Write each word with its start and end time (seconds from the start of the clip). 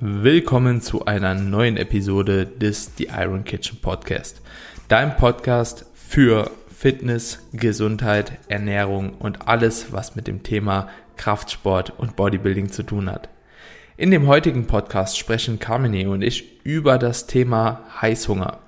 Willkommen 0.00 0.80
zu 0.80 1.04
einer 1.04 1.34
neuen 1.34 1.76
Episode 1.76 2.46
des 2.46 2.92
The 2.96 3.08
Iron 3.14 3.44
Kitchen 3.44 3.78
Podcast. 3.82 4.40
Dein 4.88 5.16
Podcast 5.16 5.84
für 5.92 6.50
Fitness, 6.74 7.40
Gesundheit, 7.52 8.32
Ernährung 8.48 9.12
und 9.18 9.46
alles, 9.48 9.92
was 9.92 10.16
mit 10.16 10.28
dem 10.28 10.42
Thema 10.42 10.88
Kraftsport 11.18 11.92
und 11.98 12.16
Bodybuilding 12.16 12.70
zu 12.70 12.84
tun 12.84 13.10
hat. 13.10 13.28
In 13.98 14.10
dem 14.10 14.28
heutigen 14.28 14.66
Podcast 14.66 15.18
sprechen 15.18 15.58
Carmine 15.58 16.08
und 16.08 16.22
ich 16.22 16.64
über 16.64 16.96
das 16.96 17.26
Thema 17.26 17.82
Heißhunger. 18.00 18.60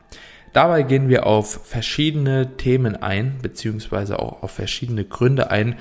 Dabei 0.52 0.82
gehen 0.82 1.08
wir 1.08 1.24
auf 1.24 1.66
verschiedene 1.66 2.58
Themen 2.58 2.96
ein, 2.96 3.38
beziehungsweise 3.40 4.18
auch 4.18 4.42
auf 4.42 4.50
verschiedene 4.50 5.06
Gründe 5.06 5.50
ein, 5.50 5.76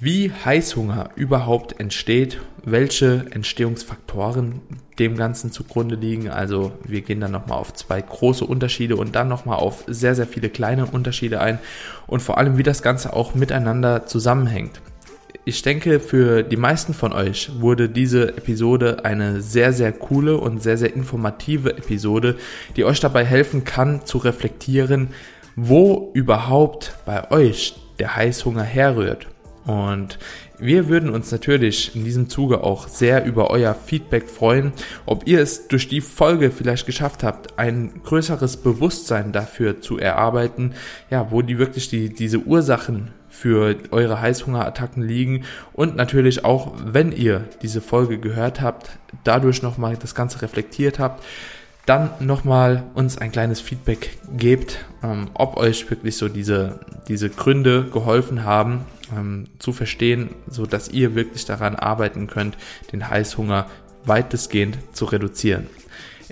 wie 0.00 0.30
Heißhunger 0.32 1.10
überhaupt 1.16 1.80
entsteht, 1.80 2.40
welche 2.64 3.26
Entstehungsfaktoren 3.30 4.60
dem 4.98 5.16
Ganzen 5.16 5.52
zugrunde 5.52 5.96
liegen. 5.96 6.28
Also 6.28 6.72
wir 6.84 7.02
gehen 7.02 7.20
dann 7.20 7.32
nochmal 7.32 7.58
auf 7.58 7.72
zwei 7.74 8.00
große 8.00 8.44
Unterschiede 8.44 8.96
und 8.96 9.14
dann 9.14 9.28
nochmal 9.28 9.58
auf 9.58 9.84
sehr, 9.86 10.14
sehr 10.14 10.26
viele 10.26 10.48
kleine 10.48 10.86
Unterschiede 10.86 11.40
ein 11.40 11.58
und 12.06 12.20
vor 12.20 12.38
allem, 12.38 12.58
wie 12.58 12.62
das 12.62 12.82
Ganze 12.82 13.12
auch 13.12 13.34
miteinander 13.34 14.06
zusammenhängt. 14.06 14.80
Ich 15.46 15.60
denke, 15.60 16.00
für 16.00 16.42
die 16.42 16.56
meisten 16.56 16.94
von 16.94 17.12
euch 17.12 17.50
wurde 17.60 17.90
diese 17.90 18.28
Episode 18.28 19.04
eine 19.04 19.42
sehr, 19.42 19.74
sehr 19.74 19.92
coole 19.92 20.38
und 20.38 20.62
sehr, 20.62 20.78
sehr 20.78 20.94
informative 20.94 21.76
Episode, 21.76 22.36
die 22.76 22.84
euch 22.84 22.98
dabei 23.00 23.26
helfen 23.26 23.64
kann 23.64 24.06
zu 24.06 24.18
reflektieren, 24.18 25.08
wo 25.54 26.10
überhaupt 26.14 26.94
bei 27.04 27.30
euch 27.30 27.74
der 27.98 28.16
Heißhunger 28.16 28.62
herrührt. 28.62 29.26
Und 29.66 30.18
wir 30.58 30.88
würden 30.88 31.08
uns 31.10 31.32
natürlich 31.32 31.96
in 31.96 32.04
diesem 32.04 32.28
Zuge 32.28 32.62
auch 32.62 32.88
sehr 32.88 33.24
über 33.24 33.50
euer 33.50 33.74
Feedback 33.74 34.28
freuen, 34.28 34.72
ob 35.06 35.26
ihr 35.26 35.40
es 35.40 35.68
durch 35.68 35.88
die 35.88 36.02
Folge 36.02 36.50
vielleicht 36.50 36.86
geschafft 36.86 37.22
habt, 37.22 37.58
ein 37.58 38.02
größeres 38.04 38.58
Bewusstsein 38.58 39.32
dafür 39.32 39.80
zu 39.80 39.98
erarbeiten, 39.98 40.74
ja, 41.10 41.30
wo 41.30 41.40
die 41.40 41.58
wirklich 41.58 41.88
die, 41.88 42.10
diese 42.12 42.38
Ursachen 42.38 43.12
für 43.30 43.76
eure 43.90 44.20
Heißhungerattacken 44.20 45.02
liegen. 45.02 45.44
Und 45.72 45.96
natürlich 45.96 46.44
auch, 46.44 46.72
wenn 46.84 47.10
ihr 47.10 47.48
diese 47.62 47.80
Folge 47.80 48.18
gehört 48.18 48.60
habt, 48.60 48.90
dadurch 49.24 49.62
nochmal 49.62 49.96
das 49.96 50.14
Ganze 50.14 50.42
reflektiert 50.42 50.98
habt, 50.98 51.24
dann 51.86 52.10
nochmal 52.20 52.84
uns 52.94 53.18
ein 53.18 53.32
kleines 53.32 53.60
Feedback 53.60 54.16
gebt, 54.36 54.84
ähm, 55.02 55.28
ob 55.34 55.56
euch 55.56 55.90
wirklich 55.90 56.16
so 56.16 56.28
diese, 56.28 56.80
diese 57.08 57.28
Gründe 57.28 57.84
geholfen 57.92 58.44
haben, 58.44 58.86
ähm, 59.12 59.46
zu 59.58 59.72
verstehen, 59.72 60.30
so 60.48 60.66
dass 60.66 60.88
ihr 60.88 61.14
wirklich 61.14 61.44
daran 61.44 61.76
arbeiten 61.76 62.26
könnt, 62.26 62.56
den 62.92 63.08
Heißhunger 63.08 63.66
weitestgehend 64.04 64.78
zu 64.92 65.06
reduzieren. 65.06 65.66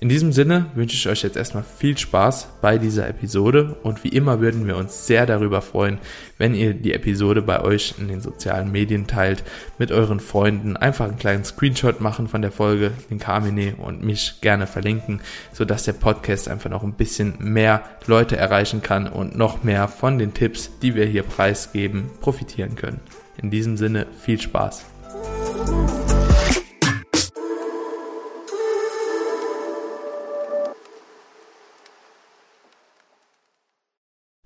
In 0.03 0.09
diesem 0.09 0.33
Sinne 0.33 0.67
wünsche 0.75 0.97
ich 0.97 1.09
euch 1.09 1.23
jetzt 1.23 1.37
erstmal 1.37 1.63
viel 1.63 1.97
Spaß 1.97 2.49
bei 2.61 2.77
dieser 2.77 3.09
Episode 3.09 3.77
und 3.85 4.03
wie 4.03 4.09
immer 4.09 4.41
würden 4.41 4.67
wir 4.67 4.77
uns 4.77 5.07
sehr 5.07 5.27
darüber 5.27 5.63
freuen, 5.63 5.99
wenn 6.39 6.57
ihr 6.57 6.75
die 6.75 6.93
Episode 6.93 7.41
bei 7.41 7.61
euch 7.61 7.95
in 7.99 8.09
den 8.09 8.21
sozialen 8.21 8.73
Medien 8.73 9.07
teilt, 9.07 9.45
mit 9.79 9.93
euren 9.93 10.19
Freunden 10.19 10.77
einfach 10.77 11.05
einen 11.05 11.19
kleinen 11.19 11.45
Screenshot 11.45 12.01
machen 12.01 12.27
von 12.27 12.43
der 12.43 12.51
Folge, 12.51 12.91
den 13.11 13.21
Carmine 13.21 13.77
und 13.77 14.03
mich 14.03 14.41
gerne 14.41 14.67
verlinken, 14.67 15.21
sodass 15.53 15.85
der 15.85 15.93
Podcast 15.93 16.49
einfach 16.49 16.69
noch 16.69 16.83
ein 16.83 16.95
bisschen 16.95 17.35
mehr 17.39 17.85
Leute 18.09 18.37
erreichen 18.37 18.83
kann 18.83 19.07
und 19.07 19.39
noch 19.39 19.63
mehr 19.63 19.87
von 19.87 20.19
den 20.19 20.35
Tipps, 20.35 20.69
die 20.83 20.97
wir 20.97 21.07
hier 21.07 21.23
preisgeben, 21.23 22.11
profitieren 22.21 22.75
können. 22.75 22.99
In 23.41 23.53
diesem 23.53 23.77
Sinne 23.77 24.09
viel 24.21 24.41
Spaß. 24.41 24.85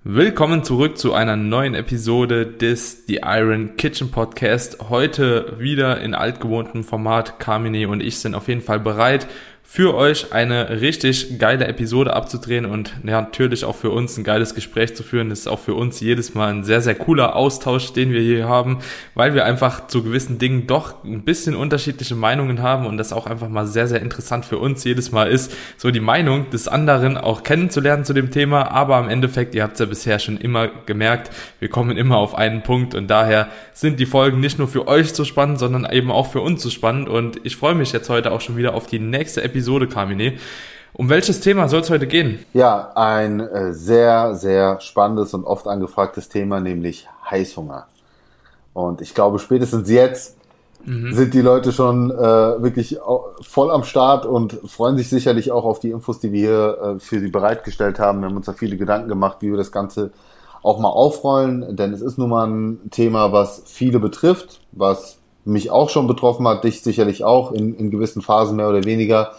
Willkommen 0.09 0.63
zurück 0.63 0.99
zu 0.99 1.15
einer 1.15 1.35
neuen 1.35 1.75
Episode 1.75 2.47
des 2.47 3.07
The 3.09 3.23
Iron 3.25 3.77
Kitchen 3.77 4.13
Podcast. 4.13 4.89
Heute 4.89 5.57
wieder 5.59 6.01
in 6.01 6.15
altgewohntem 6.15 6.85
Format. 6.85 7.41
Carmine 7.41 7.89
und 7.89 8.01
ich 8.01 8.21
sind 8.21 8.37
auf 8.37 8.47
jeden 8.47 8.61
Fall 8.61 8.79
bereit 8.79 9.27
für 9.69 9.95
euch 9.97 10.33
eine 10.33 10.81
richtig 10.81 11.41
geile 11.41 11.67
Episode 11.67 12.15
abzudrehen 12.15 12.67
und 12.67 12.95
ja, 13.05 13.21
natürlich 13.21 13.65
auch 13.65 13.75
für 13.75 13.91
uns 13.91 14.17
ein 14.17 14.23
geiles 14.23 14.55
Gespräch 14.55 14.95
zu 14.95 15.03
führen. 15.03 15.29
Das 15.29 15.41
ist 15.41 15.49
auch 15.49 15.59
für 15.59 15.75
uns 15.75 15.99
jedes 15.99 16.35
Mal 16.35 16.51
ein 16.51 16.65
sehr, 16.65 16.81
sehr 16.81 16.95
cooler 16.95 17.35
Austausch, 17.35 17.93
den 17.93 18.13
wir 18.13 18.21
hier 18.21 18.49
haben, 18.49 18.79
weil 19.15 19.35
wir 19.35 19.45
einfach 19.45 19.89
zu 19.89 20.05
gewissen 20.05 20.39
Dingen 20.39 20.69
doch 20.69 21.03
ein 21.05 21.25
bisschen 21.25 21.57
unterschiedliche 21.57 22.15
Meinungen 22.15 22.63
haben 22.63 22.87
und 22.87 22.97
das 22.97 23.13
auch 23.13 23.27
einfach 23.27 23.49
mal 23.49 23.67
sehr, 23.67 23.89
sehr 23.89 24.01
interessant 24.01 24.45
für 24.47 24.59
uns 24.59 24.85
jedes 24.85 25.11
Mal 25.11 25.29
ist, 25.29 25.53
so 25.77 25.91
die 25.91 26.01
Meinung 26.01 26.49
des 26.51 26.69
anderen 26.69 27.19
auch 27.19 27.43
kennenzulernen 27.43 28.05
zu 28.05 28.15
dem 28.15 28.31
Thema. 28.31 28.71
Aber 28.71 29.01
im 29.01 29.09
Endeffekt, 29.09 29.55
ihr 29.57 29.65
habt 29.65 29.75
es 29.75 29.81
ja 29.81 29.87
bisher 29.87 30.21
schon 30.21 30.39
immer 30.39 30.69
gemerkt, 30.69 31.31
wir 31.59 31.69
kommen 31.69 31.99
immer 31.99 32.19
auf 32.19 32.37
einen 32.37 32.63
Punkt 32.63 32.95
und 32.95 33.09
daher 33.09 33.49
sind 33.75 33.99
die 33.99 34.07
Folgen 34.07 34.39
nicht 34.39 34.61
nur 34.61 34.69
für 34.69 34.87
euch 34.87 35.13
so 35.13 35.25
spannend, 35.25 35.59
sondern 35.59 35.87
eben 35.93 36.13
auch 36.13 36.31
für 36.31 36.41
uns 36.41 36.63
so 36.63 36.71
spannend 36.71 37.09
und 37.09 37.41
ich 37.43 37.57
freue 37.57 37.75
mich 37.75 37.93
jetzt 37.93 38.09
heute 38.09 38.31
auch 38.31 38.41
schon 38.41 38.57
wieder 38.57 38.73
auf 38.73 38.87
die 38.87 39.01
nächste 39.01 39.43
Episode 39.43 39.56
Episode, 39.57 39.89
Carmine. 39.89 40.35
Um 40.93 41.09
welches 41.09 41.41
Thema 41.41 41.67
soll 41.71 41.81
es 41.81 41.89
heute 41.89 42.07
gehen? 42.07 42.41
Ja, 42.53 42.93
ein 42.95 43.41
äh, 43.41 43.73
sehr, 43.73 44.35
sehr 44.35 44.83
spannendes 44.83 45.33
und 45.33 45.45
oft 45.45 45.67
angefragtes 45.67 46.29
Thema, 46.29 46.61
nämlich 46.61 47.09
Heißhunger. 47.31 47.87
Und 48.75 49.01
ich 49.01 49.15
glaube, 49.15 49.39
spätestens 49.39 49.89
jetzt 49.89 50.37
mhm. 50.85 51.15
sind 51.15 51.33
die 51.33 51.41
Leute 51.41 51.73
schon 51.73 52.11
äh, 52.11 52.15
wirklich 52.15 52.99
voll 53.41 53.71
am 53.71 53.85
Start 53.85 54.27
und 54.27 54.59
freuen 54.67 54.99
sich 54.99 55.09
sicherlich 55.09 55.51
auch 55.53 55.65
auf 55.65 55.81
die 55.81 55.91
Infos, 55.91 56.21
die 56.21 56.33
wir 56.33 56.41
hier 56.41 56.79
äh, 56.83 57.01
für 57.01 57.19
sie 57.19 57.29
bereitgestellt 57.29 57.99
haben. 57.99 58.21
Wir 58.21 58.29
haben 58.29 58.37
uns 58.37 58.45
da 58.45 58.53
viele 58.53 58.77
Gedanken 58.77 59.09
gemacht, 59.09 59.39
wie 59.41 59.51
wir 59.51 59.57
das 59.57 59.73
Ganze 59.73 60.11
auch 60.63 60.79
mal 60.81 60.91
aufrollen, 60.91 61.77
denn 61.77 61.95
es 61.95 62.03
ist 62.03 62.19
nun 62.19 62.29
mal 62.29 62.47
ein 62.47 62.91
Thema, 62.91 63.33
was 63.33 63.63
viele 63.65 64.01
betrifft, 64.01 64.61
was 64.73 65.17
mich 65.47 65.71
auch 65.71 65.89
schon 65.89 66.07
betroffen 66.07 66.47
hat, 66.47 66.65
dich 66.65 66.83
sicherlich 66.83 67.25
auch 67.25 67.53
in, 67.53 67.75
in 67.75 67.91
gewissen 67.91 68.21
Phasen 68.21 68.57
mehr 68.57 68.69
oder 68.69 68.85
weniger 68.85 69.33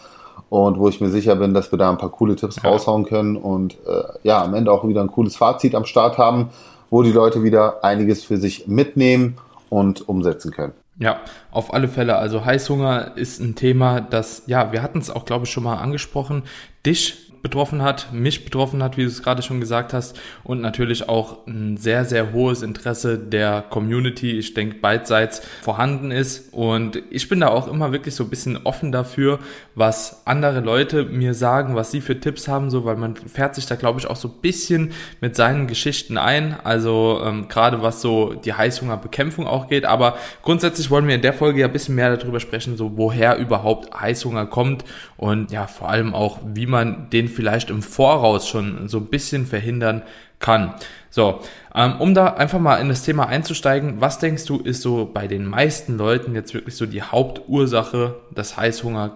und 0.50 0.80
wo 0.80 0.90
ich 0.90 1.02
mir 1.02 1.10
sicher 1.10 1.36
bin, 1.36 1.54
dass 1.54 1.72
wir 1.72 1.80
da 1.80 1.90
ein 1.90 1.98
paar 1.98 2.12
coole 2.12 2.36
Tipps 2.36 2.58
ja. 2.58 2.70
raushauen 2.70 3.06
können 3.06 3.38
und 3.38 3.76
äh, 3.86 4.04
ja, 4.24 4.44
am 4.44 4.54
Ende 4.54 4.72
auch 4.72 4.88
wieder 4.88 5.02
ein 5.02 5.12
cooles 5.12 5.36
Fazit 5.36 5.76
am 5.76 5.86
Start 5.86 6.18
haben, 6.18 6.50
wo 6.90 7.04
die 7.04 7.12
Leute 7.12 7.44
wieder 7.44 7.84
einiges 7.84 8.24
für 8.24 8.38
sich 8.38 8.68
mitnehmen 8.68 9.38
und 9.70 10.08
umsetzen 10.08 10.52
können. 10.52 10.74
Ja, 11.00 11.20
auf 11.52 11.74
alle 11.74 11.88
Fälle. 11.88 12.16
Also 12.16 12.44
Heißhunger 12.44 13.18
ist 13.18 13.40
ein 13.40 13.56
Thema, 13.56 14.02
das, 14.02 14.44
ja, 14.48 14.72
wir 14.72 14.82
hatten 14.82 14.98
es 14.98 15.12
auch, 15.12 15.26
glaube 15.26 15.46
ich, 15.46 15.52
schon 15.52 15.64
mal 15.64 15.76
angesprochen. 15.76 16.44
Dich 16.86 17.27
betroffen 17.48 17.82
hat, 17.82 18.12
mich 18.12 18.44
betroffen 18.44 18.84
hat, 18.84 18.98
wie 18.98 19.04
du 19.04 19.08
es 19.08 19.24
gerade 19.24 19.42
schon 19.42 19.62
gesagt 19.62 19.94
hast, 19.94 20.20
und 20.44 20.60
natürlich 20.60 21.08
auch 21.08 21.48
ein 21.48 21.78
sehr, 21.78 22.04
sehr 22.04 22.34
hohes 22.34 22.62
Interesse 22.62 23.18
der 23.18 23.64
Community, 23.70 24.38
ich 24.38 24.54
denke, 24.54 24.80
beidseits 24.82 25.42
vorhanden 25.62 26.12
ist. 26.12 26.54
Und 26.54 27.02
ich 27.10 27.30
bin 27.30 27.40
da 27.40 27.48
auch 27.48 27.70
immer 27.70 27.94
wirklich 27.94 28.16
so 28.16 28.26
ein 28.26 28.30
bisschen 28.30 28.58
offen 28.66 28.92
dafür, 28.92 29.40
was 29.76 30.24
andere 30.26 30.60
Leute 30.60 31.06
mir 31.06 31.34
sagen, 31.34 31.76
was 31.76 31.90
sie 31.90 32.02
für 32.02 32.20
Tipps 32.20 32.50
haben, 32.50 32.70
so, 32.70 32.84
weil 32.84 32.98
man 32.98 33.16
fährt 33.16 33.56
sich 33.56 33.66
da, 33.66 33.76
glaube 33.76 34.02
ich, 34.02 34.08
auch 34.08 34.18
so 34.18 34.28
ein 34.28 34.42
bisschen 34.42 34.92
mit 35.22 35.38
seinen 35.38 35.68
Geschichten 35.68 36.18
ein. 36.18 36.58
Also 36.66 37.22
ähm, 37.24 37.48
gerade 37.48 37.82
was 37.82 38.02
so 38.02 38.34
die 38.34 38.54
Heißhungerbekämpfung 38.54 39.48
auch 39.48 39.70
geht. 39.70 39.86
Aber 39.86 40.18
grundsätzlich 40.42 40.92
wollen 40.92 41.08
wir 41.08 41.16
in 41.16 41.22
der 41.22 41.34
Folge 41.34 41.62
ja 41.62 41.68
ein 41.68 41.74
bisschen 41.74 41.96
mehr 41.96 42.18
darüber 42.18 42.42
sprechen, 42.42 42.76
so 42.76 42.98
woher 42.98 43.38
überhaupt 43.38 43.98
Heißhunger 43.98 44.48
kommt 44.48 44.84
und 45.16 45.52
ja, 45.52 45.66
vor 45.66 45.90
allem 45.90 46.14
auch, 46.14 46.40
wie 46.46 46.68
man 46.68 47.10
den 47.10 47.28
vielleicht 47.38 47.70
im 47.70 47.84
Voraus 47.84 48.48
schon 48.48 48.90
so 48.90 48.98
ein 48.98 49.06
bisschen 49.06 49.46
verhindern 49.46 50.02
kann. 50.40 50.74
So, 51.12 51.40
ähm, 51.76 51.94
um 52.00 52.16
da 52.16 52.34
einfach 52.34 52.60
mal 52.60 52.78
in 52.78 52.90
das 52.90 53.04
Thema 53.04 53.28
einzusteigen, 53.28 54.02
was 54.02 54.18
denkst 54.18 54.46
du, 54.46 54.58
ist 54.58 54.82
so 54.82 55.08
bei 55.14 55.28
den 55.28 55.46
meisten 55.46 56.00
Leuten 56.00 56.34
jetzt 56.34 56.56
wirklich 56.56 56.76
so 56.76 56.88
die 56.88 57.04
Hauptursache, 57.04 58.16
dass 58.34 58.58
Heißhunger 58.58 59.12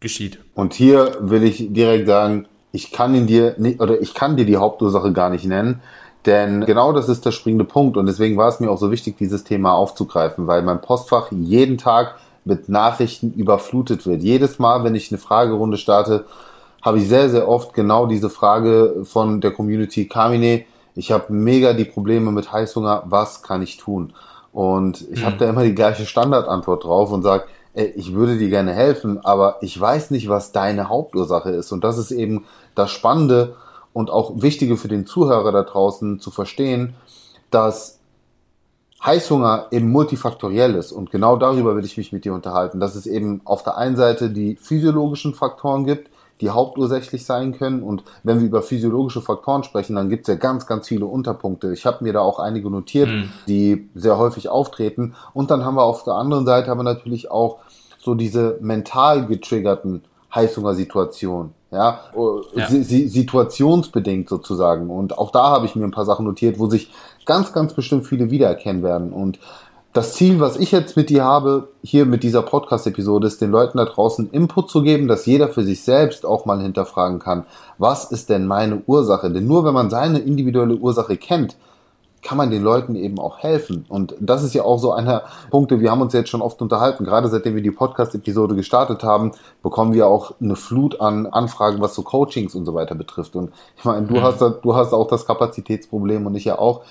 geschieht? 0.00 0.38
Und 0.54 0.74
hier 0.74 1.16
will 1.20 1.44
ich 1.44 1.72
direkt 1.72 2.08
sagen, 2.08 2.46
ich 2.72 2.92
kann 2.92 3.14
ihn 3.14 3.26
dir 3.26 3.54
nicht, 3.56 3.80
oder 3.80 3.98
ich 4.02 4.12
kann 4.12 4.36
dir 4.36 4.44
die 4.44 4.58
Hauptursache 4.58 5.12
gar 5.14 5.30
nicht 5.30 5.46
nennen, 5.46 5.80
denn 6.26 6.66
genau 6.66 6.92
das 6.92 7.08
ist 7.08 7.24
der 7.24 7.32
springende 7.32 7.64
Punkt 7.64 7.96
und 7.96 8.04
deswegen 8.04 8.36
war 8.36 8.48
es 8.48 8.60
mir 8.60 8.70
auch 8.70 8.78
so 8.78 8.90
wichtig, 8.90 9.16
dieses 9.16 9.44
Thema 9.44 9.72
aufzugreifen, 9.72 10.46
weil 10.46 10.60
mein 10.60 10.82
Postfach 10.82 11.32
jeden 11.32 11.78
Tag 11.78 12.16
mit 12.44 12.68
Nachrichten 12.68 13.32
überflutet 13.32 14.06
wird. 14.06 14.22
Jedes 14.22 14.58
Mal, 14.58 14.84
wenn 14.84 14.94
ich 14.94 15.10
eine 15.10 15.18
Fragerunde 15.18 15.78
starte, 15.78 16.26
habe 16.82 16.98
ich 16.98 17.08
sehr, 17.08 17.30
sehr 17.30 17.48
oft 17.48 17.74
genau 17.74 18.06
diese 18.06 18.28
Frage 18.28 19.04
von 19.04 19.40
der 19.40 19.52
Community 19.52 20.08
Kamine. 20.08 20.64
Ich 20.94 21.12
habe 21.12 21.32
mega 21.32 21.72
die 21.72 21.84
Probleme 21.84 22.32
mit 22.32 22.52
Heißhunger. 22.52 23.04
Was 23.06 23.42
kann 23.42 23.62
ich 23.62 23.76
tun? 23.76 24.12
Und 24.52 25.08
ich 25.10 25.20
mhm. 25.20 25.26
habe 25.26 25.36
da 25.38 25.48
immer 25.48 25.62
die 25.62 25.74
gleiche 25.74 26.04
Standardantwort 26.04 26.84
drauf 26.84 27.10
und 27.12 27.22
sage, 27.22 27.44
ich 27.74 28.12
würde 28.12 28.36
dir 28.36 28.50
gerne 28.50 28.74
helfen, 28.74 29.24
aber 29.24 29.56
ich 29.62 29.80
weiß 29.80 30.10
nicht, 30.10 30.28
was 30.28 30.52
deine 30.52 30.90
Hauptursache 30.90 31.50
ist. 31.50 31.72
Und 31.72 31.84
das 31.84 31.96
ist 31.96 32.10
eben 32.10 32.44
das 32.74 32.90
Spannende 32.90 33.56
und 33.94 34.10
auch 34.10 34.42
Wichtige 34.42 34.76
für 34.76 34.88
den 34.88 35.06
Zuhörer 35.06 35.52
da 35.52 35.62
draußen 35.62 36.20
zu 36.20 36.30
verstehen, 36.30 36.94
dass 37.50 37.98
Heißhunger 39.04 39.68
eben 39.70 39.90
multifaktoriell 39.90 40.74
ist 40.74 40.92
und 40.92 41.10
genau 41.10 41.36
darüber 41.36 41.74
will 41.74 41.84
ich 41.84 41.96
mich 41.96 42.12
mit 42.12 42.24
dir 42.24 42.34
unterhalten, 42.34 42.78
dass 42.78 42.94
es 42.94 43.06
eben 43.06 43.40
auf 43.44 43.64
der 43.64 43.76
einen 43.76 43.96
Seite 43.96 44.30
die 44.30 44.56
physiologischen 44.56 45.34
Faktoren 45.34 45.84
gibt, 45.84 46.08
die 46.42 46.50
hauptursächlich 46.50 47.24
sein 47.24 47.56
können. 47.56 47.82
Und 47.82 48.02
wenn 48.24 48.40
wir 48.40 48.46
über 48.46 48.62
physiologische 48.62 49.22
Faktoren 49.22 49.62
sprechen, 49.64 49.94
dann 49.96 50.10
gibt 50.10 50.28
es 50.28 50.28
ja 50.28 50.34
ganz, 50.34 50.66
ganz 50.66 50.88
viele 50.88 51.06
Unterpunkte. 51.06 51.72
Ich 51.72 51.86
habe 51.86 52.04
mir 52.04 52.12
da 52.12 52.20
auch 52.20 52.38
einige 52.38 52.68
notiert, 52.68 53.08
mhm. 53.08 53.30
die 53.46 53.88
sehr 53.94 54.18
häufig 54.18 54.48
auftreten. 54.48 55.14
Und 55.32 55.50
dann 55.50 55.64
haben 55.64 55.76
wir 55.76 55.84
auf 55.84 56.02
der 56.04 56.14
anderen 56.14 56.44
Seite 56.44 56.70
aber 56.70 56.82
natürlich 56.82 57.30
auch 57.30 57.60
so 57.98 58.14
diese 58.14 58.58
mental 58.60 59.26
getriggerten 59.26 60.02
Heißhungersituationen. 60.34 61.52
Ja, 61.70 62.00
ja. 62.54 62.66
situationsbedingt 62.68 64.28
sozusagen. 64.28 64.90
Und 64.90 65.16
auch 65.16 65.30
da 65.30 65.44
habe 65.44 65.64
ich 65.64 65.74
mir 65.74 65.84
ein 65.84 65.90
paar 65.90 66.04
Sachen 66.04 66.26
notiert, 66.26 66.58
wo 66.58 66.66
sich 66.68 66.92
ganz, 67.24 67.54
ganz 67.54 67.72
bestimmt 67.72 68.06
viele 68.06 68.30
wiedererkennen 68.30 68.82
werden. 68.82 69.10
Und 69.10 69.38
das 69.92 70.14
Ziel, 70.14 70.40
was 70.40 70.56
ich 70.56 70.72
jetzt 70.72 70.96
mit 70.96 71.10
dir 71.10 71.24
habe, 71.24 71.68
hier 71.82 72.06
mit 72.06 72.22
dieser 72.22 72.42
Podcast-Episode, 72.42 73.26
ist 73.26 73.42
den 73.42 73.50
Leuten 73.50 73.76
da 73.76 73.84
draußen 73.84 74.30
Input 74.30 74.70
zu 74.70 74.82
geben, 74.82 75.06
dass 75.06 75.26
jeder 75.26 75.48
für 75.48 75.64
sich 75.64 75.82
selbst 75.84 76.24
auch 76.24 76.46
mal 76.46 76.60
hinterfragen 76.62 77.18
kann, 77.18 77.44
was 77.76 78.10
ist 78.10 78.30
denn 78.30 78.46
meine 78.46 78.82
Ursache? 78.86 79.30
Denn 79.30 79.46
nur 79.46 79.64
wenn 79.64 79.74
man 79.74 79.90
seine 79.90 80.20
individuelle 80.20 80.76
Ursache 80.76 81.18
kennt, 81.18 81.56
kann 82.22 82.38
man 82.38 82.50
den 82.50 82.62
Leuten 82.62 82.94
eben 82.94 83.18
auch 83.18 83.38
helfen. 83.38 83.84
Und 83.88 84.14
das 84.20 84.44
ist 84.44 84.54
ja 84.54 84.62
auch 84.62 84.78
so 84.78 84.92
einer 84.92 85.24
Punkte, 85.50 85.80
wir 85.80 85.90
haben 85.90 86.00
uns 86.00 86.12
jetzt 86.14 86.30
schon 86.30 86.40
oft 86.40 86.62
unterhalten, 86.62 87.04
gerade 87.04 87.28
seitdem 87.28 87.56
wir 87.56 87.62
die 87.62 87.72
Podcast-Episode 87.72 88.54
gestartet 88.54 89.02
haben, 89.02 89.32
bekommen 89.62 89.92
wir 89.92 90.06
auch 90.06 90.32
eine 90.40 90.56
Flut 90.56 91.00
an 91.00 91.26
Anfragen, 91.26 91.82
was 91.82 91.94
so 91.94 92.02
Coachings 92.02 92.54
und 92.54 92.64
so 92.64 92.74
weiter 92.74 92.94
betrifft. 92.94 93.36
Und 93.36 93.52
ich 93.76 93.84
meine, 93.84 94.06
du 94.06 94.14
mhm. 94.14 94.22
hast, 94.22 94.40
du 94.40 94.74
hast 94.74 94.94
auch 94.94 95.08
das 95.08 95.26
Kapazitätsproblem 95.26 96.24
und 96.24 96.34
ich 96.36 96.44
ja 96.44 96.58
auch. 96.58 96.82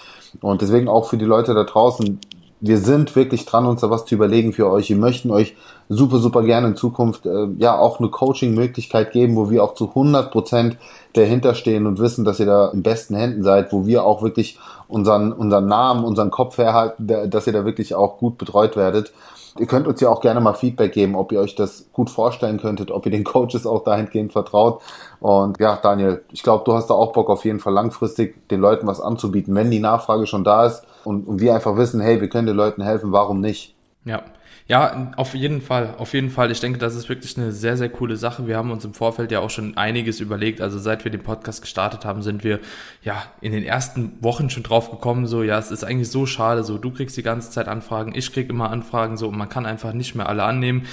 Und 0.42 0.62
deswegen 0.62 0.88
auch 0.88 1.06
für 1.08 1.18
die 1.18 1.26
Leute 1.26 1.54
da 1.54 1.64
draußen, 1.64 2.20
wir 2.62 2.78
sind 2.78 3.16
wirklich 3.16 3.46
dran, 3.48 3.66
uns 3.66 3.82
da 3.82 3.90
was 3.90 4.06
zu 4.06 4.14
überlegen 4.14 4.54
für 4.54 4.70
euch. 4.70 4.90
Wir 4.90 4.96
möchten 4.96 5.32
euch 5.32 5.56
super, 5.90 6.20
super 6.20 6.44
gerne 6.44 6.68
in 6.68 6.76
Zukunft 6.76 7.26
äh, 7.26 7.48
ja 7.58 7.78
auch 7.78 8.00
eine 8.00 8.10
Coaching-Möglichkeit 8.10 9.12
geben, 9.12 9.36
wo 9.36 9.50
wir 9.50 9.64
auch 9.64 9.74
zu 9.74 9.90
100 9.90 10.32
Prozent 10.32 10.78
dahinter 11.14 11.56
stehen 11.56 11.88
und 11.88 12.00
wissen, 12.00 12.24
dass 12.24 12.40
ihr 12.40 12.46
da 12.46 12.70
in 12.70 12.84
besten 12.84 13.16
Händen 13.16 13.42
seid, 13.42 13.74
wo 13.74 13.88
wir 13.88 14.06
auch 14.06 14.22
wirklich 14.22 14.60
unseren, 14.88 15.34
unseren 15.34 15.68
Namen, 15.68 16.06
unseren 16.06 16.30
Kopf 16.30 16.60
herhalten, 16.60 17.08
dass 17.30 17.48
ihr 17.48 17.54
da 17.54 17.66
wirklich 17.66 17.96
auch 17.96 18.20
gut 18.20 18.38
betreut 18.38 18.76
werdet. 18.76 19.12
Ihr 19.58 19.66
könnt 19.66 19.88
uns 19.88 20.00
ja 20.00 20.10
auch 20.10 20.22
gerne 20.22 20.40
mal 20.40 20.54
Feedback 20.54 20.94
geben, 20.94 21.16
ob 21.16 21.32
ihr 21.32 21.42
euch 21.42 21.56
das 21.56 21.88
gut 21.92 22.12
vorstellen 22.12 22.62
könntet, 22.62 22.92
ob 22.92 23.06
ihr 23.08 23.12
den 23.12 23.24
Coaches 23.24 23.66
auch 23.66 23.84
dahingehend 23.84 24.32
vertraut. 24.32 24.82
Und 25.20 25.60
ja, 25.60 25.78
Daniel, 25.82 26.24
ich 26.32 26.44
glaube, 26.44 26.64
du 26.64 26.74
hast 26.74 26.92
da 26.92 26.94
auch 26.94 27.12
Bock 27.12 27.30
auf 27.30 27.44
jeden 27.44 27.60
Fall 27.60 27.74
langfristig 27.74 28.48
den 28.50 28.62
Leuten 28.62 28.88
was 28.88 29.02
anzubieten, 29.02 29.56
wenn 29.56 29.72
die 29.72 29.80
Nachfrage 29.80 30.28
schon 30.28 30.44
da 30.44 30.68
ist 30.68 30.84
und, 31.04 31.28
und 31.28 31.42
wir 31.42 31.54
einfach 31.54 31.78
wissen, 31.78 32.02
hey, 32.02 32.22
wir 32.22 32.30
können 32.30 32.48
den 32.48 32.56
Leuten 32.56 32.84
helfen, 32.84 33.12
warum 33.12 33.42
nicht? 33.42 33.76
Ja, 34.06 34.24
ja, 34.72 35.12
auf 35.18 35.34
jeden 35.34 35.60
Fall, 35.60 35.96
auf 35.98 36.14
jeden 36.14 36.30
Fall. 36.30 36.50
Ich 36.50 36.62
denke, 36.62 36.80
das 36.80 36.96
ist 36.96 37.10
wirklich 37.10 37.38
eine 37.38 37.52
sehr, 37.52 37.76
sehr 37.76 37.90
coole 37.90 38.16
Sache. 38.16 38.48
Wir 38.48 38.56
haben 38.56 38.72
uns 38.72 38.86
im 38.86 38.94
Vorfeld 38.94 39.30
ja 39.30 39.42
auch 39.42 39.50
schon 39.50 39.76
einiges 39.76 40.22
überlegt. 40.22 40.62
Also 40.62 40.80
seit 40.80 41.04
wir 41.04 41.12
den 41.12 41.24
Podcast 41.24 41.62
gestartet 41.62 42.06
haben, 42.06 42.22
sind 42.22 42.46
wir 42.46 42.60
ja 43.04 43.22
in 43.42 43.52
den 43.52 43.64
ersten 43.64 44.14
Wochen 44.22 44.50
schon 44.50 44.64
drauf 44.64 44.90
gekommen, 44.90 45.28
so, 45.28 45.44
ja, 45.44 45.60
es 45.60 45.72
ist 45.72 45.84
eigentlich 45.84 46.10
so 46.10 46.26
schade, 46.26 46.64
so, 46.64 46.78
du 46.78 46.92
kriegst 46.92 47.18
die 47.18 47.22
ganze 47.22 47.52
Zeit 47.52 47.68
Anfragen, 47.68 48.14
ich 48.16 48.32
krieg 48.32 48.50
immer 48.50 48.70
Anfragen, 48.70 49.18
so, 49.18 49.28
und 49.28 49.38
man 49.38 49.50
kann 49.50 49.66
einfach 49.66 49.92
nicht 49.92 50.16
mehr 50.16 50.30
alle 50.30 50.44
annehmen. 50.44 50.84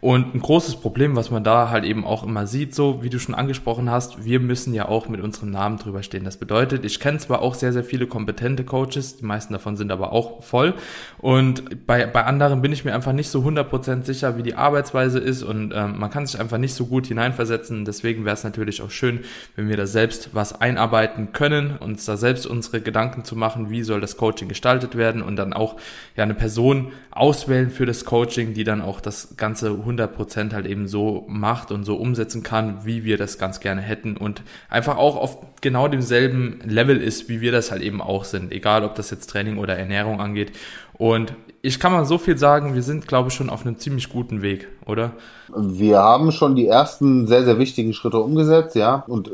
Und 0.00 0.34
ein 0.34 0.40
großes 0.40 0.76
Problem, 0.76 1.16
was 1.16 1.30
man 1.30 1.42
da 1.42 1.70
halt 1.70 1.84
eben 1.84 2.04
auch 2.04 2.22
immer 2.22 2.46
sieht, 2.46 2.74
so, 2.74 3.02
wie 3.02 3.10
du 3.10 3.18
schon 3.18 3.34
angesprochen 3.34 3.90
hast, 3.90 4.24
wir 4.24 4.38
müssen 4.38 4.72
ja 4.72 4.88
auch 4.88 5.08
mit 5.08 5.20
unserem 5.20 5.50
Namen 5.50 5.78
drüber 5.78 6.02
stehen. 6.02 6.24
Das 6.24 6.36
bedeutet, 6.36 6.84
ich 6.84 7.00
kenne 7.00 7.18
zwar 7.18 7.42
auch 7.42 7.54
sehr, 7.54 7.72
sehr 7.72 7.82
viele 7.82 8.06
kompetente 8.06 8.64
Coaches, 8.64 9.16
die 9.16 9.24
meisten 9.24 9.52
davon 9.52 9.76
sind 9.76 9.90
aber 9.90 10.12
auch 10.12 10.42
voll. 10.42 10.74
Und 11.18 11.86
bei, 11.86 12.06
bei 12.06 12.24
anderen 12.24 12.62
bin 12.62 12.72
ich 12.72 12.84
mir 12.84 12.94
einfach 12.94 13.12
nicht 13.12 13.28
so 13.28 13.40
100% 13.40 14.04
sicher, 14.04 14.36
wie 14.36 14.42
die 14.42 14.54
Arbeitsweise 14.54 15.18
ist 15.18 15.42
und 15.42 15.72
ähm, 15.74 15.98
man 15.98 16.10
kann 16.10 16.26
sich 16.26 16.38
einfach 16.40 16.58
nicht 16.58 16.74
so 16.74 16.86
gut 16.86 17.06
hineinversetzen. 17.06 17.84
Deswegen 17.84 18.24
wäre 18.24 18.34
es 18.34 18.44
natürlich 18.44 18.82
auch 18.82 18.90
schön, 18.90 19.20
wenn 19.56 19.68
wir 19.68 19.76
da 19.76 19.86
selbst 19.86 20.30
was 20.32 20.60
einarbeiten 20.60 21.32
können, 21.32 21.76
uns 21.76 22.04
da 22.04 22.16
selbst 22.16 22.46
unsere 22.46 22.80
Gedanken 22.80 23.24
zu 23.24 23.34
machen, 23.34 23.70
wie 23.70 23.82
soll 23.82 24.00
das 24.00 24.16
Coaching 24.16 24.48
gestaltet 24.48 24.96
werden 24.96 25.22
und 25.22 25.36
dann 25.36 25.52
auch 25.52 25.76
ja 26.16 26.22
eine 26.22 26.34
Person 26.34 26.92
auswählen 27.10 27.70
für 27.70 27.86
das 27.86 28.04
Coaching, 28.04 28.54
die 28.54 28.64
dann 28.64 28.80
auch 28.80 29.00
das 29.00 29.36
Ganze 29.36 29.70
100% 29.88 30.52
halt 30.52 30.66
eben 30.66 30.88
so 30.88 31.24
macht 31.28 31.70
und 31.70 31.84
so 31.84 31.96
umsetzen 31.96 32.42
kann, 32.42 32.84
wie 32.84 33.04
wir 33.04 33.16
das 33.16 33.38
ganz 33.38 33.60
gerne 33.60 33.80
hätten 33.80 34.16
und 34.16 34.42
einfach 34.68 34.96
auch 34.96 35.16
auf 35.16 35.38
genau 35.60 35.88
demselben 35.88 36.60
Level 36.64 37.00
ist, 37.00 37.28
wie 37.28 37.40
wir 37.40 37.52
das 37.52 37.70
halt 37.70 37.82
eben 37.82 38.00
auch 38.00 38.24
sind, 38.24 38.52
egal 38.52 38.84
ob 38.84 38.94
das 38.94 39.10
jetzt 39.10 39.28
Training 39.28 39.58
oder 39.58 39.76
Ernährung 39.76 40.20
angeht. 40.20 40.52
Und 40.94 41.34
ich 41.62 41.80
kann 41.80 41.92
mal 41.92 42.04
so 42.04 42.18
viel 42.18 42.38
sagen, 42.38 42.74
wir 42.74 42.82
sind, 42.82 43.08
glaube 43.08 43.28
ich, 43.28 43.34
schon 43.34 43.50
auf 43.50 43.64
einem 43.64 43.78
ziemlich 43.78 44.08
guten 44.08 44.42
Weg, 44.42 44.68
oder? 44.86 45.12
Wir 45.56 45.98
haben 45.98 46.32
schon 46.32 46.54
die 46.54 46.66
ersten 46.66 47.26
sehr, 47.26 47.44
sehr 47.44 47.58
wichtigen 47.58 47.94
Schritte 47.94 48.18
umgesetzt, 48.18 48.74
ja. 48.74 49.04
Und 49.06 49.30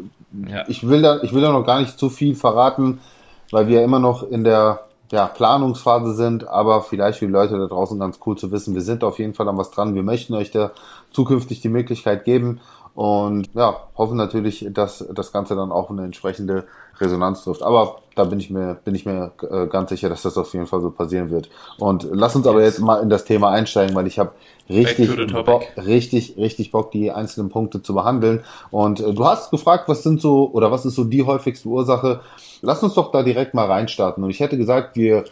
ja. 0.49 0.65
ich 0.69 0.87
will 0.87 1.03
da, 1.03 1.23
ich 1.23 1.33
will 1.33 1.43
da 1.43 1.53
noch 1.53 1.65
gar 1.65 1.81
nicht 1.81 1.99
zu 1.99 2.11
viel 2.11 2.35
verraten, 2.35 3.01
weil 3.51 3.69
wir 3.69 3.83
immer 3.83 3.99
noch 3.99 4.29
in 4.29 4.45
der 4.45 4.81
ja, 5.15 5.27
Planungsphase 5.27 6.13
sind, 6.15 6.49
aber 6.49 6.83
vielleicht 6.83 7.21
für 7.21 7.27
die 7.27 7.33
Leute 7.33 7.57
da 7.57 7.67
draußen 7.67 8.01
ganz 8.01 8.19
cool 8.27 8.37
zu 8.37 8.51
wissen, 8.51 8.75
wir 8.75 8.83
sind 8.83 9.05
auf 9.05 9.21
jeden 9.21 9.33
Fall 9.33 9.49
an 9.49 9.57
was 9.57 9.71
dran. 9.71 9.95
Wir 9.95 10.03
möchten 10.03 10.35
euch 10.35 10.51
da 10.51 10.73
zukünftig 11.13 11.61
die 11.61 11.69
Möglichkeit 11.69 12.25
geben 12.25 12.61
und 12.95 13.49
ja, 13.55 13.77
hoffen 13.97 14.17
natürlich, 14.17 14.67
dass 14.73 15.07
das 15.15 15.31
Ganze 15.31 15.55
dann 15.55 15.71
auch 15.71 15.89
eine 15.89 16.03
entsprechende 16.05 16.65
Resonanz 17.01 17.45
trifft. 17.45 17.63
Aber 17.63 17.97
da 18.15 18.25
bin 18.25 18.39
ich 18.39 18.51
mir, 18.51 18.77
bin 18.85 18.95
ich 18.95 19.07
mir 19.07 19.33
äh, 19.51 19.67
ganz 19.67 19.91
sicher, 19.91 20.09
dass 20.09 20.23
das 20.23 20.39
auf 20.39 20.53
jeden 20.53 20.67
Fall 20.67 20.81
so 20.81 20.91
passieren 20.91 21.31
wird. 21.31 21.49
Und 21.79 22.07
lass 22.11 22.37
uns 22.37 22.47
aber 22.47 22.63
jetzt 22.63 22.81
mal 22.81 23.03
in 23.03 23.11
das 23.11 23.25
Thema 23.25 23.51
einsteigen, 23.51 23.95
weil 23.95 24.07
ich 24.07 24.19
habe 24.19 24.33
richtig, 24.69 25.11
Bock, 25.45 25.65
richtig, 25.77 26.37
richtig 26.37 26.71
Bock, 26.71 26.91
die 26.93 27.11
einzelnen 27.11 27.49
Punkte 27.51 27.83
zu 27.83 27.95
behandeln. 27.95 28.45
Und 28.71 29.01
äh, 29.01 29.13
du 29.13 29.25
hast 29.25 29.51
gefragt, 29.51 29.89
was 29.89 30.03
sind 30.03 30.21
so 30.21 30.51
oder 30.53 30.71
was 30.71 30.85
ist 30.85 30.95
so 30.95 31.05
die 31.05 31.25
häufigste 31.25 31.69
Ursache? 31.69 32.21
Lass 32.63 32.83
uns 32.83 32.95
doch 32.95 33.11
da 33.11 33.23
direkt 33.23 33.55
mal 33.55 33.67
reinstarten. 33.67 34.23
Und 34.23 34.31
ich 34.31 34.41
hätte 34.41 34.57
gesagt, 34.57 34.97
wir 34.97 35.25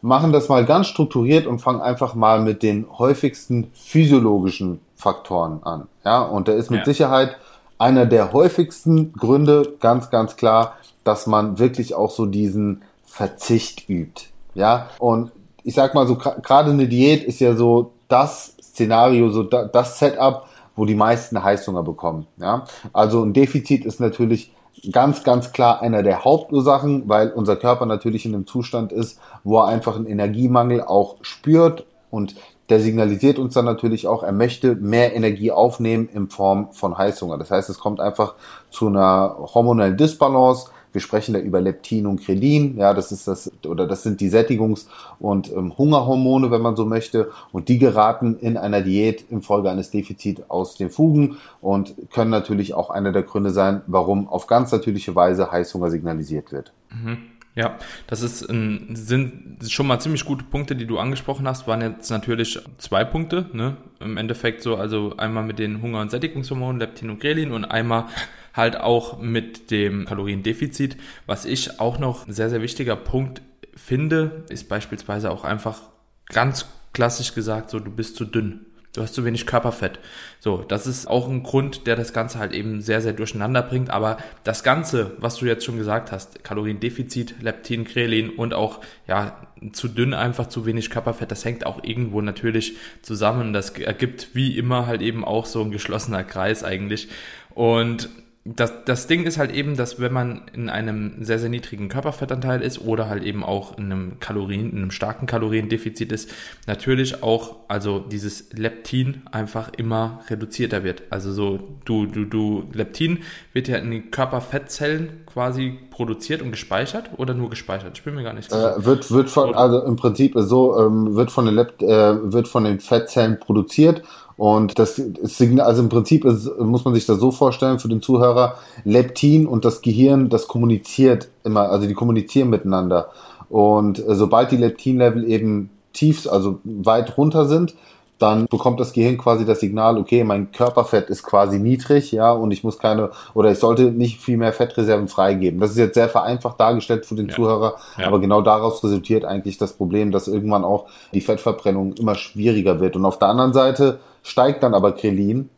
machen 0.00 0.32
das 0.32 0.48
mal 0.48 0.64
ganz 0.64 0.88
strukturiert 0.88 1.46
und 1.46 1.60
fangen 1.60 1.80
einfach 1.80 2.14
mal 2.14 2.40
mit 2.40 2.62
den 2.62 2.86
häufigsten 2.98 3.70
physiologischen 3.72 4.80
Faktoren 4.96 5.62
an. 5.62 5.86
Ja, 6.04 6.22
und 6.22 6.48
da 6.48 6.52
ist 6.52 6.70
mit 6.70 6.80
ja. 6.80 6.84
Sicherheit 6.86 7.36
einer 7.78 8.06
der 8.06 8.32
häufigsten 8.32 9.12
Gründe 9.12 9.74
ganz, 9.80 10.10
ganz 10.10 10.36
klar 10.36 10.76
dass 11.04 11.26
man 11.26 11.58
wirklich 11.58 11.94
auch 11.94 12.10
so 12.10 12.26
diesen 12.26 12.82
Verzicht 13.04 13.88
übt. 13.88 14.24
Ja, 14.54 14.88
und 14.98 15.32
ich 15.64 15.74
sag 15.74 15.94
mal 15.94 16.06
so, 16.06 16.16
gerade 16.16 16.70
eine 16.70 16.88
Diät 16.88 17.24
ist 17.24 17.40
ja 17.40 17.54
so 17.54 17.92
das 18.08 18.56
Szenario, 18.60 19.30
so 19.30 19.42
das 19.42 19.98
Setup, 19.98 20.46
wo 20.76 20.84
die 20.84 20.94
meisten 20.94 21.42
Heißhunger 21.42 21.82
bekommen. 21.82 22.26
Ja, 22.38 22.64
also 22.92 23.22
ein 23.22 23.32
Defizit 23.32 23.84
ist 23.84 24.00
natürlich 24.00 24.52
ganz, 24.90 25.22
ganz 25.22 25.52
klar 25.52 25.82
einer 25.82 26.02
der 26.02 26.24
Hauptursachen, 26.24 27.08
weil 27.08 27.30
unser 27.30 27.56
Körper 27.56 27.86
natürlich 27.86 28.26
in 28.26 28.34
einem 28.34 28.46
Zustand 28.46 28.92
ist, 28.92 29.20
wo 29.44 29.58
er 29.58 29.66
einfach 29.66 29.96
einen 29.96 30.06
Energiemangel 30.06 30.82
auch 30.82 31.16
spürt 31.22 31.86
und 32.10 32.34
der 32.68 32.80
signalisiert 32.80 33.38
uns 33.38 33.54
dann 33.54 33.64
natürlich 33.64 34.06
auch, 34.06 34.22
er 34.22 34.32
möchte 34.32 34.74
mehr 34.76 35.14
Energie 35.14 35.52
aufnehmen 35.52 36.08
in 36.12 36.30
Form 36.30 36.72
von 36.72 36.96
Heißhunger. 36.96 37.36
Das 37.36 37.50
heißt, 37.50 37.68
es 37.68 37.78
kommt 37.78 38.00
einfach 38.00 38.34
zu 38.70 38.86
einer 38.86 39.36
hormonellen 39.54 39.96
Disbalance, 39.96 40.70
wir 40.92 41.00
sprechen 41.00 41.34
da 41.34 41.40
über 41.40 41.60
Leptin 41.60 42.06
und 42.06 42.24
Krelin. 42.24 42.76
Ja, 42.76 42.94
das 42.94 43.12
ist 43.12 43.26
das, 43.26 43.50
oder 43.66 43.86
das 43.86 44.02
sind 44.02 44.20
die 44.20 44.30
Sättigungs- 44.30 44.86
und 45.18 45.50
ähm, 45.50 45.76
Hungerhormone, 45.76 46.50
wenn 46.50 46.62
man 46.62 46.76
so 46.76 46.84
möchte. 46.84 47.30
Und 47.50 47.68
die 47.68 47.78
geraten 47.78 48.36
in 48.38 48.56
einer 48.56 48.82
Diät 48.82 49.24
infolge 49.30 49.70
eines 49.70 49.90
Defizits 49.90 50.42
aus 50.48 50.76
den 50.76 50.90
Fugen 50.90 51.38
und 51.60 51.94
können 52.10 52.30
natürlich 52.30 52.74
auch 52.74 52.90
einer 52.90 53.12
der 53.12 53.22
Gründe 53.22 53.50
sein, 53.50 53.82
warum 53.86 54.28
auf 54.28 54.46
ganz 54.46 54.72
natürliche 54.72 55.14
Weise 55.16 55.50
Heißhunger 55.50 55.90
signalisiert 55.90 56.52
wird. 56.52 56.72
Mhm. 56.90 57.18
Ja, 57.54 57.76
das 58.06 58.22
ist 58.22 58.48
ein, 58.48 58.88
sind 58.96 59.58
schon 59.68 59.86
mal 59.86 60.00
ziemlich 60.00 60.24
gute 60.24 60.42
Punkte, 60.42 60.74
die 60.74 60.86
du 60.86 60.98
angesprochen 60.98 61.46
hast. 61.46 61.66
Waren 61.68 61.82
jetzt 61.82 62.10
natürlich 62.10 62.58
zwei 62.78 63.04
Punkte, 63.04 63.46
ne? 63.52 63.76
Im 64.00 64.16
Endeffekt 64.16 64.62
so, 64.62 64.76
also 64.76 65.14
einmal 65.18 65.44
mit 65.44 65.58
den 65.58 65.82
Hunger- 65.82 66.00
und 66.00 66.10
Sättigungshormonen, 66.10 66.80
Leptin 66.80 67.10
und 67.10 67.20
Grelin 67.20 67.52
und 67.52 67.66
einmal 67.66 68.06
halt 68.54 68.76
auch 68.76 69.18
mit 69.18 69.70
dem 69.70 70.04
Kaloriendefizit. 70.04 70.96
Was 71.26 71.44
ich 71.44 71.80
auch 71.80 71.98
noch 71.98 72.26
sehr, 72.28 72.50
sehr 72.50 72.62
wichtiger 72.62 72.96
Punkt 72.96 73.42
finde, 73.74 74.44
ist 74.48 74.68
beispielsweise 74.68 75.30
auch 75.30 75.44
einfach 75.44 75.82
ganz 76.26 76.66
klassisch 76.92 77.34
gesagt, 77.34 77.70
so 77.70 77.78
du 77.78 77.90
bist 77.90 78.16
zu 78.16 78.24
dünn. 78.24 78.66
Du 78.94 79.00
hast 79.00 79.14
zu 79.14 79.24
wenig 79.24 79.46
Körperfett. 79.46 79.98
So, 80.38 80.58
das 80.68 80.86
ist 80.86 81.06
auch 81.06 81.26
ein 81.26 81.42
Grund, 81.42 81.86
der 81.86 81.96
das 81.96 82.12
Ganze 82.12 82.38
halt 82.38 82.52
eben 82.52 82.82
sehr, 82.82 83.00
sehr 83.00 83.14
durcheinander 83.14 83.62
bringt. 83.62 83.88
Aber 83.88 84.18
das 84.44 84.62
Ganze, 84.62 85.12
was 85.18 85.36
du 85.36 85.46
jetzt 85.46 85.64
schon 85.64 85.78
gesagt 85.78 86.12
hast, 86.12 86.44
Kaloriendefizit, 86.44 87.36
Leptin, 87.40 87.84
Krelin 87.84 88.28
und 88.28 88.52
auch, 88.52 88.80
ja, 89.08 89.38
zu 89.72 89.88
dünn 89.88 90.12
einfach 90.12 90.46
zu 90.46 90.66
wenig 90.66 90.90
Körperfett, 90.90 91.30
das 91.30 91.44
hängt 91.46 91.64
auch 91.64 91.82
irgendwo 91.82 92.20
natürlich 92.20 92.76
zusammen. 93.00 93.54
Das 93.54 93.70
ergibt 93.70 94.34
wie 94.34 94.58
immer 94.58 94.86
halt 94.86 95.00
eben 95.00 95.24
auch 95.24 95.46
so 95.46 95.62
ein 95.62 95.70
geschlossener 95.70 96.22
Kreis 96.22 96.62
eigentlich. 96.62 97.08
Und 97.54 98.10
das, 98.44 98.72
das 98.86 99.06
Ding 99.06 99.22
ist 99.22 99.38
halt 99.38 99.52
eben, 99.52 99.76
dass 99.76 100.00
wenn 100.00 100.12
man 100.12 100.42
in 100.52 100.68
einem 100.68 101.22
sehr, 101.22 101.38
sehr 101.38 101.48
niedrigen 101.48 101.88
Körperfettanteil 101.88 102.60
ist 102.60 102.80
oder 102.84 103.08
halt 103.08 103.22
eben 103.22 103.44
auch 103.44 103.78
in 103.78 103.84
einem 103.84 104.18
Kalorien, 104.18 104.72
in 104.72 104.78
einem 104.78 104.90
starken 104.90 105.26
Kaloriendefizit 105.26 106.10
ist, 106.10 106.28
natürlich 106.66 107.22
auch, 107.22 107.54
also 107.68 108.00
dieses 108.00 108.52
Leptin 108.52 109.22
einfach 109.30 109.70
immer 109.76 110.22
reduzierter 110.28 110.82
wird. 110.82 111.04
Also 111.10 111.30
so, 111.30 111.60
du, 111.84 112.06
du, 112.06 112.24
du, 112.24 112.64
Leptin 112.72 113.20
wird 113.52 113.68
ja 113.68 113.76
in 113.76 113.92
den 113.92 114.10
Körperfettzellen 114.10 115.24
quasi 115.24 115.78
produziert 115.90 116.42
und 116.42 116.50
gespeichert 116.50 117.10
oder 117.18 117.34
nur 117.34 117.48
gespeichert? 117.48 117.96
Ich 117.96 118.02
bin 118.02 118.16
mir 118.16 118.24
gar 118.24 118.32
nicht 118.32 118.50
sicher. 118.50 118.76
Äh, 118.76 118.84
wird, 118.84 119.08
wird 119.12 119.30
von, 119.30 119.54
also 119.54 119.84
im 119.84 119.94
Prinzip 119.94 120.32
so, 120.36 120.80
ähm, 120.80 121.14
wird 121.14 121.30
von 121.30 121.46
den 121.46 121.54
Lept, 121.54 121.80
äh, 121.80 121.86
wird 122.32 122.48
von 122.48 122.64
den 122.64 122.80
Fettzellen 122.80 123.38
produziert 123.38 124.02
und 124.42 124.76
das 124.76 124.96
Signal, 124.96 125.68
also 125.68 125.82
im 125.82 125.88
Prinzip 125.88 126.24
ist, 126.24 126.50
muss 126.58 126.84
man 126.84 126.94
sich 126.94 127.06
das 127.06 127.20
so 127.20 127.30
vorstellen 127.30 127.78
für 127.78 127.86
den 127.86 128.02
Zuhörer, 128.02 128.56
Leptin 128.82 129.46
und 129.46 129.64
das 129.64 129.82
Gehirn, 129.82 130.30
das 130.30 130.48
kommuniziert 130.48 131.28
immer, 131.44 131.70
also 131.70 131.86
die 131.86 131.94
kommunizieren 131.94 132.50
miteinander. 132.50 133.10
Und 133.48 134.00
äh, 134.00 134.16
sobald 134.16 134.50
die 134.50 134.56
Leptin-Level 134.56 135.30
eben 135.30 135.70
tief, 135.92 136.28
also 136.28 136.58
weit 136.64 137.16
runter 137.16 137.46
sind, 137.46 137.76
dann 138.18 138.46
bekommt 138.46 138.80
das 138.80 138.92
Gehirn 138.92 139.16
quasi 139.16 139.46
das 139.46 139.60
Signal, 139.60 139.96
okay, 139.96 140.24
mein 140.24 140.50
Körperfett 140.50 141.08
ist 141.08 141.22
quasi 141.22 141.60
niedrig, 141.60 142.10
ja, 142.10 142.32
und 142.32 142.50
ich 142.50 142.64
muss 142.64 142.80
keine, 142.80 143.10
oder 143.34 143.52
ich 143.52 143.60
sollte 143.60 143.92
nicht 143.92 144.20
viel 144.20 144.38
mehr 144.38 144.52
Fettreserven 144.52 145.06
freigeben. 145.06 145.60
Das 145.60 145.70
ist 145.70 145.78
jetzt 145.78 145.94
sehr 145.94 146.08
vereinfacht 146.08 146.58
dargestellt 146.58 147.06
für 147.06 147.14
den 147.14 147.28
ja. 147.28 147.34
Zuhörer, 147.36 147.74
ja. 147.96 148.08
aber 148.08 148.18
genau 148.18 148.42
daraus 148.42 148.82
resultiert 148.82 149.24
eigentlich 149.24 149.56
das 149.56 149.74
Problem, 149.74 150.10
dass 150.10 150.26
irgendwann 150.26 150.64
auch 150.64 150.86
die 151.14 151.20
Fettverbrennung 151.20 151.92
immer 151.92 152.16
schwieriger 152.16 152.80
wird. 152.80 152.96
Und 152.96 153.04
auf 153.04 153.20
der 153.20 153.28
anderen 153.28 153.52
Seite 153.52 154.00
steigt 154.22 154.62
dann 154.62 154.74
aber 154.74 154.92
Krelin, 154.92 155.48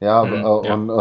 ja, 0.00 0.24
mhm, 0.24 0.32
äh, 0.34 0.38
ja. 0.40 0.74
und 0.74 0.90
äh, 0.90 0.92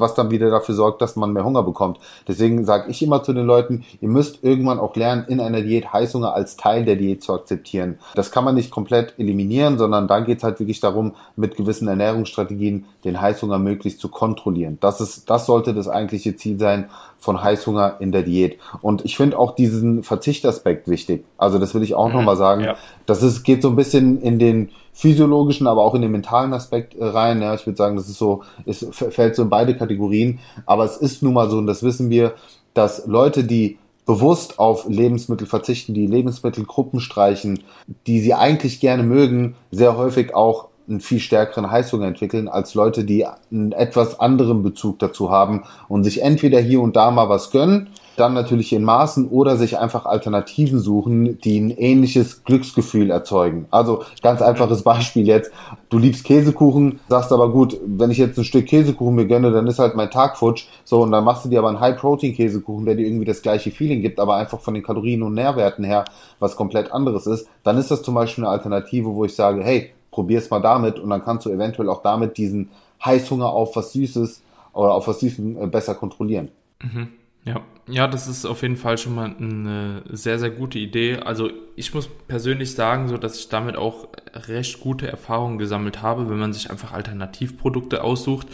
was 0.00 0.14
dann 0.14 0.30
wieder 0.30 0.50
dafür 0.50 0.74
sorgt, 0.74 1.00
dass 1.00 1.16
man 1.16 1.32
mehr 1.32 1.44
Hunger 1.44 1.62
bekommt. 1.62 1.98
Deswegen 2.26 2.64
sage 2.64 2.90
ich 2.90 3.02
immer 3.02 3.22
zu 3.22 3.32
den 3.32 3.46
Leuten, 3.46 3.84
ihr 4.00 4.08
müsst 4.08 4.42
irgendwann 4.42 4.80
auch 4.80 4.96
lernen, 4.96 5.26
in 5.28 5.40
einer 5.40 5.60
Diät 5.60 5.92
Heißhunger 5.92 6.34
als 6.34 6.56
Teil 6.56 6.84
der 6.84 6.96
Diät 6.96 7.22
zu 7.22 7.32
akzeptieren. 7.34 7.98
Das 8.14 8.32
kann 8.32 8.44
man 8.44 8.56
nicht 8.56 8.70
komplett 8.70 9.14
eliminieren, 9.18 9.78
sondern 9.78 10.08
da 10.08 10.20
geht 10.20 10.38
es 10.38 10.44
halt 10.44 10.58
wirklich 10.58 10.80
darum, 10.80 11.14
mit 11.36 11.56
gewissen 11.56 11.86
Ernährungsstrategien 11.88 12.86
den 13.04 13.20
Heißhunger 13.20 13.58
möglichst 13.58 14.00
zu 14.00 14.08
kontrollieren. 14.08 14.78
Das 14.80 15.00
ist, 15.00 15.30
das 15.30 15.46
sollte 15.46 15.72
das 15.72 15.86
eigentliche 15.86 16.34
Ziel 16.34 16.58
sein 16.58 16.88
von 17.18 17.42
Heißhunger 17.42 17.96
in 18.00 18.12
der 18.12 18.22
Diät. 18.22 18.58
Und 18.80 19.04
ich 19.04 19.16
finde 19.16 19.38
auch 19.38 19.54
diesen 19.54 20.02
Verzichtaspekt 20.02 20.88
wichtig. 20.88 21.24
Also 21.36 21.58
das 21.58 21.74
will 21.74 21.82
ich 21.82 21.94
auch 21.94 22.08
mhm, 22.08 22.14
nochmal 22.14 22.36
sagen. 22.36 22.62
Ja. 22.62 22.76
Das 23.06 23.22
ist, 23.22 23.42
geht 23.42 23.62
so 23.62 23.68
ein 23.68 23.76
bisschen 23.76 24.20
in 24.22 24.38
den 24.38 24.70
physiologischen, 24.92 25.66
aber 25.66 25.82
auch 25.82 25.94
in 25.94 26.02
den 26.02 26.12
mentalen 26.12 26.52
Aspekt 26.52 26.94
äh, 26.94 27.04
rein. 27.04 27.42
Ja, 27.42 27.54
ich 27.54 27.66
würde 27.66 27.76
sagen, 27.76 27.96
das 27.96 28.08
ist 28.08 28.18
so, 28.18 28.42
es 28.66 28.86
fällt 28.90 29.36
so 29.36 29.42
in 29.42 29.50
beide 29.50 29.76
Kategorien. 29.76 30.38
Aber 30.66 30.84
es 30.84 30.96
ist 30.96 31.22
nun 31.22 31.34
mal 31.34 31.50
so, 31.50 31.58
und 31.58 31.66
das 31.66 31.82
wissen 31.82 32.10
wir, 32.10 32.34
dass 32.74 33.06
Leute, 33.06 33.44
die 33.44 33.78
bewusst 34.06 34.58
auf 34.58 34.88
Lebensmittel 34.88 35.46
verzichten, 35.46 35.92
die 35.92 36.06
Lebensmittelgruppen 36.06 36.98
streichen, 36.98 37.60
die 38.06 38.20
sie 38.20 38.32
eigentlich 38.32 38.80
gerne 38.80 39.02
mögen, 39.02 39.54
sehr 39.70 39.98
häufig 39.98 40.34
auch 40.34 40.67
einen 40.88 41.00
viel 41.00 41.20
stärkeren 41.20 41.70
Heißhunger 41.70 42.06
entwickeln 42.06 42.48
als 42.48 42.74
Leute, 42.74 43.04
die 43.04 43.26
einen 43.26 43.72
etwas 43.72 44.20
anderen 44.20 44.62
Bezug 44.62 44.98
dazu 44.98 45.30
haben 45.30 45.64
und 45.88 46.04
sich 46.04 46.22
entweder 46.22 46.60
hier 46.60 46.80
und 46.80 46.96
da 46.96 47.10
mal 47.10 47.28
was 47.28 47.50
gönnen, 47.50 47.90
dann 48.18 48.34
natürlich 48.34 48.72
in 48.72 48.82
Maßen 48.82 49.28
oder 49.28 49.56
sich 49.56 49.78
einfach 49.78 50.04
Alternativen 50.04 50.80
suchen, 50.80 51.38
die 51.38 51.60
ein 51.60 51.70
ähnliches 51.70 52.44
Glücksgefühl 52.44 53.10
erzeugen. 53.10 53.66
Also 53.70 54.02
ganz 54.22 54.42
einfaches 54.42 54.82
Beispiel 54.82 55.26
jetzt. 55.26 55.50
Du 55.88 55.98
liebst 55.98 56.24
Käsekuchen, 56.24 57.00
sagst 57.08 57.32
aber 57.32 57.50
gut, 57.50 57.76
wenn 57.86 58.10
ich 58.10 58.18
jetzt 58.18 58.38
ein 58.38 58.44
Stück 58.44 58.66
Käsekuchen 58.66 59.14
mir 59.14 59.26
gönne, 59.26 59.52
dann 59.52 59.66
ist 59.66 59.78
halt 59.78 59.94
mein 59.94 60.10
Tag 60.10 60.36
futsch. 60.36 60.66
So, 60.84 61.02
und 61.02 61.12
dann 61.12 61.24
machst 61.24 61.44
du 61.44 61.48
dir 61.48 61.60
aber 61.60 61.68
einen 61.68 61.80
High-Protein-Käsekuchen, 61.80 62.84
der 62.84 62.96
dir 62.96 63.06
irgendwie 63.06 63.24
das 63.24 63.42
gleiche 63.42 63.70
Feeling 63.70 64.02
gibt, 64.02 64.18
aber 64.18 64.34
einfach 64.34 64.60
von 64.60 64.74
den 64.74 64.82
Kalorien 64.82 65.22
und 65.22 65.34
Nährwerten 65.34 65.84
her 65.84 66.04
was 66.40 66.56
komplett 66.56 66.92
anderes 66.92 67.26
ist. 67.26 67.48
Dann 67.62 67.78
ist 67.78 67.90
das 67.90 68.02
zum 68.02 68.14
Beispiel 68.14 68.44
eine 68.44 68.52
Alternative, 68.52 69.14
wo 69.14 69.24
ich 69.24 69.34
sage, 69.34 69.62
hey, 69.62 69.92
probier's 70.18 70.50
mal 70.50 70.58
damit 70.58 70.98
und 70.98 71.10
dann 71.10 71.22
kannst 71.22 71.46
du 71.46 71.50
eventuell 71.50 71.88
auch 71.88 72.02
damit 72.02 72.38
diesen 72.38 72.70
Heißhunger 73.04 73.48
auf 73.48 73.76
was 73.76 73.92
Süßes 73.92 74.42
oder 74.72 74.92
auf 74.92 75.06
was 75.06 75.20
Süßes 75.20 75.38
äh, 75.38 75.66
besser 75.68 75.94
kontrollieren. 75.94 76.48
Mhm. 76.82 77.10
Ja, 77.44 77.60
ja, 77.86 78.08
das 78.08 78.26
ist 78.26 78.44
auf 78.44 78.62
jeden 78.62 78.76
Fall 78.76 78.98
schon 78.98 79.14
mal 79.14 79.36
eine 79.38 80.02
sehr, 80.10 80.40
sehr 80.40 80.50
gute 80.50 80.80
Idee. 80.80 81.18
Also 81.18 81.50
ich 81.76 81.94
muss 81.94 82.08
persönlich 82.26 82.74
sagen, 82.74 83.06
so 83.08 83.16
dass 83.16 83.38
ich 83.38 83.48
damit 83.48 83.76
auch 83.76 84.08
recht 84.34 84.80
gute 84.80 85.06
Erfahrungen 85.06 85.56
gesammelt 85.56 86.02
habe, 86.02 86.28
wenn 86.28 86.38
man 86.38 86.52
sich 86.52 86.68
einfach 86.68 86.92
Alternativprodukte 86.92 88.02
aussucht 88.02 88.48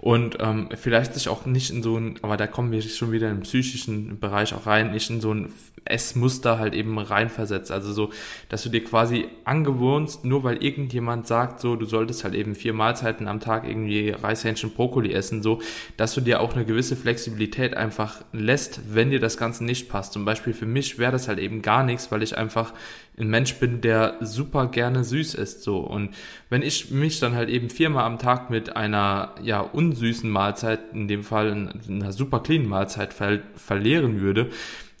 und 0.00 0.38
ähm, 0.40 0.70
vielleicht 0.74 1.12
sich 1.12 1.28
auch 1.28 1.44
nicht 1.44 1.70
in 1.70 1.82
so 1.82 1.98
ein, 1.98 2.18
aber 2.22 2.38
da 2.38 2.46
kommen 2.46 2.72
wir 2.72 2.80
schon 2.80 3.12
wieder 3.12 3.30
im 3.30 3.40
psychischen 3.40 4.18
Bereich 4.18 4.54
auch 4.54 4.66
rein, 4.66 4.92
nicht 4.92 5.10
in 5.10 5.20
so 5.20 5.34
ein 5.34 5.52
Essmuster 5.84 6.58
halt 6.58 6.74
eben 6.74 6.98
reinversetzt. 6.98 7.70
Also 7.70 7.92
so, 7.92 8.10
dass 8.48 8.62
du 8.62 8.70
dir 8.70 8.82
quasi 8.82 9.28
angewohnst, 9.44 10.24
nur 10.24 10.42
weil 10.42 10.62
irgendjemand 10.62 11.26
sagt, 11.26 11.60
so, 11.60 11.76
du 11.76 11.84
solltest 11.84 12.24
halt 12.24 12.34
eben 12.34 12.54
vier 12.54 12.72
Mahlzeiten 12.72 13.28
am 13.28 13.40
Tag 13.40 13.68
irgendwie 13.68 14.10
Reishähnchen 14.10 14.70
Brokkoli 14.70 15.12
essen, 15.12 15.42
so, 15.42 15.60
dass 15.98 16.14
du 16.14 16.22
dir 16.22 16.40
auch 16.40 16.54
eine 16.54 16.64
gewisse 16.64 16.96
Flexibilität 16.96 17.76
einfach 17.76 18.24
lässt, 18.32 18.80
wenn 18.94 19.10
dir 19.10 19.20
das 19.20 19.36
Ganze 19.36 19.64
nicht 19.64 19.90
passt. 19.90 20.14
Zum 20.14 20.24
Beispiel 20.24 20.54
für 20.54 20.66
mich 20.66 20.98
wäre 20.98 21.12
das 21.12 21.28
halt 21.28 21.38
eben 21.38 21.60
gar 21.60 21.82
nichts, 21.82 22.10
weil 22.10 22.22
ich 22.22 22.38
einfach 22.38 22.72
ein 23.20 23.28
Mensch 23.28 23.54
bin, 23.56 23.80
der 23.80 24.16
super 24.20 24.68
gerne 24.68 25.04
süß 25.04 25.34
isst, 25.34 25.62
so. 25.62 25.78
Und 25.78 26.14
wenn 26.48 26.62
ich 26.62 26.90
mich 26.90 27.20
dann 27.20 27.34
halt 27.34 27.48
eben 27.48 27.70
viermal 27.70 28.04
am 28.04 28.18
Tag 28.18 28.50
mit 28.50 28.74
einer, 28.76 29.34
ja, 29.42 29.60
unsüßen 29.60 30.28
Mahlzeit, 30.28 30.80
in 30.92 31.06
dem 31.06 31.22
Fall 31.22 31.72
einer 31.88 32.12
super 32.12 32.40
clean 32.40 32.66
Mahlzeit 32.66 33.12
ver 33.12 33.40
verleeren 33.54 34.20
würde, 34.20 34.50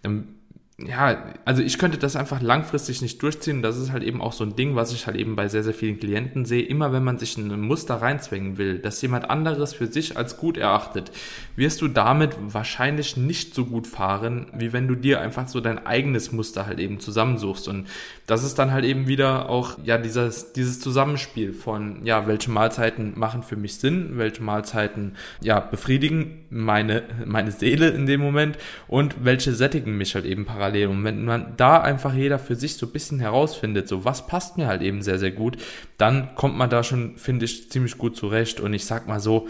dann 0.02 0.39
ja, 0.86 1.24
also 1.44 1.62
ich 1.62 1.78
könnte 1.78 1.98
das 1.98 2.16
einfach 2.16 2.40
langfristig 2.40 3.02
nicht 3.02 3.22
durchziehen. 3.22 3.62
Das 3.62 3.76
ist 3.76 3.92
halt 3.92 4.02
eben 4.02 4.20
auch 4.20 4.32
so 4.32 4.44
ein 4.44 4.56
Ding, 4.56 4.76
was 4.76 4.92
ich 4.92 5.06
halt 5.06 5.16
eben 5.16 5.36
bei 5.36 5.48
sehr, 5.48 5.62
sehr 5.62 5.74
vielen 5.74 5.98
Klienten 5.98 6.44
sehe. 6.44 6.62
Immer 6.62 6.92
wenn 6.92 7.04
man 7.04 7.18
sich 7.18 7.36
in 7.36 7.50
ein 7.50 7.60
Muster 7.60 7.96
reinzwängen 7.96 8.56
will, 8.56 8.78
dass 8.78 9.02
jemand 9.02 9.28
anderes 9.28 9.74
für 9.74 9.86
sich 9.86 10.16
als 10.16 10.38
gut 10.38 10.56
erachtet, 10.56 11.12
wirst 11.56 11.82
du 11.82 11.88
damit 11.88 12.36
wahrscheinlich 12.40 13.16
nicht 13.16 13.54
so 13.54 13.66
gut 13.66 13.86
fahren, 13.86 14.46
wie 14.54 14.72
wenn 14.72 14.88
du 14.88 14.94
dir 14.94 15.20
einfach 15.20 15.48
so 15.48 15.60
dein 15.60 15.84
eigenes 15.86 16.32
Muster 16.32 16.66
halt 16.66 16.78
eben 16.78 16.98
zusammensuchst. 16.98 17.68
Und 17.68 17.86
das 18.26 18.44
ist 18.44 18.58
dann 18.58 18.72
halt 18.72 18.84
eben 18.84 19.06
wieder 19.06 19.48
auch, 19.48 19.76
ja, 19.84 19.98
dieses, 19.98 20.52
dieses 20.52 20.80
Zusammenspiel 20.80 21.52
von, 21.52 22.04
ja, 22.04 22.26
welche 22.26 22.50
Mahlzeiten 22.50 23.12
machen 23.16 23.42
für 23.42 23.56
mich 23.56 23.76
Sinn, 23.76 24.12
welche 24.14 24.42
Mahlzeiten, 24.42 25.16
ja, 25.42 25.60
befriedigen 25.60 26.46
meine, 26.48 27.02
meine 27.26 27.52
Seele 27.52 27.88
in 27.90 28.06
dem 28.06 28.20
Moment 28.20 28.56
und 28.88 29.24
welche 29.24 29.52
sättigen 29.52 29.96
mich 29.96 30.14
halt 30.14 30.24
eben 30.24 30.46
parallel 30.46 30.69
parallel. 30.70 30.88
Und 30.88 31.04
wenn 31.04 31.24
man 31.24 31.54
da 31.56 31.80
einfach 31.80 32.14
jeder 32.14 32.38
für 32.38 32.54
sich 32.54 32.76
so 32.76 32.86
ein 32.86 32.92
bisschen 32.92 33.20
herausfindet, 33.20 33.88
so 33.88 34.04
was 34.04 34.26
passt 34.26 34.56
mir 34.56 34.66
halt 34.66 34.82
eben 34.82 35.02
sehr, 35.02 35.18
sehr 35.18 35.30
gut, 35.30 35.56
dann 35.98 36.34
kommt 36.34 36.56
man 36.56 36.70
da 36.70 36.82
schon, 36.82 37.16
finde 37.16 37.44
ich, 37.44 37.70
ziemlich 37.70 37.98
gut 37.98 38.16
zurecht. 38.16 38.60
Und 38.60 38.72
ich 38.72 38.84
sag 38.84 39.06
mal 39.06 39.20
so, 39.20 39.48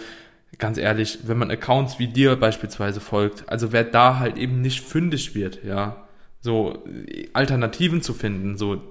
ganz 0.59 0.79
ehrlich, 0.79 1.21
wenn 1.25 1.39
man 1.39 1.51
Accounts 1.51 1.99
wie 1.99 2.09
dir 2.09 2.37
beispielsweise 2.37 3.01
folgt, 3.01 3.49
also 3.49 3.73
wer 3.73 3.85
da 3.85 4.19
halt 4.19 4.37
eben 4.37 4.61
nicht 4.61 4.81
fündig 4.81 5.35
wird, 5.35 5.63
ja, 5.65 6.09
so 6.41 6.83
Alternativen 7.33 8.03
zu 8.03 8.15
finden, 8.15 8.57
so 8.57 8.83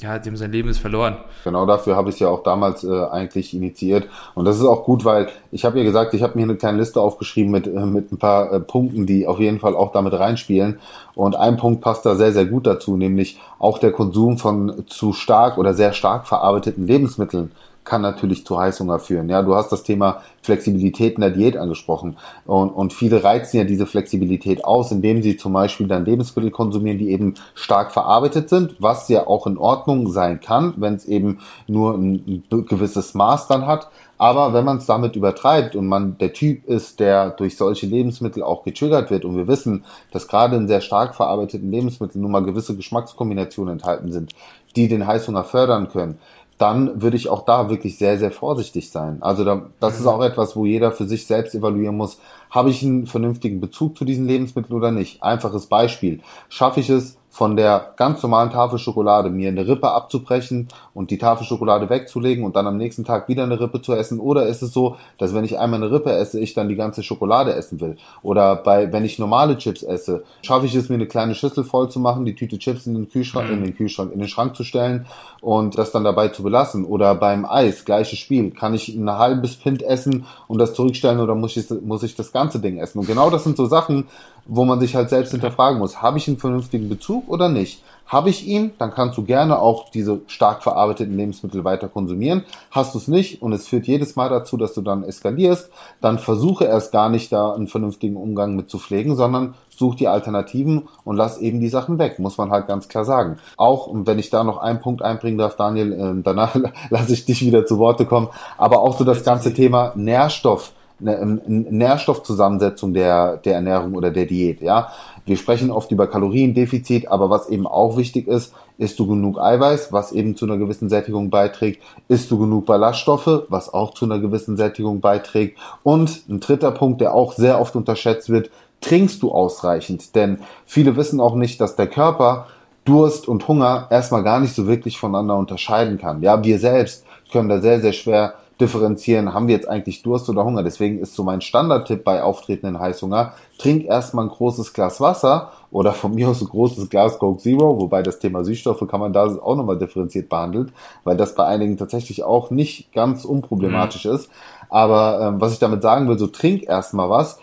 ja, 0.00 0.18
dem 0.18 0.36
sein 0.36 0.52
Leben 0.52 0.68
ist 0.68 0.78
verloren. 0.78 1.16
Genau 1.44 1.66
dafür 1.66 1.96
habe 1.96 2.08
ich 2.08 2.16
es 2.16 2.20
ja 2.20 2.28
auch 2.28 2.42
damals 2.42 2.84
äh, 2.84 3.04
eigentlich 3.06 3.54
initiiert. 3.54 4.08
Und 4.34 4.44
das 4.46 4.58
ist 4.58 4.64
auch 4.64 4.84
gut, 4.84 5.04
weil 5.04 5.28
ich 5.50 5.64
habe 5.64 5.78
ja 5.78 5.84
gesagt, 5.84 6.14
ich 6.14 6.22
habe 6.22 6.38
mir 6.38 6.44
eine 6.44 6.56
kleine 6.56 6.78
Liste 6.78 7.00
aufgeschrieben 7.00 7.52
mit, 7.52 7.66
äh, 7.66 7.86
mit 7.86 8.10
ein 8.10 8.18
paar 8.18 8.52
äh, 8.52 8.60
Punkten, 8.60 9.06
die 9.06 9.26
auf 9.26 9.38
jeden 9.38 9.60
Fall 9.60 9.76
auch 9.76 9.92
damit 9.92 10.14
reinspielen. 10.14 10.78
Und 11.14 11.36
ein 11.36 11.56
Punkt 11.56 11.82
passt 11.82 12.06
da 12.06 12.14
sehr, 12.14 12.32
sehr 12.32 12.46
gut 12.46 12.66
dazu, 12.66 12.96
nämlich 12.96 13.38
auch 13.58 13.78
der 13.78 13.92
Konsum 13.92 14.38
von 14.38 14.84
zu 14.86 15.12
stark 15.12 15.58
oder 15.58 15.74
sehr 15.74 15.92
stark 15.92 16.26
verarbeiteten 16.26 16.86
Lebensmitteln 16.86 17.50
kann 17.84 18.02
natürlich 18.02 18.46
zu 18.46 18.58
Heißhunger 18.58 18.98
führen. 18.98 19.28
Ja, 19.28 19.42
du 19.42 19.54
hast 19.54 19.70
das 19.70 19.82
Thema 19.82 20.22
Flexibilität 20.42 21.14
in 21.14 21.20
der 21.20 21.30
Diät 21.30 21.56
angesprochen. 21.56 22.16
Und, 22.46 22.70
und 22.70 22.92
viele 22.92 23.24
reizen 23.24 23.56
ja 23.56 23.64
diese 23.64 23.86
Flexibilität 23.86 24.64
aus, 24.64 24.92
indem 24.92 25.22
sie 25.22 25.36
zum 25.36 25.52
Beispiel 25.52 25.88
dann 25.88 26.04
Lebensmittel 26.04 26.50
konsumieren, 26.50 26.98
die 26.98 27.10
eben 27.10 27.34
stark 27.54 27.92
verarbeitet 27.92 28.48
sind, 28.48 28.76
was 28.78 29.08
ja 29.08 29.26
auch 29.26 29.46
in 29.46 29.58
Ordnung 29.58 30.10
sein 30.10 30.40
kann, 30.40 30.74
wenn 30.76 30.94
es 30.94 31.06
eben 31.06 31.40
nur 31.66 31.94
ein, 31.94 32.44
gewisses 32.68 33.14
Maß 33.14 33.48
dann 33.48 33.66
hat. 33.66 33.88
Aber 34.18 34.54
wenn 34.54 34.64
man 34.64 34.76
es 34.76 34.86
damit 34.86 35.16
übertreibt 35.16 35.74
und 35.74 35.88
man 35.88 36.16
der 36.18 36.32
Typ 36.32 36.68
ist, 36.68 37.00
der 37.00 37.30
durch 37.30 37.56
solche 37.56 37.86
Lebensmittel 37.86 38.44
auch 38.44 38.62
getriggert 38.62 39.10
wird 39.10 39.24
und 39.24 39.36
wir 39.36 39.48
wissen, 39.48 39.84
dass 40.12 40.28
gerade 40.28 40.54
in 40.54 40.68
sehr 40.68 40.80
stark 40.80 41.16
verarbeiteten 41.16 41.68
Lebensmitteln 41.72 42.22
nun 42.22 42.30
mal 42.30 42.44
gewisse 42.44 42.76
Geschmackskombinationen 42.76 43.72
enthalten 43.72 44.12
sind, 44.12 44.32
die 44.76 44.86
den 44.86 45.08
Heißhunger 45.08 45.42
fördern 45.42 45.88
können, 45.88 46.18
dann 46.62 47.02
würde 47.02 47.16
ich 47.16 47.28
auch 47.28 47.44
da 47.44 47.68
wirklich 47.68 47.98
sehr, 47.98 48.20
sehr 48.20 48.30
vorsichtig 48.30 48.92
sein. 48.92 49.20
Also 49.20 49.44
da, 49.44 49.70
das 49.80 49.96
ist 49.96 50.02
mhm. 50.02 50.08
auch 50.08 50.22
etwas, 50.22 50.54
wo 50.54 50.64
jeder 50.64 50.92
für 50.92 51.06
sich 51.06 51.26
selbst 51.26 51.56
evaluieren 51.56 51.96
muss, 51.96 52.20
habe 52.50 52.70
ich 52.70 52.84
einen 52.84 53.06
vernünftigen 53.06 53.60
Bezug 53.60 53.98
zu 53.98 54.04
diesen 54.04 54.26
Lebensmitteln 54.26 54.76
oder 54.76 54.92
nicht? 54.92 55.24
Einfaches 55.24 55.66
Beispiel. 55.66 56.20
Schaffe 56.48 56.78
ich 56.78 56.88
es, 56.88 57.18
von 57.32 57.56
der 57.56 57.94
ganz 57.96 58.22
normalen 58.22 58.50
Tafel 58.50 58.78
Schokolade 58.78 59.30
mir 59.30 59.48
eine 59.48 59.66
Rippe 59.66 59.90
abzubrechen 59.90 60.68
und 60.92 61.10
die 61.10 61.16
Tafel 61.16 61.46
Schokolade 61.46 61.88
wegzulegen 61.88 62.44
und 62.44 62.56
dann 62.56 62.66
am 62.66 62.76
nächsten 62.76 63.04
Tag 63.04 63.26
wieder 63.26 63.42
eine 63.42 63.58
Rippe 63.58 63.80
zu 63.80 63.94
essen? 63.94 64.20
Oder 64.20 64.46
ist 64.46 64.60
es 64.60 64.74
so, 64.74 64.96
dass 65.16 65.34
wenn 65.34 65.42
ich 65.42 65.58
einmal 65.58 65.82
eine 65.82 65.90
Rippe 65.90 66.12
esse, 66.12 66.38
ich 66.38 66.52
dann 66.52 66.68
die 66.68 66.76
ganze 66.76 67.02
Schokolade 67.02 67.54
essen 67.54 67.80
will? 67.80 67.96
Oder 68.22 68.56
bei, 68.56 68.92
wenn 68.92 69.06
ich 69.06 69.18
normale 69.18 69.56
Chips 69.56 69.82
esse, 69.82 70.24
schaffe 70.42 70.66
ich 70.66 70.74
es 70.74 70.90
mir 70.90 70.96
eine 70.96 71.06
kleine 71.06 71.34
Schüssel 71.34 71.64
voll 71.64 71.88
zu 71.88 72.00
machen, 72.00 72.26
die 72.26 72.34
Tüte 72.34 72.58
Chips 72.58 72.86
in 72.86 72.92
den 72.92 73.08
Kühlschrank, 73.08 73.48
mhm. 73.48 73.54
in 73.54 73.64
den 73.64 73.76
Kühlschrank, 73.76 74.12
in 74.12 74.18
den 74.18 74.28
Schrank 74.28 74.54
zu 74.54 74.62
stellen 74.62 75.06
und 75.40 75.78
das 75.78 75.90
dann 75.90 76.04
dabei 76.04 76.28
zu 76.28 76.42
belassen? 76.42 76.84
Oder 76.84 77.14
beim 77.14 77.46
Eis, 77.46 77.86
gleiches 77.86 78.18
Spiel, 78.18 78.50
kann 78.50 78.74
ich 78.74 78.88
ein 78.88 79.10
halbes 79.10 79.56
Pint 79.56 79.82
essen 79.82 80.26
und 80.48 80.58
das 80.58 80.74
zurückstellen 80.74 81.18
oder 81.18 81.34
muss 81.34 81.56
ich, 81.56 81.70
muss 81.82 82.02
ich 82.02 82.14
das 82.14 82.30
ganze 82.30 82.60
Ding 82.60 82.76
essen? 82.76 82.98
Und 82.98 83.06
genau 83.06 83.30
das 83.30 83.44
sind 83.44 83.56
so 83.56 83.64
Sachen, 83.64 84.04
wo 84.44 84.64
man 84.64 84.80
sich 84.80 84.94
halt 84.94 85.08
selbst 85.08 85.30
hinterfragen 85.30 85.78
muss, 85.78 86.02
habe 86.02 86.18
ich 86.18 86.26
einen 86.28 86.36
vernünftigen 86.36 86.88
Bezug 86.88 87.21
oder 87.28 87.48
nicht? 87.48 87.82
Habe 88.12 88.28
ich 88.28 88.46
ihn, 88.46 88.72
dann 88.76 88.92
kannst 88.92 89.16
du 89.16 89.22
gerne 89.22 89.58
auch 89.58 89.88
diese 89.88 90.20
stark 90.26 90.62
verarbeiteten 90.62 91.16
Lebensmittel 91.16 91.64
weiter 91.64 91.88
konsumieren. 91.88 92.44
Hast 92.70 92.94
du 92.94 92.98
es 92.98 93.08
nicht 93.08 93.40
und 93.40 93.54
es 93.54 93.66
führt 93.66 93.86
jedes 93.86 94.16
Mal 94.16 94.28
dazu, 94.28 94.58
dass 94.58 94.74
du 94.74 94.82
dann 94.82 95.02
eskalierst, 95.02 95.70
dann 96.02 96.18
versuche 96.18 96.66
erst 96.66 96.92
gar 96.92 97.08
nicht 97.08 97.32
da 97.32 97.54
einen 97.54 97.68
vernünftigen 97.68 98.16
Umgang 98.16 98.54
mit 98.54 98.68
zu 98.68 98.78
pflegen, 98.78 99.16
sondern 99.16 99.54
such 99.70 99.94
die 99.94 100.08
Alternativen 100.08 100.88
und 101.04 101.16
lass 101.16 101.38
eben 101.38 101.60
die 101.60 101.70
Sachen 101.70 101.98
weg, 101.98 102.18
muss 102.18 102.36
man 102.36 102.50
halt 102.50 102.66
ganz 102.66 102.86
klar 102.88 103.06
sagen. 103.06 103.38
Auch, 103.56 103.86
und 103.86 104.06
wenn 104.06 104.18
ich 104.18 104.28
da 104.28 104.44
noch 104.44 104.58
einen 104.58 104.80
Punkt 104.80 105.00
einbringen 105.00 105.38
darf, 105.38 105.56
Daniel, 105.56 105.92
äh, 105.92 106.22
danach 106.22 106.54
lasse 106.90 107.14
ich 107.14 107.24
dich 107.24 107.40
wieder 107.40 107.64
zu 107.64 107.78
Worte 107.78 108.04
kommen, 108.04 108.28
aber 108.58 108.80
auch 108.80 108.98
so 108.98 109.04
das 109.04 109.24
ganze 109.24 109.54
Thema 109.54 109.92
Nährstoff 109.96 110.72
eine 111.04 111.40
Nährstoffzusammensetzung 111.46 112.94
der, 112.94 113.38
der 113.38 113.54
Ernährung 113.54 113.94
oder 113.94 114.10
der 114.10 114.26
Diät, 114.26 114.62
ja. 114.62 114.88
Wir 115.24 115.36
sprechen 115.36 115.70
oft 115.70 115.90
über 115.92 116.08
Kaloriendefizit, 116.08 117.08
aber 117.08 117.30
was 117.30 117.48
eben 117.48 117.66
auch 117.66 117.96
wichtig 117.96 118.26
ist, 118.26 118.54
isst 118.78 118.98
du 118.98 119.06
genug 119.06 119.38
Eiweiß, 119.38 119.92
was 119.92 120.12
eben 120.12 120.36
zu 120.36 120.46
einer 120.46 120.56
gewissen 120.56 120.88
Sättigung 120.88 121.30
beiträgt, 121.30 121.82
isst 122.08 122.30
du 122.30 122.38
genug 122.38 122.66
Ballaststoffe, 122.66 123.44
was 123.48 123.72
auch 123.72 123.94
zu 123.94 124.04
einer 124.04 124.18
gewissen 124.18 124.56
Sättigung 124.56 125.00
beiträgt? 125.00 125.58
Und 125.84 126.28
ein 126.28 126.40
dritter 126.40 126.72
Punkt, 126.72 127.00
der 127.00 127.14
auch 127.14 127.32
sehr 127.34 127.60
oft 127.60 127.76
unterschätzt 127.76 128.30
wird, 128.30 128.50
trinkst 128.80 129.22
du 129.22 129.30
ausreichend, 129.30 130.16
denn 130.16 130.38
viele 130.66 130.96
wissen 130.96 131.20
auch 131.20 131.36
nicht, 131.36 131.60
dass 131.60 131.76
der 131.76 131.86
Körper 131.86 132.48
Durst 132.84 133.28
und 133.28 133.46
Hunger 133.46 133.86
erstmal 133.90 134.24
gar 134.24 134.40
nicht 134.40 134.56
so 134.56 134.66
wirklich 134.66 134.98
voneinander 134.98 135.36
unterscheiden 135.36 135.98
kann. 135.98 136.20
Ja, 136.20 136.42
wir 136.42 136.58
selbst 136.58 137.04
können 137.30 137.48
da 137.48 137.60
sehr, 137.60 137.80
sehr 137.80 137.92
schwer 137.92 138.34
differenzieren, 138.62 139.34
haben 139.34 139.48
wir 139.48 139.54
jetzt 139.54 139.68
eigentlich 139.68 140.02
Durst 140.02 140.30
oder 140.30 140.44
Hunger. 140.44 140.62
Deswegen 140.62 141.00
ist 141.00 141.14
so 141.14 141.24
mein 141.24 141.40
Standardtipp 141.40 142.04
bei 142.04 142.22
auftretenden 142.22 142.78
Heißhunger, 142.78 143.34
trink 143.58 143.84
erstmal 143.84 144.26
ein 144.26 144.30
großes 144.30 144.72
Glas 144.72 145.00
Wasser 145.00 145.52
oder 145.70 145.92
von 145.92 146.14
mir 146.14 146.28
aus 146.28 146.40
ein 146.40 146.48
großes 146.48 146.88
Glas 146.88 147.18
Coke 147.18 147.40
Zero, 147.40 147.78
wobei 147.80 148.02
das 148.02 148.18
Thema 148.18 148.44
Süßstoffe 148.44 148.86
kann 148.88 149.00
man 149.00 149.12
da 149.12 149.26
auch 149.26 149.56
nochmal 149.56 149.78
differenziert 149.78 150.28
behandeln, 150.28 150.72
weil 151.04 151.16
das 151.16 151.34
bei 151.34 151.44
einigen 151.44 151.76
tatsächlich 151.76 152.22
auch 152.22 152.50
nicht 152.50 152.92
ganz 152.92 153.24
unproblematisch 153.24 154.06
mhm. 154.06 154.12
ist. 154.12 154.30
Aber 154.70 155.20
ähm, 155.20 155.40
was 155.40 155.52
ich 155.52 155.58
damit 155.58 155.82
sagen 155.82 156.08
will, 156.08 156.18
so 156.18 156.28
trink 156.28 156.62
erstmal 156.62 157.10
was, 157.10 157.38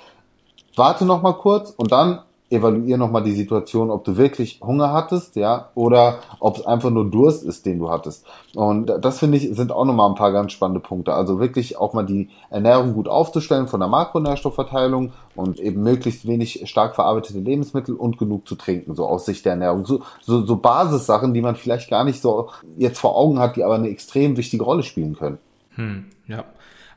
warte 0.76 1.06
nochmal 1.06 1.36
kurz 1.36 1.72
und 1.72 1.92
dann 1.92 2.22
evaluier 2.50 2.98
nochmal 2.98 3.24
die 3.24 3.34
Situation, 3.34 3.92
ob 3.92 4.04
du 4.04 4.18
wirklich 4.18 4.60
Hunger 4.62 4.92
hattest, 4.92 5.36
ja, 5.36 5.70
oder 5.76 6.20
ob 6.40 6.58
es 6.58 6.66
einfach 6.66 6.90
nur 6.90 7.10
Durst 7.10 7.44
ist, 7.44 7.66
den 7.66 7.80
du 7.80 7.90
hattest. 7.90 8.26
Und 8.56 8.88
das 9.02 9.20
finde 9.20 9.38
ich, 9.38 9.56
sind 9.56 9.72
auch 9.72 9.86
nochmal 9.86 10.10
ein 10.10 10.16
paar 10.16 10.32
ganz 10.32 10.52
spannende 10.52 10.80
Punkte. 10.80 11.14
Also 11.14 11.40
wirklich 11.40 11.78
auch 11.78 11.94
mal 11.94 12.06
die 12.06 12.30
Ernährung 12.50 12.94
gut 12.94 13.08
aufzustellen 13.08 13.68
von 13.68 13.80
der 13.80 13.90
Makronährstoffverteilung 13.90 15.12
und 15.36 15.60
eben 15.60 15.84
möglichst 15.84 16.28
wenig 16.28 16.68
stark 16.70 16.96
verarbeitete 16.96 17.40
Lebensmittel 17.40 17.96
und 17.96 18.18
genug 18.18 18.48
zu 18.48 18.56
trinken, 18.56 18.96
so 18.96 19.06
aus 19.06 19.26
Sicht 19.26 19.46
der 19.46 19.54
Ernährung. 19.54 19.86
So, 19.86 20.02
so, 20.22 20.46
so 20.46 20.56
Basissachen, 20.56 21.34
die 21.34 21.42
man 21.42 21.56
vielleicht 21.56 21.90
gar 21.90 22.04
nicht 22.04 22.22
so 22.22 22.50
jetzt 22.78 23.00
vor 23.00 23.16
Augen 23.16 23.40
hat, 23.40 23.56
die 23.56 23.64
aber 23.64 23.76
eine 23.76 23.90
extrem 23.90 24.38
wichtige 24.38 24.64
Rolle 24.64 24.84
spielen 24.84 25.16
können. 25.16 25.38
Hm, 25.76 26.06
ja. 26.28 26.46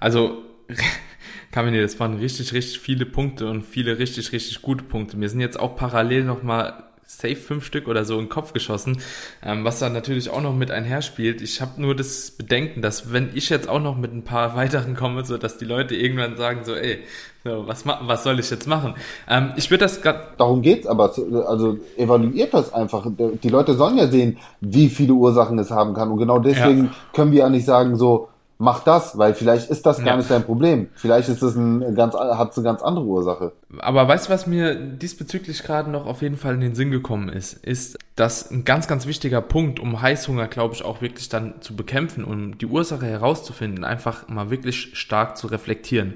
Also 0.00 0.30
Kamine, 1.50 1.82
das 1.82 1.98
waren 2.00 2.18
richtig, 2.18 2.52
richtig 2.52 2.80
viele 2.80 3.06
Punkte 3.06 3.48
und 3.48 3.62
viele 3.64 3.98
richtig, 3.98 4.32
richtig 4.32 4.62
gute 4.62 4.84
Punkte. 4.84 5.16
Mir 5.16 5.28
sind 5.28 5.40
jetzt 5.40 5.58
auch 5.58 5.76
parallel 5.76 6.24
nochmal 6.24 6.84
safe 7.12 7.36
fünf 7.36 7.64
Stück 7.64 7.88
oder 7.88 8.04
so 8.04 8.14
in 8.14 8.24
den 8.24 8.28
Kopf 8.28 8.52
geschossen, 8.52 8.98
ähm, 9.42 9.64
was 9.64 9.78
da 9.78 9.88
natürlich 9.88 10.30
auch 10.30 10.40
noch 10.40 10.54
mit 10.54 10.70
einherspielt. 10.70 11.42
Ich 11.42 11.60
habe 11.60 11.80
nur 11.80 11.94
das 11.94 12.30
Bedenken, 12.30 12.80
dass 12.80 13.12
wenn 13.12 13.30
ich 13.34 13.50
jetzt 13.50 13.68
auch 13.68 13.80
noch 13.80 13.96
mit 13.96 14.14
ein 14.14 14.24
paar 14.24 14.56
weiteren 14.56 14.96
komme, 14.96 15.24
so 15.24 15.36
dass 15.36 15.58
die 15.58 15.64
Leute 15.64 15.94
irgendwann 15.94 16.36
sagen 16.36 16.60
so, 16.64 16.74
ey, 16.74 17.00
so, 17.44 17.66
was, 17.66 17.84
was 17.84 18.22
soll 18.22 18.38
ich 18.38 18.50
jetzt 18.50 18.68
machen? 18.68 18.94
Ähm, 19.28 19.52
ich 19.56 19.70
würde 19.70 19.84
das 19.84 20.00
gerade... 20.00 20.28
Darum 20.38 20.62
geht's 20.62 20.86
aber, 20.86 21.12
also 21.46 21.78
evaluiert 21.96 22.54
das 22.54 22.72
einfach. 22.72 23.06
Die 23.08 23.48
Leute 23.48 23.74
sollen 23.74 23.98
ja 23.98 24.06
sehen, 24.06 24.38
wie 24.60 24.88
viele 24.88 25.12
Ursachen 25.12 25.58
es 25.58 25.70
haben 25.70 25.92
kann 25.94 26.10
und 26.10 26.18
genau 26.18 26.38
deswegen 26.38 26.84
ja. 26.86 26.90
können 27.12 27.32
wir 27.32 27.40
ja 27.40 27.48
nicht 27.48 27.66
sagen 27.66 27.96
so, 27.96 28.28
mach 28.62 28.84
das, 28.84 29.18
weil 29.18 29.34
vielleicht 29.34 29.70
ist 29.70 29.84
das 29.84 29.98
gar 29.98 30.06
ja. 30.06 30.16
nicht 30.16 30.30
dein 30.30 30.44
Problem. 30.44 30.88
Vielleicht 30.94 31.28
ist 31.28 31.42
es 31.42 31.56
ein 31.56 31.94
ganz, 31.96 32.14
hat 32.14 32.52
es 32.52 32.58
eine 32.58 32.64
ganz 32.64 32.80
andere 32.80 33.04
Ursache. 33.04 33.52
Aber 33.78 34.06
weißt 34.06 34.28
du, 34.28 34.32
was 34.32 34.46
mir 34.46 34.76
diesbezüglich 34.76 35.64
gerade 35.64 35.90
noch 35.90 36.06
auf 36.06 36.22
jeden 36.22 36.36
Fall 36.36 36.54
in 36.54 36.60
den 36.60 36.74
Sinn 36.76 36.92
gekommen 36.92 37.28
ist, 37.28 37.54
ist, 37.54 37.98
dass 38.14 38.50
ein 38.50 38.64
ganz, 38.64 38.86
ganz 38.86 39.06
wichtiger 39.06 39.40
Punkt, 39.40 39.80
um 39.80 40.00
Heißhunger, 40.00 40.46
glaube 40.46 40.74
ich, 40.74 40.84
auch 40.84 41.02
wirklich 41.02 41.28
dann 41.28 41.60
zu 41.60 41.74
bekämpfen, 41.74 42.22
um 42.22 42.56
die 42.56 42.66
Ursache 42.66 43.06
herauszufinden, 43.06 43.84
einfach 43.84 44.28
mal 44.28 44.50
wirklich 44.50 44.96
stark 44.96 45.36
zu 45.36 45.48
reflektieren. 45.48 46.14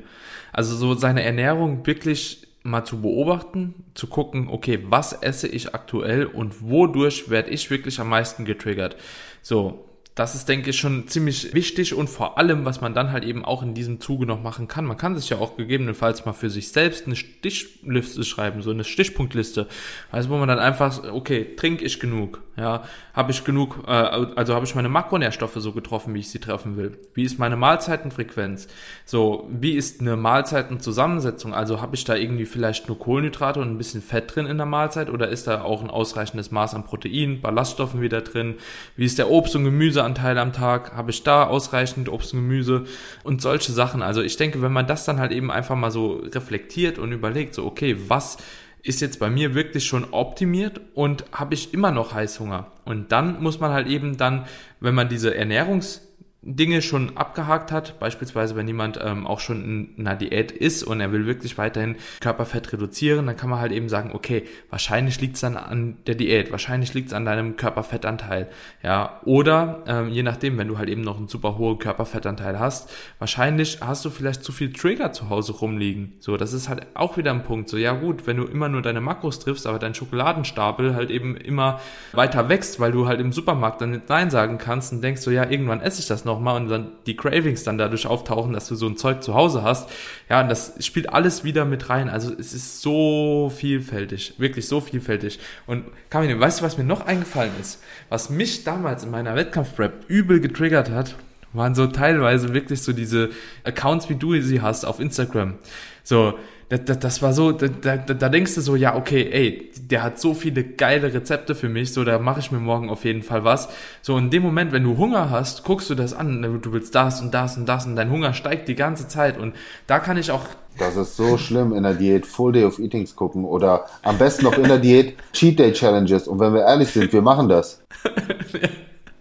Also 0.53 0.77
so 0.77 0.95
seine 0.95 1.25
Ernährung 1.25 1.85
wirklich 1.85 2.47
mal 2.63 2.85
zu 2.85 3.01
beobachten, 3.01 3.75
zu 3.95 4.07
gucken, 4.07 4.49
okay, 4.51 4.85
was 4.89 5.13
esse 5.13 5.49
ich 5.49 5.75
aktuell 5.75 6.27
und 6.27 6.63
wodurch 6.63 7.29
werde 7.29 7.51
ich 7.51 7.71
wirklich 7.71 7.99
am 7.99 8.09
meisten 8.09 8.45
getriggert. 8.45 8.97
So, 9.43 9.86
das 10.17 10.35
ist, 10.35 10.49
denke 10.49 10.71
ich, 10.71 10.79
schon 10.79 11.09
ziemlich 11.09 11.53
wichtig 11.53 11.93
und 11.93 12.09
vor 12.09 12.39
allem, 12.39 12.65
was 12.65 12.81
man 12.81 12.95
dann 12.95 13.13
halt 13.13 13.23
eben 13.23 13.45
auch 13.45 13.63
in 13.63 13.75
diesem 13.75 14.01
Zuge 14.01 14.25
noch 14.25 14.43
machen 14.43 14.67
kann. 14.67 14.87
Man 14.87 14.97
kann 14.97 15.15
sich 15.15 15.29
ja 15.29 15.37
auch 15.37 15.59
gegebenenfalls 15.59 16.25
mal 16.25 16.33
für 16.33 16.49
sich 16.49 16.73
selbst 16.73 17.07
eine 17.07 17.17
Stichliste 17.17 18.25
schreiben, 18.25 18.63
so 18.63 18.71
eine 18.71 18.85
Stichpunktliste. 18.85 19.69
Also 20.11 20.31
wo 20.31 20.39
man 20.39 20.49
dann 20.49 20.59
einfach, 20.59 21.05
okay, 21.13 21.55
trinke 21.55 21.85
ich 21.85 22.01
genug? 22.01 22.41
Ja, 22.57 22.85
habe 23.13 23.33
ich 23.33 23.45
genug, 23.45 23.85
äh, 23.87 23.91
also 23.91 24.55
habe 24.55 24.65
ich 24.65 24.75
meine 24.75 24.89
Makronährstoffe 24.89 25.57
so 25.57 25.73
getroffen, 25.73 26.15
wie 26.15 26.21
ich 26.21 26.31
sie 26.31 26.39
treffen 26.39 26.79
will? 26.79 26.99
Wie 27.13 27.25
ist 27.25 27.39
meine 27.39 27.57
Mahlzeitenfrequenz? 27.57 28.69
So, 29.05 29.47
wie 29.53 29.73
ist 29.73 30.01
eine 30.01 30.17
Mahlzeitenzusammensetzung? 30.17 31.53
Also 31.53 31.83
habe 31.83 31.95
ich 31.97 32.05
da 32.05 32.15
irgendwie 32.15 32.47
vielleicht 32.47 32.89
nur 32.89 32.99
Kohlenhydrate 32.99 33.61
und 33.61 33.69
ein 33.69 33.77
bisschen 33.77 34.01
Fett 34.01 34.35
drin 34.35 34.47
in 34.47 34.57
der 34.57 34.65
Mahlzeit 34.65 35.11
oder 35.11 35.29
ist 35.29 35.47
da 35.47 35.61
auch 35.61 35.83
ein 35.83 35.91
ausreichendes 35.91 36.51
Maß 36.51 36.75
an 36.75 36.85
Protein, 36.85 37.43
Ballaststoffen 37.43 38.01
wieder 38.01 38.23
drin? 38.23 38.55
Wie 38.97 39.05
ist 39.05 39.19
der 39.19 39.31
Obst- 39.31 39.55
und 39.55 39.65
Gemüseanteil 40.07 40.39
am 40.39 40.53
Tag? 40.53 40.95
Habe 40.95 41.11
ich 41.11 41.23
da 41.23 41.47
ausreichend 41.47 42.09
Obst 42.09 42.33
und 42.33 42.41
Gemüse 42.41 42.85
und 43.25 43.43
solche 43.43 43.73
Sachen? 43.73 44.03
Also 44.03 44.23
ich 44.23 44.37
denke, 44.37 44.63
wenn 44.63 44.73
man 44.73 44.87
das 44.87 45.05
dann 45.05 45.19
halt 45.19 45.33
eben 45.33 45.51
einfach 45.51 45.77
mal 45.77 45.91
so 45.91 46.23
reflektiert 46.33 46.99
und 46.99 47.13
überlegt, 47.13 47.55
so 47.55 47.67
okay, 47.67 47.97
was 48.09 48.39
ist 48.83 49.01
jetzt 49.01 49.19
bei 49.19 49.29
mir 49.31 49.55
wirklich 49.55 49.85
schon 49.85 50.05
optimiert 50.13 50.81
und 50.95 51.25
habe 51.33 51.55
ich 51.55 51.75
immer 51.75 51.91
noch 51.91 52.15
Heißhunger. 52.15 52.71
Und 52.85 53.11
dann 53.11 53.43
muss 53.43 53.59
man 53.59 53.73
halt 53.73 53.89
eben 53.89 54.17
dann, 54.17 54.47
wenn 54.81 54.95
man 54.95 55.09
diese 55.09 55.37
Ernährungs- 55.37 56.06
Dinge 56.49 56.81
schon 56.81 57.17
abgehakt 57.17 57.73
hat, 57.73 57.99
beispielsweise 57.99 58.55
wenn 58.55 58.69
jemand 58.69 59.01
ähm, 59.03 59.27
auch 59.27 59.41
schon 59.41 59.65
in 59.97 60.07
einer 60.07 60.15
Diät 60.15 60.53
ist 60.53 60.85
und 60.85 61.01
er 61.01 61.11
will 61.11 61.27
wirklich 61.27 61.59
weiterhin 61.59 61.97
Körperfett 62.21 62.73
reduzieren, 62.73 63.27
dann 63.27 63.37
kann 63.37 63.51
man 63.51 63.59
halt 63.59 63.73
eben 63.73 63.89
sagen, 63.89 64.13
okay, 64.15 64.45
wahrscheinlich 64.71 65.21
liegt 65.21 65.35
es 65.35 65.41
dann 65.41 65.57
an 65.57 65.97
der 66.07 66.15
Diät, 66.15 66.53
wahrscheinlich 66.53 66.95
liegt 66.95 67.09
es 67.09 67.15
an 67.15 67.25
deinem 67.25 67.57
Körperfettanteil, 67.57 68.49
ja, 68.85 69.21
oder 69.25 69.83
ähm, 69.89 70.09
je 70.09 70.23
nachdem, 70.23 70.57
wenn 70.57 70.69
du 70.69 70.79
halt 70.79 70.89
eben 70.89 71.01
noch 71.01 71.17
einen 71.17 71.27
super 71.27 71.59
hohen 71.59 71.79
Körperfettanteil 71.79 72.61
hast, 72.61 72.93
wahrscheinlich 73.19 73.81
hast 73.81 74.05
du 74.05 74.11
vielleicht 74.11 74.45
zu 74.45 74.53
viel 74.53 74.73
Trigger 74.73 75.13
zu 75.13 75.29
Hause 75.29 75.53
rumliegen, 75.53 76.15
so, 76.21 76.37
das 76.37 76.53
ist 76.53 76.69
halt 76.69 76.87
auch 76.95 77.17
wieder 77.17 77.33
ein 77.33 77.43
Punkt, 77.43 77.69
so, 77.69 77.77
ja 77.77 77.93
gut, 77.93 78.29
wenn 78.29 78.37
du 78.37 78.45
immer 78.45 78.69
nur 78.69 78.83
deine 78.83 79.01
Makros 79.01 79.41
triffst, 79.41 79.67
aber 79.67 79.81
dein 79.81 79.95
Schokoladenstapel 79.95 80.95
halt 80.95 81.11
eben 81.11 81.37
immer 81.37 81.81
weiter 82.13 82.49
wächst, 82.49 82.79
weil 82.79 82.93
du 82.93 83.09
halt 83.09 83.21
im 83.21 83.33
Supermarkt 83.33 83.81
dann 83.81 84.03
Nein 84.09 84.31
sagen 84.31 84.59
kannst 84.59 84.93
und 84.93 85.03
denkst 85.03 85.23
so, 85.23 85.33
ja, 85.33 85.49
irgendwann 85.51 85.81
esse 85.81 86.01
ich 86.01 86.07
das 86.07 86.25
noch 86.25 86.36
nochmal 86.37 86.61
und 86.61 86.69
dann 86.69 86.93
die 87.07 87.17
Cravings 87.17 87.65
dann 87.65 87.79
dadurch 87.79 88.07
auftauchen, 88.07 88.53
dass 88.53 88.69
du 88.69 88.75
so 88.75 88.87
ein 88.87 88.97
Zeug 88.97 89.23
zu 89.23 89.35
Hause 89.35 89.63
hast. 89.63 89.89
Ja, 90.29 90.43
und 90.43 90.49
das 90.49 90.75
spielt 90.85 91.13
alles 91.13 91.45
wieder 91.45 91.65
mit 91.65 91.89
rein. 91.89 92.09
Also 92.09 92.33
es 92.39 92.53
ist 92.53 92.83
so 92.83 93.51
vielfältig, 93.55 94.35
wirklich 94.39 94.69
so 94.69 94.81
vielfältig. 94.81 95.39
Und 95.67 95.85
Kamine, 96.11 96.39
weißt 96.39 96.61
du, 96.61 96.65
was 96.65 96.79
mir 96.79 96.85
noch 96.85 97.07
eingefallen 97.07 97.53
ist? 97.61 97.83
Was 98.09 98.31
mich 98.31 98.65
damals 98.65 99.05
in 99.05 99.11
meiner 99.11 99.35
Wettkampfprep 99.35 100.05
übel 100.09 100.41
getriggert 100.41 100.91
hat, 100.91 101.17
waren 101.53 101.75
so 101.75 101.87
teilweise 101.87 102.53
wirklich 102.53 102.83
so 102.83 102.93
diese 102.93 103.31
Accounts, 103.65 104.11
wie 104.11 104.17
du 104.17 104.39
sie 104.43 104.61
hast 104.61 104.85
auf 104.85 105.01
Instagram. 105.01 105.55
So, 106.03 106.35
das, 106.69 106.85
das, 106.85 106.99
das 106.99 107.23
war 107.23 107.33
so, 107.33 107.53
da, 107.53 107.69
da, 107.69 107.97
da 107.97 108.29
denkst 108.29 108.55
du 108.57 108.61
so, 108.61 108.75
ja, 108.75 108.97
okay, 108.97 109.29
ey, 109.31 109.71
der 109.81 110.03
hat 110.03 110.21
so 110.21 110.35
viele 110.35 110.65
geile 110.65 111.15
Rezepte 111.15 111.55
für 111.55 111.69
mich, 111.69 111.93
so, 111.93 112.03
da 112.05 112.19
mache 112.19 112.41
ich 112.41 112.51
mir 112.51 112.59
morgen 112.59 112.91
auf 112.91 113.05
jeden 113.05 113.23
Fall 113.23 113.45
was. 113.45 113.69
So, 114.03 114.19
in 114.19 114.31
dem 114.31 114.43
Moment, 114.43 114.73
wenn 114.73 114.83
du 114.83 114.97
Hunger 114.97 115.31
hast, 115.31 115.65
guckst 115.65 115.89
du 115.91 115.95
das 115.95 116.13
an, 116.13 116.41
ne, 116.41 116.59
du 116.61 116.73
willst 116.73 116.95
das 116.95 117.21
und 117.21 117.33
das 117.33 117.57
und 117.57 117.67
das 117.67 117.87
und 117.87 117.95
dein 117.95 118.11
Hunger 118.11 118.35
steigt 118.35 118.69
die 118.69 118.75
ganze 118.75 119.07
Zeit 119.07 119.39
und 119.39 119.55
da 119.87 120.01
kann 120.01 120.17
ich 120.17 120.31
auch 120.31 120.43
das 120.79 120.97
ist 120.97 121.17
so 121.17 121.39
schlimm 121.39 121.73
in 121.73 121.85
der 121.85 121.95
Diät, 121.95 122.27
Full 122.27 122.53
Day 122.53 122.65
of 122.65 122.79
Eatings 122.79 123.17
gucken 123.17 123.47
oder 123.47 123.87
am 124.03 124.19
besten 124.19 124.45
noch 124.45 124.59
in 124.59 124.65
der 124.65 124.79
Diät 124.79 125.15
Cheat 125.33 125.59
Day 125.59 125.73
Challenges. 125.73 126.29
Und 126.29 126.39
wenn 126.39 126.53
wir 126.53 126.63
ehrlich 126.63 126.91
sind, 126.91 127.13
wir 127.15 127.23
machen 127.23 127.49
das. 127.49 127.83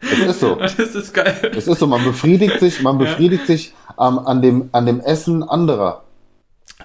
Es 0.02 0.20
ist 0.20 0.40
so. 0.40 0.56
Das 0.78 0.96
ist 0.96 1.14
geil. 1.14 1.52
Es 1.56 1.68
ist 1.68 1.80
so, 1.80 1.88
man 1.88 2.04
befriedigt 2.04 2.60
sich, 2.60 2.82
man 2.82 2.98
befriedigt 2.98 3.44
ja. 3.44 3.56
sich 3.56 3.74
ähm, 4.00 4.20
an, 4.20 4.42
dem, 4.42 4.70
an 4.72 4.86
dem 4.86 5.00
Essen 5.00 5.44
anderer. 5.44 6.04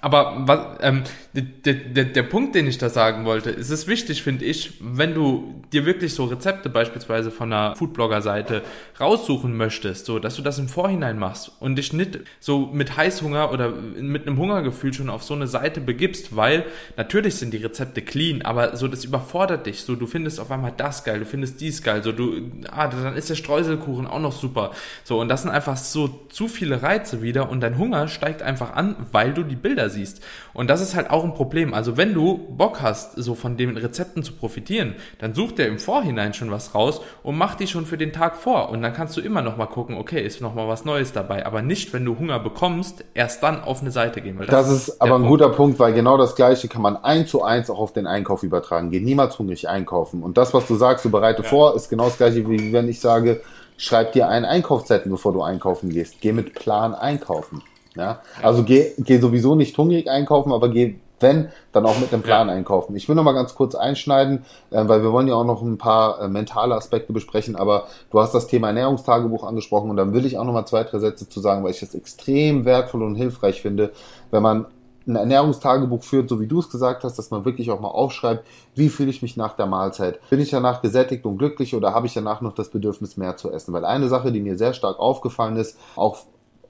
Aber 0.00 0.36
was, 0.46 0.78
ähm, 0.80 1.02
der, 1.32 1.74
der, 1.74 2.04
der 2.06 2.22
Punkt, 2.24 2.56
den 2.56 2.66
ich 2.66 2.78
da 2.78 2.88
sagen 2.88 3.24
wollte, 3.24 3.50
ist 3.50 3.70
es 3.70 3.86
wichtig, 3.86 4.22
finde 4.22 4.44
ich, 4.44 4.72
wenn 4.80 5.14
du 5.14 5.62
dir 5.72 5.86
wirklich 5.86 6.12
so 6.14 6.24
Rezepte 6.24 6.68
beispielsweise 6.68 7.30
von 7.30 7.52
einer 7.52 7.76
Foodblogger-Seite 7.76 8.62
raussuchen 8.98 9.56
möchtest, 9.56 10.06
so 10.06 10.18
dass 10.18 10.34
du 10.34 10.42
das 10.42 10.58
im 10.58 10.68
Vorhinein 10.68 11.20
machst 11.20 11.52
und 11.60 11.76
dich 11.76 11.92
nicht 11.92 12.18
so 12.40 12.66
mit 12.72 12.96
Heißhunger 12.96 13.52
oder 13.52 13.70
mit 13.70 14.26
einem 14.26 14.38
Hungergefühl 14.38 14.92
schon 14.92 15.08
auf 15.08 15.22
so 15.22 15.34
eine 15.34 15.46
Seite 15.46 15.80
begibst, 15.80 16.34
weil 16.34 16.64
natürlich 16.96 17.36
sind 17.36 17.54
die 17.54 17.58
Rezepte 17.58 18.02
clean, 18.02 18.42
aber 18.42 18.76
so 18.76 18.88
das 18.88 19.04
überfordert 19.04 19.66
dich. 19.66 19.82
So 19.82 19.94
du 19.94 20.08
findest 20.08 20.40
auf 20.40 20.50
einmal 20.50 20.72
das 20.76 21.04
geil, 21.04 21.20
du 21.20 21.26
findest 21.26 21.60
dies 21.60 21.82
geil, 21.84 22.02
so 22.02 22.10
du, 22.10 22.50
ah, 22.72 22.88
dann 22.88 23.14
ist 23.14 23.30
der 23.30 23.36
Streuselkuchen 23.36 24.08
auch 24.08 24.18
noch 24.20 24.32
super. 24.32 24.72
So 25.04 25.20
und 25.20 25.28
das 25.28 25.42
sind 25.42 25.50
einfach 25.52 25.76
so 25.76 26.08
zu 26.28 26.48
viele 26.48 26.82
Reize 26.82 27.22
wieder 27.22 27.50
und 27.50 27.60
dein 27.60 27.78
Hunger 27.78 28.08
steigt 28.08 28.42
einfach 28.42 28.74
an, 28.74 28.96
weil 29.12 29.32
du 29.32 29.44
die 29.44 29.56
Bilder 29.56 29.90
siehst. 29.90 30.24
Und 30.52 30.68
das 30.68 30.80
ist 30.80 30.96
halt 30.96 31.10
auch 31.10 31.19
ein 31.24 31.34
Problem. 31.34 31.74
Also 31.74 31.96
wenn 31.96 32.14
du 32.14 32.38
Bock 32.56 32.80
hast, 32.82 33.14
so 33.16 33.34
von 33.34 33.56
den 33.56 33.76
Rezepten 33.76 34.22
zu 34.22 34.32
profitieren, 34.32 34.94
dann 35.18 35.34
such 35.34 35.52
dir 35.52 35.66
im 35.66 35.78
Vorhinein 35.78 36.34
schon 36.34 36.50
was 36.50 36.74
raus 36.74 37.00
und 37.22 37.36
mach 37.36 37.54
die 37.54 37.66
schon 37.66 37.86
für 37.86 37.98
den 37.98 38.12
Tag 38.12 38.36
vor. 38.36 38.70
Und 38.70 38.82
dann 38.82 38.92
kannst 38.92 39.16
du 39.16 39.20
immer 39.20 39.42
noch 39.42 39.56
mal 39.56 39.66
gucken, 39.66 39.96
okay, 39.96 40.20
ist 40.24 40.40
noch 40.40 40.54
mal 40.54 40.68
was 40.68 40.84
Neues 40.84 41.12
dabei. 41.12 41.46
Aber 41.46 41.62
nicht, 41.62 41.92
wenn 41.92 42.04
du 42.04 42.18
Hunger 42.18 42.38
bekommst, 42.38 43.04
erst 43.14 43.42
dann 43.42 43.62
auf 43.62 43.80
eine 43.80 43.90
Seite 43.90 44.20
gehen. 44.20 44.38
das, 44.38 44.48
das 44.48 44.70
ist 44.70 45.00
aber 45.00 45.16
ein 45.16 45.22
Punkt. 45.22 45.28
guter 45.28 45.48
Punkt, 45.50 45.78
weil 45.78 45.92
genau 45.92 46.16
das 46.16 46.34
Gleiche 46.34 46.68
kann 46.68 46.82
man 46.82 46.96
eins 46.96 47.30
zu 47.30 47.42
eins 47.42 47.70
auch 47.70 47.78
auf 47.78 47.92
den 47.92 48.06
Einkauf 48.06 48.42
übertragen. 48.42 48.90
Geh 48.90 49.00
niemals 49.00 49.38
hungrig 49.38 49.68
einkaufen. 49.68 50.22
Und 50.22 50.36
das, 50.36 50.54
was 50.54 50.66
du 50.66 50.76
sagst, 50.76 51.04
du 51.04 51.10
bereite 51.10 51.42
ja. 51.42 51.48
vor, 51.48 51.74
ist 51.76 51.88
genau 51.88 52.04
das 52.04 52.16
Gleiche, 52.16 52.48
wie 52.48 52.72
wenn 52.72 52.88
ich 52.88 53.00
sage, 53.00 53.40
schreib 53.76 54.12
dir 54.12 54.28
einen 54.28 54.44
Einkaufszettel, 54.44 55.10
bevor 55.10 55.32
du 55.32 55.42
einkaufen 55.42 55.90
gehst. 55.90 56.20
Geh 56.20 56.32
mit 56.32 56.54
Plan 56.54 56.94
einkaufen. 56.94 57.62
Ja? 57.96 58.20
Also 58.42 58.62
geh, 58.62 58.92
geh 58.98 59.18
sowieso 59.18 59.54
nicht 59.54 59.76
hungrig 59.76 60.08
einkaufen, 60.08 60.52
aber 60.52 60.68
geh, 60.68 60.96
wenn, 61.20 61.48
dann 61.72 61.86
auch 61.86 61.98
mit 61.98 62.12
einem 62.12 62.22
Plan 62.22 62.48
ja. 62.48 62.54
einkaufen. 62.54 62.96
Ich 62.96 63.08
will 63.08 63.14
noch 63.14 63.24
mal 63.24 63.32
ganz 63.32 63.54
kurz 63.54 63.74
einschneiden, 63.74 64.44
äh, 64.70 64.88
weil 64.88 65.02
wir 65.02 65.12
wollen 65.12 65.28
ja 65.28 65.34
auch 65.34 65.44
noch 65.44 65.62
ein 65.62 65.78
paar 65.78 66.20
äh, 66.20 66.28
mentale 66.28 66.74
Aspekte 66.74 67.12
besprechen, 67.12 67.56
aber 67.56 67.86
du 68.10 68.20
hast 68.20 68.34
das 68.34 68.46
Thema 68.46 68.68
Ernährungstagebuch 68.68 69.44
angesprochen 69.44 69.90
und 69.90 69.96
dann 69.96 70.12
will 70.12 70.26
ich 70.26 70.38
auch 70.38 70.44
noch 70.44 70.52
mal 70.52 70.66
zwei, 70.66 70.84
drei 70.84 70.98
Sätze 70.98 71.28
zu 71.28 71.40
sagen, 71.40 71.64
weil 71.64 71.70
ich 71.70 71.80
das 71.80 71.94
extrem 71.94 72.64
wertvoll 72.64 73.02
und 73.02 73.14
hilfreich 73.14 73.62
finde, 73.62 73.92
wenn 74.30 74.42
man 74.42 74.66
ein 75.06 75.16
Ernährungstagebuch 75.16 76.02
führt, 76.02 76.28
so 76.28 76.40
wie 76.40 76.46
du 76.46 76.60
es 76.60 76.68
gesagt 76.68 77.04
hast, 77.04 77.18
dass 77.18 77.30
man 77.30 77.44
wirklich 77.44 77.70
auch 77.70 77.80
mal 77.80 77.88
aufschreibt, 77.88 78.46
wie 78.74 78.88
fühle 78.88 79.10
ich 79.10 79.22
mich 79.22 79.36
nach 79.36 79.54
der 79.54 79.66
Mahlzeit? 79.66 80.20
Bin 80.28 80.40
ich 80.40 80.50
danach 80.50 80.82
gesättigt 80.82 81.24
und 81.24 81.38
glücklich 81.38 81.74
oder 81.74 81.94
habe 81.94 82.06
ich 82.06 82.14
danach 82.14 82.40
noch 82.40 82.54
das 82.54 82.70
Bedürfnis, 82.70 83.16
mehr 83.16 83.36
zu 83.36 83.50
essen? 83.50 83.72
Weil 83.72 83.84
eine 83.84 84.08
Sache, 84.08 84.30
die 84.30 84.40
mir 84.40 84.56
sehr 84.56 84.74
stark 84.74 84.98
aufgefallen 84.98 85.56
ist, 85.56 85.78
auch 85.96 86.18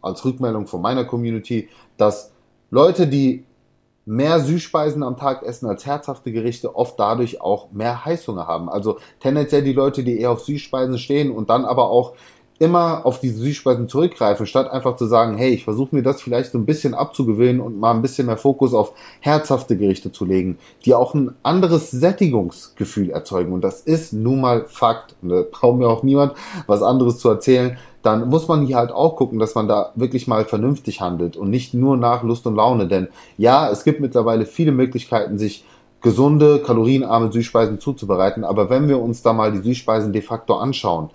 als 0.01 0.25
Rückmeldung 0.25 0.67
von 0.67 0.81
meiner 0.81 1.05
Community, 1.05 1.69
dass 1.97 2.33
Leute, 2.71 3.07
die 3.07 3.45
mehr 4.11 4.41
Süßspeisen 4.41 5.05
am 5.05 5.17
Tag 5.17 5.45
essen 5.45 5.69
als 5.69 5.87
herzhafte 5.87 6.33
Gerichte, 6.33 6.75
oft 6.75 6.99
dadurch 6.99 7.41
auch 7.41 7.71
mehr 7.71 8.05
Heißhunger 8.05 8.45
haben. 8.49 8.69
Also 8.69 8.99
tendenziell 9.21 9.63
die 9.63 9.73
Leute, 9.73 10.03
die 10.03 10.19
eher 10.19 10.33
auf 10.33 10.41
Süßspeisen 10.41 10.99
stehen 10.99 11.31
und 11.31 11.49
dann 11.49 11.65
aber 11.65 11.91
auch 11.91 12.15
immer 12.59 13.07
auf 13.07 13.21
diese 13.21 13.39
Süßspeisen 13.39 13.89
zurückgreifen, 13.89 14.47
statt 14.47 14.69
einfach 14.69 14.97
zu 14.97 15.07
sagen, 15.07 15.37
hey, 15.37 15.51
ich 15.51 15.63
versuche 15.63 15.95
mir 15.95 16.03
das 16.03 16.21
vielleicht 16.21 16.51
so 16.51 16.59
ein 16.59 16.67
bisschen 16.67 16.93
abzugewöhnen 16.93 17.61
und 17.61 17.79
mal 17.79 17.93
ein 17.93 18.03
bisschen 18.03 18.27
mehr 18.27 18.37
Fokus 18.37 18.75
auf 18.75 18.93
herzhafte 19.21 19.77
Gerichte 19.77 20.11
zu 20.11 20.25
legen, 20.25 20.59
die 20.85 20.95
auch 20.95 21.15
ein 21.15 21.37
anderes 21.45 21.93
Sättigungsgefühl 21.93 23.11
erzeugen. 23.11 23.53
Und 23.53 23.63
das 23.63 23.81
ist 23.81 24.13
nun 24.13 24.41
mal 24.41 24.67
Fakt. 24.67 25.15
Und 25.23 25.29
da 25.29 25.45
braucht 25.49 25.79
mir 25.79 25.87
auch 25.87 26.03
niemand 26.03 26.35
was 26.67 26.83
anderes 26.83 27.19
zu 27.19 27.29
erzählen. 27.29 27.79
Dann 28.03 28.29
muss 28.29 28.49
man 28.49 28.67
hier 28.67 28.77
halt 28.77 28.93
auch 28.93 29.17
gucken, 29.17 29.39
dass 29.39 29.55
man 29.55 29.69
da 29.69 29.93
wirklich 29.95 30.27
mal 30.27 30.45
vernünftig 30.45 31.01
handelt 31.01 31.37
und 31.37 31.51
nicht 31.51 31.75
nur 31.75 31.97
nach 31.97 32.23
Lust 32.23 32.47
und 32.47 32.57
Laune. 32.57 32.89
Denn 32.89 33.09
ja, 33.37 33.69
es 33.71 33.85
gibt 33.85 34.01
mittlerweile 34.01 34.47
viele 34.47 34.73
Möglichkeiten, 34.73 35.39
sich 35.39 35.65
gesunde, 36.01 36.61
kalorienarme 36.61 37.31
Süßspeisen 37.31 37.79
zuzubereiten. 37.79 38.45
Aber 38.45 38.71
wenn 38.71 38.89
wir 38.89 39.01
uns 39.01 39.23
da 39.23 39.33
mal 39.33 39.53
die 39.53 39.59
Süßspeisen 39.59 40.13
de 40.13 40.23
facto 40.23 40.55
anschauen, 40.55 41.11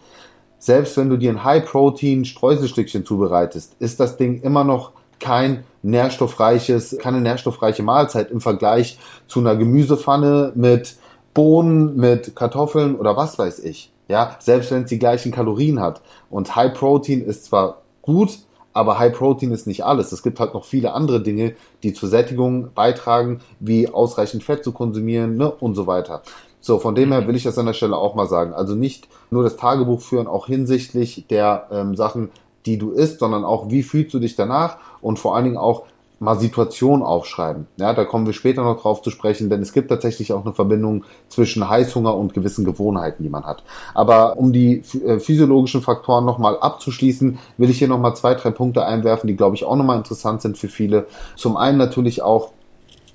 selbst 0.59 0.97
wenn 0.97 1.09
du 1.09 1.17
dir 1.17 1.31
ein 1.31 1.43
High-Protein-Streuselstückchen 1.43 3.05
zubereitest, 3.05 3.75
ist 3.79 3.99
das 3.99 4.17
Ding 4.17 4.41
immer 4.41 4.63
noch 4.63 4.91
kein 5.19 5.63
nährstoffreiches, 5.81 6.97
keine 6.99 7.21
nährstoffreiche 7.21 7.83
Mahlzeit 7.83 8.31
im 8.31 8.41
Vergleich 8.41 8.99
zu 9.27 9.39
einer 9.39 9.55
Gemüsepfanne 9.55 10.51
mit 10.55 10.97
Bohnen, 11.33 11.95
mit 11.95 12.35
Kartoffeln 12.35 12.95
oder 12.95 13.17
was 13.17 13.37
weiß 13.37 13.59
ich. 13.59 13.91
Ja, 14.07 14.35
selbst 14.39 14.71
wenn 14.71 14.83
es 14.83 14.89
die 14.89 14.99
gleichen 14.99 15.31
Kalorien 15.31 15.79
hat. 15.79 16.01
Und 16.29 16.55
High 16.55 16.73
Protein 16.73 17.21
ist 17.21 17.45
zwar 17.45 17.81
gut, 18.01 18.39
aber 18.73 18.99
High 18.99 19.13
Protein 19.13 19.51
ist 19.51 19.67
nicht 19.67 19.85
alles. 19.85 20.11
Es 20.11 20.21
gibt 20.21 20.39
halt 20.39 20.53
noch 20.53 20.65
viele 20.65 20.93
andere 20.93 21.21
Dinge, 21.21 21.55
die 21.81 21.93
zur 21.93 22.09
Sättigung 22.09 22.73
beitragen, 22.73 23.39
wie 23.59 23.89
ausreichend 23.89 24.43
Fett 24.43 24.63
zu 24.63 24.73
konsumieren 24.73 25.37
ne, 25.37 25.49
und 25.49 25.75
so 25.75 25.87
weiter. 25.87 26.21
So, 26.59 26.79
von 26.79 26.93
dem 26.93 27.11
her 27.11 27.27
will 27.27 27.35
ich 27.35 27.43
das 27.43 27.57
an 27.57 27.67
der 27.67 27.73
Stelle 27.73 27.95
auch 27.95 28.15
mal 28.15 28.27
sagen. 28.27 28.53
Also 28.53 28.75
nicht 28.75 29.07
nur 29.31 29.43
das 29.43 29.55
Tagebuch 29.55 30.01
führen, 30.01 30.27
auch 30.27 30.47
hinsichtlich 30.47 31.25
der 31.29 31.67
ähm, 31.71 31.95
Sachen, 31.95 32.31
die 32.65 32.77
du 32.77 32.91
isst, 32.91 33.19
sondern 33.19 33.45
auch, 33.45 33.69
wie 33.69 33.83
fühlst 33.83 34.13
du 34.13 34.19
dich 34.19 34.35
danach 34.35 34.77
und 35.01 35.19
vor 35.19 35.35
allen 35.35 35.45
Dingen 35.45 35.57
auch 35.57 35.85
mal 36.19 36.39
Situationen 36.39 37.03
aufschreiben. 37.03 37.67
Ja, 37.77 37.93
da 37.93 38.05
kommen 38.05 38.25
wir 38.25 38.33
später 38.33 38.63
noch 38.63 38.81
drauf 38.81 39.01
zu 39.01 39.09
sprechen, 39.11 39.49
denn 39.49 39.61
es 39.61 39.73
gibt 39.73 39.89
tatsächlich 39.89 40.33
auch 40.33 40.45
eine 40.45 40.53
Verbindung 40.53 41.03
zwischen 41.27 41.69
Heißhunger 41.69 42.15
und 42.15 42.33
gewissen 42.33 42.65
Gewohnheiten, 42.65 43.23
die 43.23 43.29
man 43.29 43.43
hat. 43.43 43.63
Aber 43.93 44.37
um 44.37 44.53
die 44.53 44.83
äh, 45.05 45.19
physiologischen 45.19 45.81
Faktoren 45.81 46.25
nochmal 46.25 46.57
abzuschließen, 46.59 47.37
will 47.57 47.69
ich 47.69 47.79
hier 47.79 47.87
nochmal 47.87 48.15
zwei, 48.15 48.33
drei 48.35 48.51
Punkte 48.51 48.85
einwerfen, 48.85 49.27
die, 49.27 49.35
glaube 49.35 49.55
ich, 49.55 49.65
auch 49.65 49.75
nochmal 49.75 49.97
interessant 49.97 50.41
sind 50.41 50.57
für 50.57 50.69
viele. 50.69 51.07
Zum 51.35 51.57
einen 51.57 51.77
natürlich 51.77 52.21
auch 52.21 52.51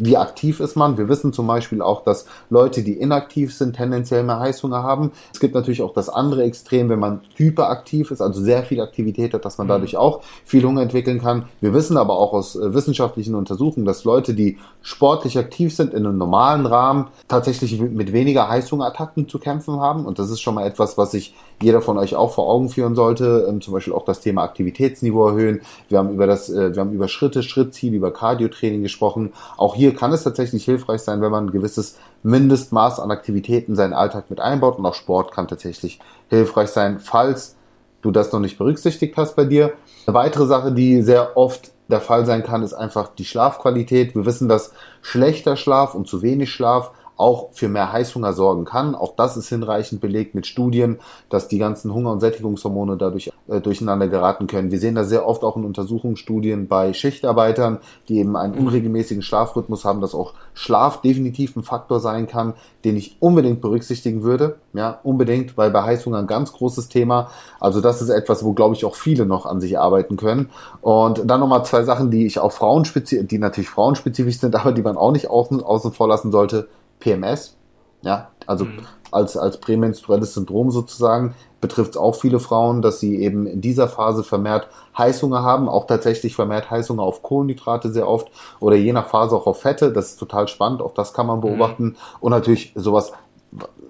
wie 0.00 0.16
aktiv 0.16 0.60
ist 0.60 0.76
man. 0.76 0.96
Wir 0.96 1.08
wissen 1.08 1.32
zum 1.32 1.46
Beispiel 1.46 1.82
auch, 1.82 2.02
dass 2.02 2.24
Leute, 2.48 2.82
die 2.82 2.94
inaktiv 2.94 3.54
sind, 3.54 3.76
tendenziell 3.76 4.24
mehr 4.24 4.40
Heißhunger 4.40 4.82
haben. 4.82 5.12
Es 5.32 5.40
gibt 5.40 5.54
natürlich 5.54 5.82
auch 5.82 5.92
das 5.92 6.08
andere 6.08 6.42
Extrem, 6.42 6.88
wenn 6.88 6.98
man 6.98 7.20
hyperaktiv 7.36 8.10
ist, 8.10 8.22
also 8.22 8.40
sehr 8.40 8.62
viel 8.62 8.80
Aktivität 8.80 9.34
hat, 9.34 9.44
dass 9.44 9.58
man 9.58 9.66
mhm. 9.66 9.72
dadurch 9.72 9.96
auch 9.98 10.22
viel 10.44 10.64
Hunger 10.64 10.82
entwickeln 10.82 11.20
kann. 11.20 11.44
Wir 11.60 11.74
wissen 11.74 11.98
aber 11.98 12.18
auch 12.18 12.32
aus 12.32 12.56
äh, 12.56 12.72
wissenschaftlichen 12.72 13.34
Untersuchungen, 13.34 13.84
dass 13.84 14.04
Leute, 14.04 14.32
die 14.32 14.58
sportlich 14.82 15.38
aktiv 15.38 15.76
sind, 15.76 15.92
in 15.92 16.06
einem 16.06 16.16
normalen 16.16 16.64
Rahmen 16.64 17.08
tatsächlich 17.28 17.78
mit 17.78 18.12
weniger 18.12 18.48
Heißhungerattacken 18.48 19.28
zu 19.28 19.38
kämpfen 19.38 19.80
haben. 19.80 20.06
Und 20.06 20.18
das 20.18 20.30
ist 20.30 20.40
schon 20.40 20.54
mal 20.54 20.66
etwas, 20.66 20.96
was 20.96 21.10
sich 21.10 21.34
jeder 21.62 21.82
von 21.82 21.98
euch 21.98 22.16
auch 22.16 22.32
vor 22.32 22.48
Augen 22.48 22.70
führen 22.70 22.94
sollte. 22.94 23.46
Ähm, 23.48 23.60
zum 23.60 23.74
Beispiel 23.74 23.92
auch 23.92 24.04
das 24.04 24.20
Thema 24.20 24.42
Aktivitätsniveau 24.42 25.28
erhöhen. 25.28 25.60
Wir 25.88 25.98
haben 25.98 26.10
über 26.10 26.26
das, 26.26 26.48
äh, 26.48 26.74
wir 26.74 26.80
haben 26.80 26.92
über 26.92 27.08
Schritte, 27.08 27.42
Schrittziel, 27.42 27.92
über 27.94 28.12
Cardiotraining 28.12 28.82
gesprochen. 28.82 29.32
Auch 29.56 29.74
hier 29.74 29.89
hier 29.90 29.98
kann 29.98 30.12
es 30.12 30.22
tatsächlich 30.22 30.64
hilfreich 30.64 31.00
sein, 31.00 31.20
wenn 31.20 31.32
man 31.32 31.46
ein 31.46 31.50
gewisses 31.50 31.98
Mindestmaß 32.22 33.00
an 33.00 33.10
Aktivitäten 33.10 33.72
in 33.72 33.76
seinen 33.76 33.92
Alltag 33.92 34.30
mit 34.30 34.38
einbaut 34.38 34.78
und 34.78 34.86
auch 34.86 34.94
Sport 34.94 35.32
kann 35.32 35.48
tatsächlich 35.48 35.98
hilfreich 36.28 36.68
sein, 36.68 37.00
falls 37.00 37.56
du 38.00 38.12
das 38.12 38.30
noch 38.30 38.38
nicht 38.38 38.56
berücksichtigt 38.56 39.16
hast 39.16 39.34
bei 39.34 39.44
dir. 39.44 39.72
Eine 40.06 40.14
weitere 40.14 40.46
Sache, 40.46 40.70
die 40.70 41.02
sehr 41.02 41.36
oft 41.36 41.72
der 41.88 42.00
Fall 42.00 42.24
sein 42.24 42.44
kann, 42.44 42.62
ist 42.62 42.72
einfach 42.72 43.08
die 43.08 43.24
Schlafqualität. 43.24 44.14
Wir 44.14 44.26
wissen, 44.26 44.48
dass 44.48 44.72
schlechter 45.02 45.56
Schlaf 45.56 45.96
und 45.96 46.06
zu 46.06 46.22
wenig 46.22 46.52
Schlaf 46.52 46.92
auch 47.20 47.50
für 47.52 47.68
mehr 47.68 47.92
Heißhunger 47.92 48.32
sorgen 48.32 48.64
kann. 48.64 48.94
Auch 48.94 49.14
das 49.14 49.36
ist 49.36 49.48
hinreichend 49.48 50.00
belegt 50.00 50.34
mit 50.34 50.46
Studien, 50.46 50.98
dass 51.28 51.48
die 51.48 51.58
ganzen 51.58 51.92
Hunger- 51.92 52.12
und 52.12 52.20
Sättigungshormone 52.20 52.96
dadurch 52.96 53.30
äh, 53.48 53.60
durcheinander 53.60 54.08
geraten 54.08 54.46
können. 54.46 54.70
Wir 54.70 54.78
sehen 54.78 54.94
das 54.94 55.08
sehr 55.08 55.26
oft 55.26 55.44
auch 55.44 55.56
in 55.56 55.64
Untersuchungsstudien 55.64 56.66
bei 56.66 56.92
Schichtarbeitern, 56.92 57.78
die 58.08 58.18
eben 58.18 58.36
einen 58.36 58.54
unregelmäßigen 58.54 59.22
Schlafrhythmus 59.22 59.84
haben, 59.84 60.00
dass 60.00 60.14
auch 60.14 60.32
Schlaf 60.54 61.02
definitiv 61.02 61.56
ein 61.56 61.62
Faktor 61.62 62.00
sein 62.00 62.26
kann, 62.26 62.54
den 62.84 62.96
ich 62.96 63.16
unbedingt 63.20 63.60
berücksichtigen 63.60 64.22
würde. 64.22 64.56
Ja, 64.72 65.00
unbedingt, 65.02 65.58
weil 65.58 65.70
bei 65.70 65.82
Heißhunger 65.82 66.18
ein 66.18 66.26
ganz 66.26 66.52
großes 66.52 66.88
Thema. 66.88 67.30
Also 67.58 67.80
das 67.80 68.00
ist 68.00 68.08
etwas, 68.08 68.44
wo 68.44 68.52
glaube 68.54 68.74
ich 68.74 68.84
auch 68.84 68.94
viele 68.94 69.26
noch 69.26 69.46
an 69.46 69.60
sich 69.60 69.78
arbeiten 69.78 70.16
können. 70.16 70.50
Und 70.80 71.22
dann 71.28 71.40
nochmal 71.40 71.64
zwei 71.64 71.82
Sachen, 71.82 72.10
die 72.10 72.26
ich 72.26 72.38
auch 72.38 72.52
frauenspezifisch, 72.52 73.28
die 73.28 73.38
natürlich 73.38 73.68
frauenspezifisch 73.68 74.38
sind, 74.38 74.56
aber 74.60 74.72
die 74.72 74.82
man 74.82 74.96
auch 74.96 75.12
nicht 75.12 75.28
außen, 75.28 75.62
außen 75.62 75.92
vor 75.92 76.08
lassen 76.08 76.30
sollte. 76.32 76.68
PMS. 77.00 77.56
Ja, 78.02 78.30
also 78.46 78.64
mhm. 78.64 78.80
als, 79.10 79.36
als 79.36 79.58
prämenstruelles 79.58 80.32
Syndrom 80.32 80.70
sozusagen, 80.70 81.34
betrifft 81.60 81.90
es 81.90 81.96
auch 81.98 82.14
viele 82.14 82.40
Frauen, 82.40 82.80
dass 82.80 83.00
sie 83.00 83.20
eben 83.20 83.46
in 83.46 83.60
dieser 83.60 83.88
Phase 83.88 84.24
vermehrt 84.24 84.68
Heißhunger 84.96 85.42
haben, 85.42 85.68
auch 85.68 85.86
tatsächlich 85.86 86.34
vermehrt 86.34 86.70
Heißhunger 86.70 87.02
auf 87.02 87.22
Kohlenhydrate 87.22 87.90
sehr 87.90 88.08
oft 88.08 88.30
oder 88.58 88.76
je 88.76 88.94
nach 88.94 89.08
Phase 89.08 89.36
auch 89.36 89.46
auf 89.46 89.60
Fette. 89.60 89.92
Das 89.92 90.10
ist 90.10 90.16
total 90.16 90.48
spannend, 90.48 90.80
auch 90.80 90.94
das 90.94 91.12
kann 91.12 91.26
man 91.26 91.38
mhm. 91.38 91.42
beobachten. 91.42 91.84
Mhm. 91.84 91.96
Und 92.20 92.30
natürlich 92.30 92.72
sowas, 92.74 93.12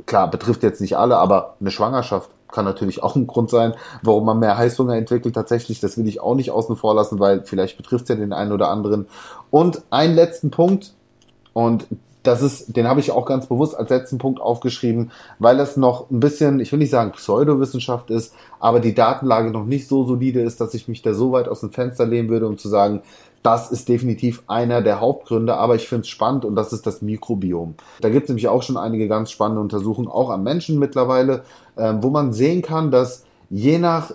klar, 0.06 0.28
betrifft 0.28 0.64
jetzt 0.64 0.80
nicht 0.80 0.96
alle, 0.96 1.18
aber 1.18 1.54
eine 1.60 1.70
Schwangerschaft 1.70 2.30
kann 2.50 2.64
natürlich 2.64 3.00
auch 3.00 3.14
ein 3.14 3.28
Grund 3.28 3.48
sein, 3.48 3.74
warum 4.02 4.24
man 4.24 4.40
mehr 4.40 4.58
Heißhunger 4.58 4.96
entwickelt. 4.96 5.36
Tatsächlich, 5.36 5.78
das 5.78 5.96
will 5.96 6.08
ich 6.08 6.20
auch 6.20 6.34
nicht 6.34 6.50
außen 6.50 6.74
vor 6.74 6.96
lassen, 6.96 7.20
weil 7.20 7.44
vielleicht 7.44 7.76
betrifft 7.76 8.04
es 8.04 8.08
ja 8.08 8.16
den 8.16 8.32
einen 8.32 8.50
oder 8.50 8.70
anderen. 8.70 9.06
Und 9.50 9.82
einen 9.90 10.16
letzten 10.16 10.50
Punkt, 10.50 10.94
und 11.52 11.86
das 12.22 12.42
ist, 12.42 12.76
den 12.76 12.86
habe 12.86 13.00
ich 13.00 13.12
auch 13.12 13.24
ganz 13.24 13.46
bewusst 13.46 13.76
als 13.76 13.90
letzten 13.90 14.18
Punkt 14.18 14.40
aufgeschrieben, 14.40 15.10
weil 15.38 15.56
das 15.56 15.76
noch 15.76 16.10
ein 16.10 16.20
bisschen, 16.20 16.60
ich 16.60 16.70
will 16.70 16.78
nicht 16.78 16.90
sagen 16.90 17.12
Pseudowissenschaft 17.12 18.10
ist, 18.10 18.34
aber 18.58 18.80
die 18.80 18.94
Datenlage 18.94 19.50
noch 19.50 19.64
nicht 19.64 19.88
so 19.88 20.04
solide 20.04 20.40
ist, 20.42 20.60
dass 20.60 20.74
ich 20.74 20.88
mich 20.88 21.02
da 21.02 21.14
so 21.14 21.32
weit 21.32 21.48
aus 21.48 21.60
dem 21.60 21.72
Fenster 21.72 22.06
lehnen 22.06 22.28
würde, 22.28 22.46
um 22.46 22.58
zu 22.58 22.68
sagen, 22.68 23.02
das 23.42 23.70
ist 23.70 23.88
definitiv 23.88 24.42
einer 24.48 24.82
der 24.82 25.00
Hauptgründe, 25.00 25.56
aber 25.56 25.74
ich 25.74 25.88
finde 25.88 26.02
es 26.02 26.08
spannend 26.08 26.44
und 26.44 26.56
das 26.56 26.74
ist 26.74 26.86
das 26.86 27.00
Mikrobiom. 27.00 27.74
Da 28.02 28.10
gibt 28.10 28.24
es 28.24 28.28
nämlich 28.28 28.48
auch 28.48 28.62
schon 28.62 28.76
einige 28.76 29.08
ganz 29.08 29.30
spannende 29.30 29.62
Untersuchungen, 29.62 30.08
auch 30.08 30.28
am 30.28 30.42
Menschen 30.42 30.78
mittlerweile, 30.78 31.42
äh, 31.76 31.94
wo 32.00 32.10
man 32.10 32.34
sehen 32.34 32.60
kann, 32.60 32.90
dass 32.90 33.24
je 33.48 33.78
nach 33.78 34.12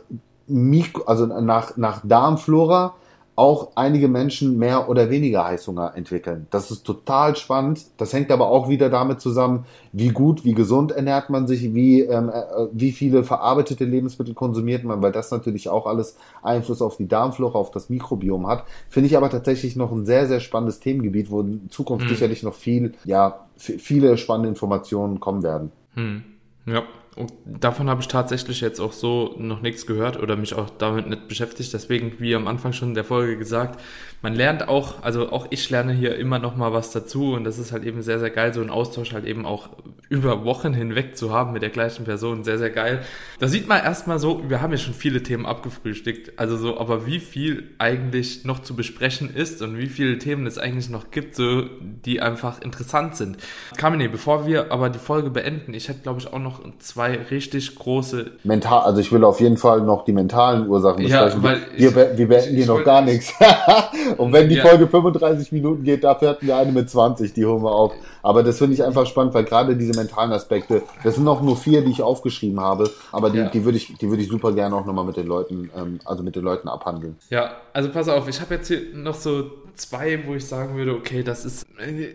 Mikro, 0.48 1.06
also 1.06 1.26
nach, 1.26 1.76
nach 1.76 2.02
Darmflora 2.04 2.94
auch 3.36 3.72
einige 3.76 4.08
Menschen 4.08 4.58
mehr 4.58 4.90
oder 4.90 5.10
weniger 5.10 5.46
Heißhunger 5.46 5.94
entwickeln. 5.96 6.48
Das 6.52 6.72
ist 6.72 6.86
total 6.86 7.36
spannend. 7.36 7.86
Das 7.98 8.14
hängt 8.14 8.32
aber 8.32 8.48
auch 8.48 8.70
wieder 8.70 8.90
damit 8.90 9.20
zusammen, 9.20 9.66
wie 9.92 10.10
gut, 10.10 10.46
wie 10.46 10.54
gesund 10.54 10.94
ernährt 10.94 11.30
man 11.30 11.46
sich, 11.46 11.74
wie, 11.74 12.02
ähm, 12.02 12.30
äh, 12.30 12.44
wie 12.72 12.94
viele 12.94 13.26
verarbeitete 13.26 13.84
Lebensmittel 13.84 14.34
konsumiert 14.34 14.86
man, 14.86 15.02
weil 15.02 15.12
das 15.12 15.32
natürlich 15.32 15.68
auch 15.68 15.86
alles 15.86 16.18
Einfluss 16.44 16.82
auf 16.82 16.96
die 16.96 17.08
Darmflora, 17.08 17.60
auf 17.60 17.72
das 17.72 17.90
Mikrobiom 17.90 18.48
hat. 18.48 18.64
Finde 18.90 19.08
ich 19.08 19.18
aber 19.18 19.30
tatsächlich 19.30 19.76
noch 19.76 19.92
ein 19.92 20.06
sehr, 20.06 20.28
sehr 20.28 20.40
spannendes 20.40 20.80
Themengebiet, 20.80 21.30
wo 21.30 21.42
in 21.42 21.70
Zukunft 21.70 22.06
mhm. 22.06 22.10
sicherlich 22.10 22.42
noch 22.42 22.54
viel, 22.54 22.94
ja, 23.04 23.46
viele 23.58 24.18
spannende 24.18 24.50
Informationen 24.50 25.20
kommen 25.20 25.44
werden. 25.44 25.72
Mhm. 25.96 26.24
Ja, 26.66 26.84
und 27.16 27.32
davon 27.46 27.90
habe 27.90 28.02
ich 28.02 28.10
tatsächlich 28.10 28.60
jetzt 28.60 28.82
auch 28.82 28.92
so 28.92 29.36
noch 29.38 29.62
nichts 29.62 29.86
gehört 29.86 30.22
oder 30.22 30.36
mich 30.36 30.54
auch 30.54 30.70
damit 30.70 31.08
nicht 31.08 31.30
beschäftigt. 31.30 31.74
Deswegen, 31.74 32.14
wie 32.20 32.36
am 32.36 32.48
Anfang 32.48 32.74
schon 32.74 32.94
der 32.94 33.06
Folge 33.06 33.38
gesagt, 33.38 33.80
man 34.22 34.34
lernt 34.34 34.68
auch, 34.68 35.04
also 35.04 35.32
auch 35.32 35.48
ich 35.52 35.70
lerne 35.70 35.94
hier 35.94 36.18
immer 36.18 36.40
noch 36.40 36.58
mal 36.58 36.74
was 36.74 36.92
dazu 36.92 37.34
und 37.34 37.46
das 37.46 37.58
ist 37.58 37.72
halt 37.72 37.86
eben 37.86 38.02
sehr, 38.02 38.20
sehr 38.20 38.32
geil, 38.32 38.54
so 38.54 38.60
einen 38.60 38.70
Austausch 38.70 39.14
halt 39.14 39.26
eben 39.26 39.46
auch 39.46 39.70
über 40.10 40.44
Wochen 40.44 40.74
hinweg 40.74 41.16
zu 41.16 41.32
haben 41.32 41.54
mit 41.54 41.62
der 41.62 41.70
gleichen 41.70 42.06
Person. 42.06 42.44
Sehr, 42.44 42.58
sehr 42.58 42.70
geil. 42.70 43.02
Da 43.40 43.48
sieht 43.48 43.68
man 43.68 43.84
erstmal 43.84 44.20
so, 44.20 44.50
wir 44.50 44.62
haben 44.62 44.72
ja 44.72 44.78
schon 44.78 44.94
viele 44.94 45.24
Themen 45.24 45.46
abgefrühstückt, 45.46 46.38
also 46.38 46.58
so, 46.58 46.80
aber 46.80 47.06
wie 47.06 47.20
viel 47.20 47.76
eigentlich 47.78 48.44
noch 48.44 48.60
zu 48.60 48.76
besprechen 48.76 49.34
ist 49.34 49.62
und 49.62 49.78
wie 49.78 49.88
viele 49.88 50.18
Themen 50.18 50.48
es 50.48 50.58
eigentlich 50.58 50.90
noch 50.90 51.12
gibt, 51.12 51.36
so, 51.36 51.64
die 51.80 52.22
einfach 52.22 52.62
interessant 52.62 53.16
sind. 53.16 53.38
Kamine, 53.78 54.10
bevor 54.10 54.48
wir 54.48 54.72
aber 54.72 54.90
die 54.90 55.00
Folge 55.00 55.30
beenden, 55.30 55.74
ich 55.74 55.88
hätte 55.88 56.02
glaube 56.02 56.20
ich 56.20 56.34
auch 56.34 56.40
noch 56.40 56.62
zwei 56.80 57.05
zwei 57.06 57.20
richtig 57.32 57.76
große. 57.76 58.32
Mental, 58.44 58.82
also 58.82 59.02
ich 59.02 59.12
will 59.12 59.24
auf 59.24 59.40
jeden 59.40 59.58
Fall 59.58 59.82
noch 59.82 60.06
die 60.06 60.14
mentalen 60.14 60.68
Ursachen 60.68 61.04
besprechen. 61.04 61.44
Ja, 61.44 61.44
weil 61.44 61.62
wir, 61.76 61.90
ich, 61.90 61.96
wir, 61.96 62.18
wir 62.18 62.28
beenden 62.28 62.56
hier 62.56 62.66
noch 62.66 62.84
gar 62.84 63.02
nichts. 63.02 63.34
Und 64.18 64.34
wenn 64.34 64.50
die 64.50 64.56
ja. 64.56 64.66
Folge 64.66 64.88
35 64.88 65.52
Minuten 65.52 65.84
geht, 65.84 66.04
dafür 66.04 66.30
hatten 66.30 66.48
wir 66.48 66.58
eine 66.58 66.72
mit 66.72 66.90
20, 66.90 67.34
die 67.34 67.46
holen 67.46 67.64
wir 67.64 67.72
auf. 67.72 67.94
Aber 68.24 68.44
das 68.44 68.58
finde 68.58 68.74
ich 68.74 68.84
einfach 68.84 69.06
spannend, 69.06 69.34
weil 69.34 69.44
gerade 69.44 69.76
diese 69.76 69.98
mentalen 69.98 70.32
Aspekte, 70.32 70.82
das 71.04 71.16
sind 71.16 71.28
auch 71.28 71.42
nur 71.42 71.56
vier, 71.58 71.84
die 71.84 71.92
ich 71.92 72.02
aufgeschrieben 72.02 72.60
habe, 72.60 72.90
aber 73.12 73.30
die, 73.30 73.38
ja. 73.38 73.50
die 73.50 73.64
würde 73.64 73.78
ich, 73.78 73.96
die 73.98 74.10
würde 74.10 74.24
ich 74.24 74.30
super 74.30 74.52
gerne 74.52 74.76
auch 74.76 74.86
nochmal 74.86 75.06
mit 75.06 75.18
den 75.18 75.28
Leuten, 75.28 75.70
ähm, 75.78 76.00
also 76.06 76.24
mit 76.24 76.36
den 76.36 76.44
Leuten 76.44 76.68
abhandeln. 76.68 77.18
Ja, 77.30 77.52
also 77.74 77.90
pass 77.90 78.10
auf, 78.10 78.28
ich 78.28 78.42
habe 78.42 78.56
jetzt 78.56 78.68
hier 78.68 78.82
noch 78.96 79.14
so 79.14 79.52
zwei, 79.76 80.26
wo 80.26 80.36
ich 80.36 80.46
sagen 80.46 80.76
würde, 80.76 80.96
okay, 80.96 81.24
das 81.24 81.46
ist, 81.46 81.66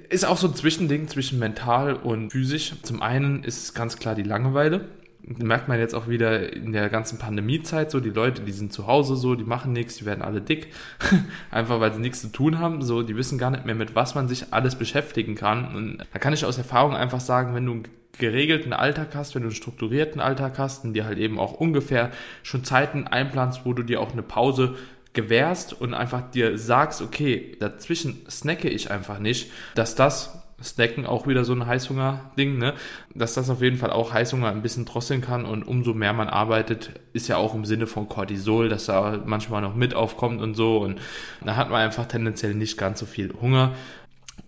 ist 0.09 0.25
auch 0.25 0.37
so 0.37 0.49
ein 0.49 0.55
Zwischending 0.55 1.09
zwischen 1.09 1.39
mental 1.39 1.95
und 1.95 2.31
physisch. 2.31 2.75
Zum 2.83 3.03
einen 3.03 3.45
ist 3.45 3.75
ganz 3.75 3.99
klar 3.99 4.15
die 4.15 4.23
Langeweile 4.23 4.89
merkt 5.23 5.69
man 5.69 5.79
jetzt 5.79 5.95
auch 5.95 6.09
wieder 6.09 6.53
in 6.53 6.73
der 6.73 6.89
ganzen 6.89 7.19
Pandemiezeit 7.19 7.91
so, 7.91 8.01
die 8.01 8.11
Leute, 8.11 8.43
die 8.43 8.53
sind 8.53 8.73
zu 8.73 8.87
Hause 8.87 9.17
so, 9.17 9.35
die 9.35 9.45
machen 9.45 9.73
nichts, 9.73 9.97
die 9.97 10.07
werden 10.07 10.23
alle 10.23 10.41
dick, 10.41 10.69
einfach 11.51 11.81
weil 11.81 11.93
sie 11.93 12.01
nichts 12.01 12.21
zu 12.21 12.29
tun 12.29 12.59
haben, 12.59 12.83
so, 12.83 13.03
die 13.03 13.17
wissen 13.17 13.39
gar 13.39 13.51
nicht 13.51 13.67
mehr, 13.67 13.75
mit 13.75 13.95
was 13.95 14.15
man 14.15 14.29
sich 14.29 14.53
alles 14.53 14.77
beschäftigen 14.77 15.35
kann. 15.35 15.75
Und 15.75 15.99
da 16.13 16.19
kann 16.19 16.33
ich 16.33 16.45
aus 16.45 16.59
Erfahrung 16.59 16.95
einfach 16.95 17.21
sagen, 17.21 17.55
wenn 17.55 17.67
du 17.67 17.73
einen 17.73 17.89
geregelten 18.19 18.73
Alltag 18.73 19.15
hast, 19.15 19.35
wenn 19.35 19.43
du 19.43 19.49
einen 19.49 19.55
strukturierten 19.55 20.21
Alltag 20.21 20.59
hast 20.59 20.85
und 20.85 20.95
dir 20.95 21.05
halt 21.05 21.19
eben 21.19 21.39
auch 21.39 21.53
ungefähr 21.53 22.11
schon 22.43 22.65
Zeiten 22.65 23.07
einplanst, 23.07 23.63
wo 23.65 23.73
du 23.73 23.83
dir 23.83 24.01
auch 24.01 24.13
eine 24.13 24.23
Pause 24.23 24.77
gewährst 25.13 25.73
und 25.73 25.95
einfach 25.95 26.31
dir 26.31 26.57
sagst, 26.59 27.03
okay, 27.03 27.57
dazwischen 27.59 28.25
snacke 28.31 28.69
ich 28.69 28.91
einfach 28.91 29.19
nicht, 29.19 29.51
dass 29.75 29.95
das 29.95 30.41
Snacken 30.63 31.07
auch 31.07 31.27
wieder 31.27 31.45
so 31.45 31.55
ein 31.55 31.67
Heißhunger-Ding, 31.67 32.59
ne? 32.59 32.75
Dass 33.15 33.35
das 33.35 33.49
auf 33.49 33.63
jeden 33.63 33.79
Fall 33.79 33.91
auch 33.91 34.13
Heißhunger 34.13 34.51
ein 34.51 34.63
bisschen 34.63 34.85
drosseln 34.85 35.23
kann 35.23 35.47
und 35.47 35.67
umso 35.67 35.95
mehr 35.95 36.13
man 36.13 36.29
arbeitet, 36.29 36.91
ist 37.13 37.29
ja 37.29 37.39
auch 37.39 37.55
im 37.55 37.65
Sinne 37.65 37.87
von 37.87 38.09
Cortisol, 38.09 38.69
dass 38.69 38.85
da 38.85 39.23
manchmal 39.25 39.63
noch 39.63 39.75
mit 39.75 39.95
aufkommt 39.95 40.43
und 40.43 40.55
so 40.55 40.79
und 40.79 41.01
da 41.43 41.57
hat 41.57 41.71
man 41.71 41.81
einfach 41.81 42.07
tendenziell 42.07 42.55
nicht 42.55 42.77
ganz 42.77 43.01
so 43.01 43.07
viel 43.07 43.33
Hunger. 43.41 43.73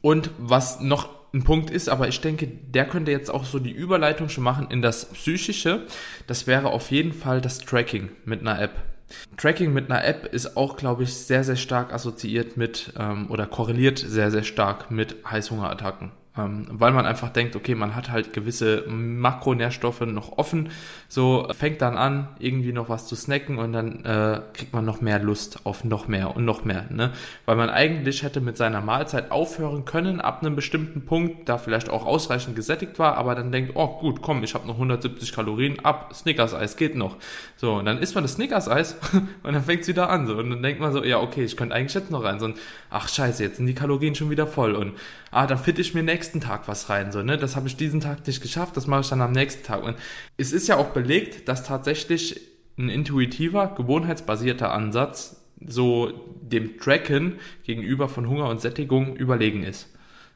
Und 0.03 0.31
was 0.38 0.81
noch 0.81 1.09
ein 1.33 1.44
Punkt 1.44 1.70
ist, 1.70 1.88
aber 1.88 2.09
ich 2.09 2.20
denke, 2.20 2.46
der 2.46 2.87
könnte 2.87 3.11
jetzt 3.11 3.31
auch 3.31 3.44
so 3.44 3.59
die 3.59 3.70
Überleitung 3.70 4.29
schon 4.29 4.44
machen 4.44 4.66
in 4.70 4.83
das 4.83 5.07
Psychische. 5.07 5.87
Das 6.27 6.46
wäre 6.46 6.68
auf 6.68 6.90
jeden 6.90 7.14
Fall 7.14 7.40
das 7.40 7.59
Tracking 7.61 8.11
mit 8.27 8.40
einer 8.40 8.61
App. 8.61 8.91
Tracking 9.37 9.72
mit 9.72 9.90
einer 9.90 10.05
App 10.05 10.27
ist 10.33 10.57
auch, 10.57 10.77
glaube 10.77 11.03
ich, 11.03 11.14
sehr, 11.14 11.44
sehr 11.44 11.57
stark 11.57 11.92
assoziiert 11.92 12.57
mit 12.57 12.92
ähm, 12.98 13.31
oder 13.31 13.46
korreliert 13.46 13.98
sehr, 13.98 14.31
sehr 14.31 14.44
stark 14.44 14.90
mit 14.90 15.16
Heißhungerattacken 15.29 16.12
weil 16.35 16.92
man 16.92 17.05
einfach 17.05 17.29
denkt, 17.29 17.57
okay, 17.57 17.75
man 17.75 17.95
hat 17.95 18.11
halt 18.11 18.33
gewisse 18.33 18.85
Makronährstoffe 18.88 20.01
noch 20.01 20.38
offen, 20.38 20.71
so 21.07 21.47
fängt 21.53 21.83
dann 21.83 21.99
an, 21.99 22.29
irgendwie 22.38 22.73
noch 22.73 22.88
was 22.88 23.07
zu 23.07 23.16
snacken 23.16 23.59
und 23.59 23.75
dann 23.75 24.03
äh, 24.07 24.40
kriegt 24.55 24.73
man 24.73 24.87
noch 24.87 25.03
mehr 25.03 25.18
Lust 25.18 25.66
auf 25.66 25.85
noch 25.85 26.09
mehr 26.09 26.35
und 26.35 26.47
noch 26.47 26.64
mehr, 26.64 26.87
ne? 26.88 27.12
Weil 27.45 27.57
man 27.57 27.68
eigentlich 27.68 28.23
hätte 28.23 28.40
mit 28.40 28.57
seiner 28.57 28.81
Mahlzeit 28.81 29.31
aufhören 29.31 29.85
können 29.85 30.23
ab 30.23 30.40
einem 30.40 30.57
bestimmten 30.57 31.05
Punkt, 31.05 31.51
da 31.51 31.59
vielleicht 31.59 31.90
auch 31.90 32.07
ausreichend 32.07 32.57
gesättigt 32.57 32.99
war, 32.99 33.18
aber 33.18 33.35
dann 33.35 33.53
denkt, 33.53 33.73
oh 33.75 33.99
gut, 33.99 34.23
komm, 34.23 34.42
ich 34.42 34.55
habe 34.55 34.66
noch 34.66 34.77
170 34.77 35.33
Kalorien, 35.33 35.85
ab, 35.85 36.14
Snickers-Eis 36.14 36.79
geht 36.79 36.95
noch. 36.95 37.16
So, 37.57 37.75
und 37.75 37.85
dann 37.85 37.99
isst 37.99 38.14
man 38.14 38.25
das 38.25 38.35
Snickers-Eis 38.35 38.97
und 39.42 39.53
dann 39.53 39.64
fängt 39.64 39.83
es 39.83 39.88
wieder 39.88 40.09
an, 40.09 40.27
so, 40.27 40.38
und 40.38 40.49
dann 40.49 40.62
denkt 40.62 40.81
man 40.81 40.95
so, 40.95 41.05
ja, 41.05 41.21
okay, 41.21 41.45
ich 41.45 41.59
könnte 41.59 41.75
eigentlich 41.75 41.92
jetzt 41.92 42.11
noch 42.11 42.25
rein, 42.25 42.40
so, 42.40 42.47
und, 42.47 42.59
ach 42.88 43.11
scheiße, 43.11 43.42
jetzt 43.42 43.59
sind 43.59 43.66
die 43.66 43.75
Kalorien 43.75 44.14
schon 44.14 44.31
wieder 44.31 44.47
voll 44.47 44.75
und, 44.75 44.95
ah, 45.31 45.47
dann 45.47 45.59
fitte 45.59 45.83
ich 45.83 45.92
mir 45.92 46.03
nächstes 46.03 46.21
nächsten 46.22 46.40
Tag 46.40 46.68
was 46.68 46.88
rein. 46.88 47.11
So, 47.11 47.22
ne? 47.22 47.37
Das 47.37 47.56
habe 47.56 47.66
ich 47.66 47.76
diesen 47.76 47.98
Tag 47.98 48.24
nicht 48.24 48.40
geschafft, 48.40 48.76
das 48.76 48.87
mache 48.87 49.00
ich 49.00 49.08
dann 49.08 49.20
am 49.20 49.32
nächsten 49.32 49.64
Tag. 49.64 49.82
Und 49.82 49.96
es 50.37 50.52
ist 50.52 50.68
ja 50.68 50.76
auch 50.76 50.90
belegt, 50.90 51.48
dass 51.48 51.64
tatsächlich 51.64 52.40
ein 52.78 52.88
intuitiver, 52.88 53.74
gewohnheitsbasierter 53.76 54.72
Ansatz 54.72 55.42
so 55.66 56.12
dem 56.40 56.78
Tracken 56.78 57.40
gegenüber 57.64 58.08
von 58.08 58.28
Hunger 58.28 58.48
und 58.48 58.61
Sättigung 58.61 59.16
überlegen 59.16 59.64
ist. 59.64 59.88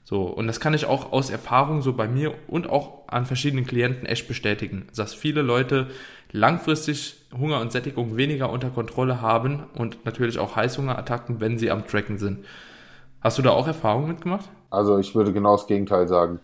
So, 0.02 0.22
und 0.22 0.48
das 0.48 0.58
kann 0.58 0.74
ich 0.74 0.86
auch 0.86 1.12
aus 1.12 1.30
Erfahrung 1.30 1.82
so 1.82 1.92
bei 1.92 2.08
mir 2.08 2.34
und 2.48 2.68
auch 2.68 3.06
an 3.06 3.24
verschiedenen 3.24 3.64
Klienten 3.64 4.06
echt 4.06 4.26
bestätigen, 4.26 4.88
dass 4.94 5.14
viele 5.14 5.42
Leute 5.42 5.88
langfristig 6.32 7.16
Hunger 7.36 7.60
und 7.60 7.70
Sättigung 7.70 8.16
weniger 8.16 8.50
unter 8.50 8.70
Kontrolle 8.70 9.20
haben 9.20 9.64
und 9.74 10.04
natürlich 10.04 10.40
auch 10.40 10.56
Heißhungerattacken, 10.56 11.40
wenn 11.40 11.58
sie 11.58 11.70
am 11.70 11.86
Tracken 11.86 12.18
sind. 12.18 12.44
Hast 13.20 13.38
du 13.38 13.42
da 13.42 13.50
auch 13.50 13.68
Erfahrungen 13.68 14.08
mitgemacht? 14.08 14.48
Also 14.76 14.98
ich 14.98 15.14
würde 15.14 15.32
genau 15.32 15.56
das 15.56 15.66
Gegenteil 15.66 16.06
sagen. 16.06 16.38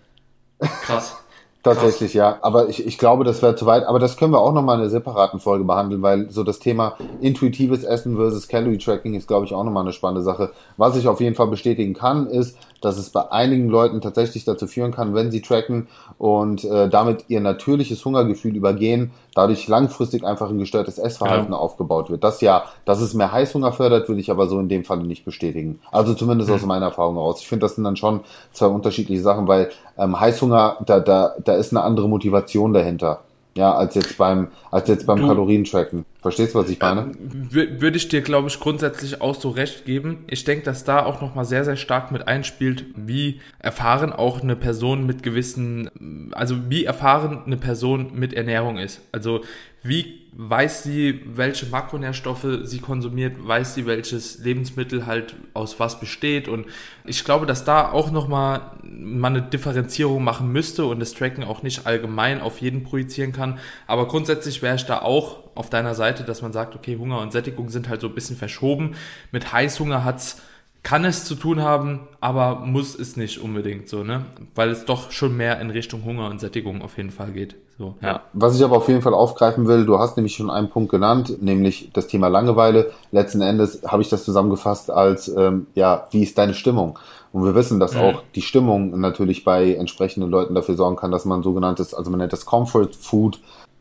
Krass. 0.58 1.16
Tatsächlich, 1.62 2.12
Krass. 2.12 2.14
ja. 2.14 2.38
Aber 2.42 2.68
ich, 2.68 2.84
ich 2.84 2.98
glaube, 2.98 3.22
das 3.22 3.40
wäre 3.40 3.54
zu 3.54 3.66
weit. 3.66 3.84
Aber 3.84 4.00
das 4.00 4.16
können 4.16 4.32
wir 4.32 4.40
auch 4.40 4.52
nochmal 4.52 4.76
in 4.76 4.80
einer 4.80 4.90
separaten 4.90 5.38
Folge 5.38 5.64
behandeln, 5.64 6.02
weil 6.02 6.28
so 6.30 6.42
das 6.42 6.58
Thema 6.58 6.96
intuitives 7.20 7.84
Essen 7.84 8.16
versus 8.16 8.48
Calorie 8.48 8.78
Tracking 8.78 9.14
ist, 9.14 9.28
glaube 9.28 9.46
ich, 9.46 9.54
auch 9.54 9.62
nochmal 9.62 9.84
eine 9.84 9.92
spannende 9.92 10.22
Sache. 10.22 10.50
Was 10.76 10.96
ich 10.96 11.06
auf 11.06 11.20
jeden 11.20 11.36
Fall 11.36 11.46
bestätigen 11.46 11.94
kann, 11.94 12.26
ist, 12.26 12.58
dass 12.82 12.98
es 12.98 13.10
bei 13.10 13.30
einigen 13.32 13.68
Leuten 13.68 14.00
tatsächlich 14.00 14.44
dazu 14.44 14.66
führen 14.66 14.92
kann, 14.92 15.14
wenn 15.14 15.30
sie 15.30 15.40
tracken 15.40 15.88
und 16.18 16.64
äh, 16.64 16.88
damit 16.88 17.24
ihr 17.28 17.40
natürliches 17.40 18.04
Hungergefühl 18.04 18.54
übergehen, 18.54 19.12
dadurch 19.34 19.66
langfristig 19.68 20.24
einfach 20.24 20.50
ein 20.50 20.58
gestörtes 20.58 20.98
Essverhalten 20.98 21.52
ja. 21.52 21.58
aufgebaut 21.58 22.10
wird. 22.10 22.22
Das 22.22 22.40
ja, 22.40 22.64
dass 22.84 23.00
es 23.00 23.14
mehr 23.14 23.32
Heißhunger 23.32 23.72
fördert, 23.72 24.08
würde 24.08 24.20
ich 24.20 24.30
aber 24.30 24.46
so 24.46 24.60
in 24.60 24.68
dem 24.68 24.84
Fall 24.84 24.98
nicht 24.98 25.24
bestätigen. 25.24 25.80
Also 25.90 26.14
zumindest 26.14 26.50
mhm. 26.50 26.56
aus 26.56 26.66
meiner 26.66 26.86
Erfahrung 26.86 27.14
heraus. 27.14 27.40
Ich 27.40 27.48
finde, 27.48 27.64
das 27.64 27.76
sind 27.76 27.84
dann 27.84 27.96
schon 27.96 28.20
zwei 28.52 28.66
unterschiedliche 28.66 29.22
Sachen, 29.22 29.48
weil 29.48 29.70
ähm, 29.96 30.18
Heißhunger, 30.18 30.78
da, 30.84 31.00
da, 31.00 31.34
da 31.42 31.54
ist 31.54 31.72
eine 31.72 31.82
andere 31.82 32.08
Motivation 32.08 32.72
dahinter. 32.72 33.20
Ja, 33.54 33.74
als 33.74 33.94
jetzt 33.94 34.16
beim, 34.16 34.48
als 34.70 34.88
jetzt 34.88 35.06
beim 35.06 35.26
Kalorientracken. 35.26 36.06
Verstehst 36.22 36.54
du, 36.54 36.60
was 36.60 36.70
ich 36.70 36.78
meine? 36.78 37.10
Äh, 37.52 37.80
würde 37.80 37.96
ich 37.96 38.08
dir, 38.08 38.22
glaube 38.22 38.46
ich, 38.46 38.60
grundsätzlich 38.60 39.20
auch 39.20 39.34
so 39.34 39.50
recht 39.50 39.84
geben. 39.84 40.24
Ich 40.28 40.44
denke, 40.44 40.64
dass 40.64 40.84
da 40.84 41.04
auch 41.04 41.20
nochmal 41.20 41.44
sehr, 41.44 41.64
sehr 41.64 41.76
stark 41.76 42.12
mit 42.12 42.28
einspielt, 42.28 42.84
wie 42.94 43.40
erfahren 43.58 44.12
auch 44.12 44.40
eine 44.40 44.54
Person 44.54 45.04
mit 45.04 45.24
gewissen, 45.24 46.30
also 46.32 46.70
wie 46.70 46.84
erfahren 46.84 47.42
eine 47.44 47.56
Person 47.56 48.12
mit 48.14 48.34
Ernährung 48.34 48.78
ist. 48.78 49.00
Also 49.10 49.40
wie 49.82 50.22
weiß 50.34 50.84
sie, 50.84 51.20
welche 51.26 51.66
Makronährstoffe 51.66 52.46
sie 52.62 52.78
konsumiert, 52.78 53.36
weiß 53.44 53.74
sie, 53.74 53.84
welches 53.84 54.38
Lebensmittel 54.38 55.06
halt 55.06 55.34
aus 55.54 55.80
was 55.80 55.98
besteht 56.00 56.48
und 56.48 56.66
ich 57.04 57.24
glaube, 57.24 57.44
dass 57.44 57.64
da 57.64 57.90
auch 57.90 58.10
nochmal 58.10 58.70
man 58.82 59.36
eine 59.36 59.46
Differenzierung 59.46 60.24
machen 60.24 60.50
müsste 60.50 60.86
und 60.86 61.00
das 61.00 61.12
Tracken 61.12 61.44
auch 61.44 61.62
nicht 61.62 61.86
allgemein 61.86 62.40
auf 62.40 62.62
jeden 62.62 62.84
projizieren 62.84 63.32
kann, 63.32 63.58
aber 63.86 64.08
grundsätzlich 64.08 64.62
wäre 64.62 64.76
ich 64.76 64.86
da 64.86 65.02
auch 65.02 65.41
auf 65.54 65.70
deiner 65.70 65.94
Seite, 65.94 66.24
dass 66.24 66.42
man 66.42 66.52
sagt, 66.52 66.74
okay, 66.74 66.96
Hunger 66.98 67.20
und 67.20 67.32
Sättigung 67.32 67.68
sind 67.68 67.88
halt 67.88 68.00
so 68.00 68.08
ein 68.08 68.14
bisschen 68.14 68.36
verschoben. 68.36 68.94
Mit 69.30 69.52
Heißhunger 69.52 70.04
hat's 70.04 70.42
kann 70.82 71.04
es 71.04 71.24
zu 71.24 71.36
tun 71.36 71.62
haben, 71.62 72.08
aber 72.20 72.56
muss 72.66 72.98
es 72.98 73.16
nicht 73.16 73.40
unbedingt 73.40 73.88
so, 73.88 74.02
ne? 74.02 74.24
Weil 74.56 74.70
es 74.70 74.84
doch 74.84 75.12
schon 75.12 75.36
mehr 75.36 75.60
in 75.60 75.70
Richtung 75.70 76.04
Hunger 76.04 76.28
und 76.28 76.40
Sättigung 76.40 76.82
auf 76.82 76.96
jeden 76.96 77.12
Fall 77.12 77.30
geht. 77.30 77.54
So, 77.78 77.94
ja. 78.02 78.22
Was 78.32 78.56
ich 78.56 78.64
aber 78.64 78.76
auf 78.76 78.88
jeden 78.88 79.00
Fall 79.00 79.14
aufgreifen 79.14 79.68
will, 79.68 79.86
du 79.86 79.98
hast 79.98 80.16
nämlich 80.16 80.34
schon 80.34 80.50
einen 80.50 80.70
Punkt 80.70 80.90
genannt, 80.90 81.40
nämlich 81.40 81.90
das 81.92 82.08
Thema 82.08 82.28
Langeweile. 82.28 82.90
Letzten 83.12 83.42
Endes 83.42 83.82
habe 83.86 84.02
ich 84.02 84.08
das 84.08 84.24
zusammengefasst 84.24 84.90
als, 84.90 85.28
ähm, 85.28 85.68
ja, 85.74 86.08
wie 86.10 86.24
ist 86.24 86.36
deine 86.36 86.54
Stimmung? 86.54 86.98
Und 87.32 87.44
wir 87.44 87.54
wissen, 87.54 87.78
dass 87.78 87.94
mhm. 87.94 88.00
auch 88.00 88.22
die 88.34 88.42
Stimmung 88.42 88.98
natürlich 89.00 89.44
bei 89.44 89.74
entsprechenden 89.74 90.30
Leuten 90.30 90.54
dafür 90.54 90.74
sorgen 90.74 90.96
kann, 90.96 91.12
dass 91.12 91.24
man 91.24 91.44
sogenanntes, 91.44 91.94
also 91.94 92.10
man 92.10 92.18
nennt 92.18 92.32
das 92.32 92.44
Comfort 92.44 92.90
Food, 92.98 93.38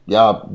ja, 0.08 0.46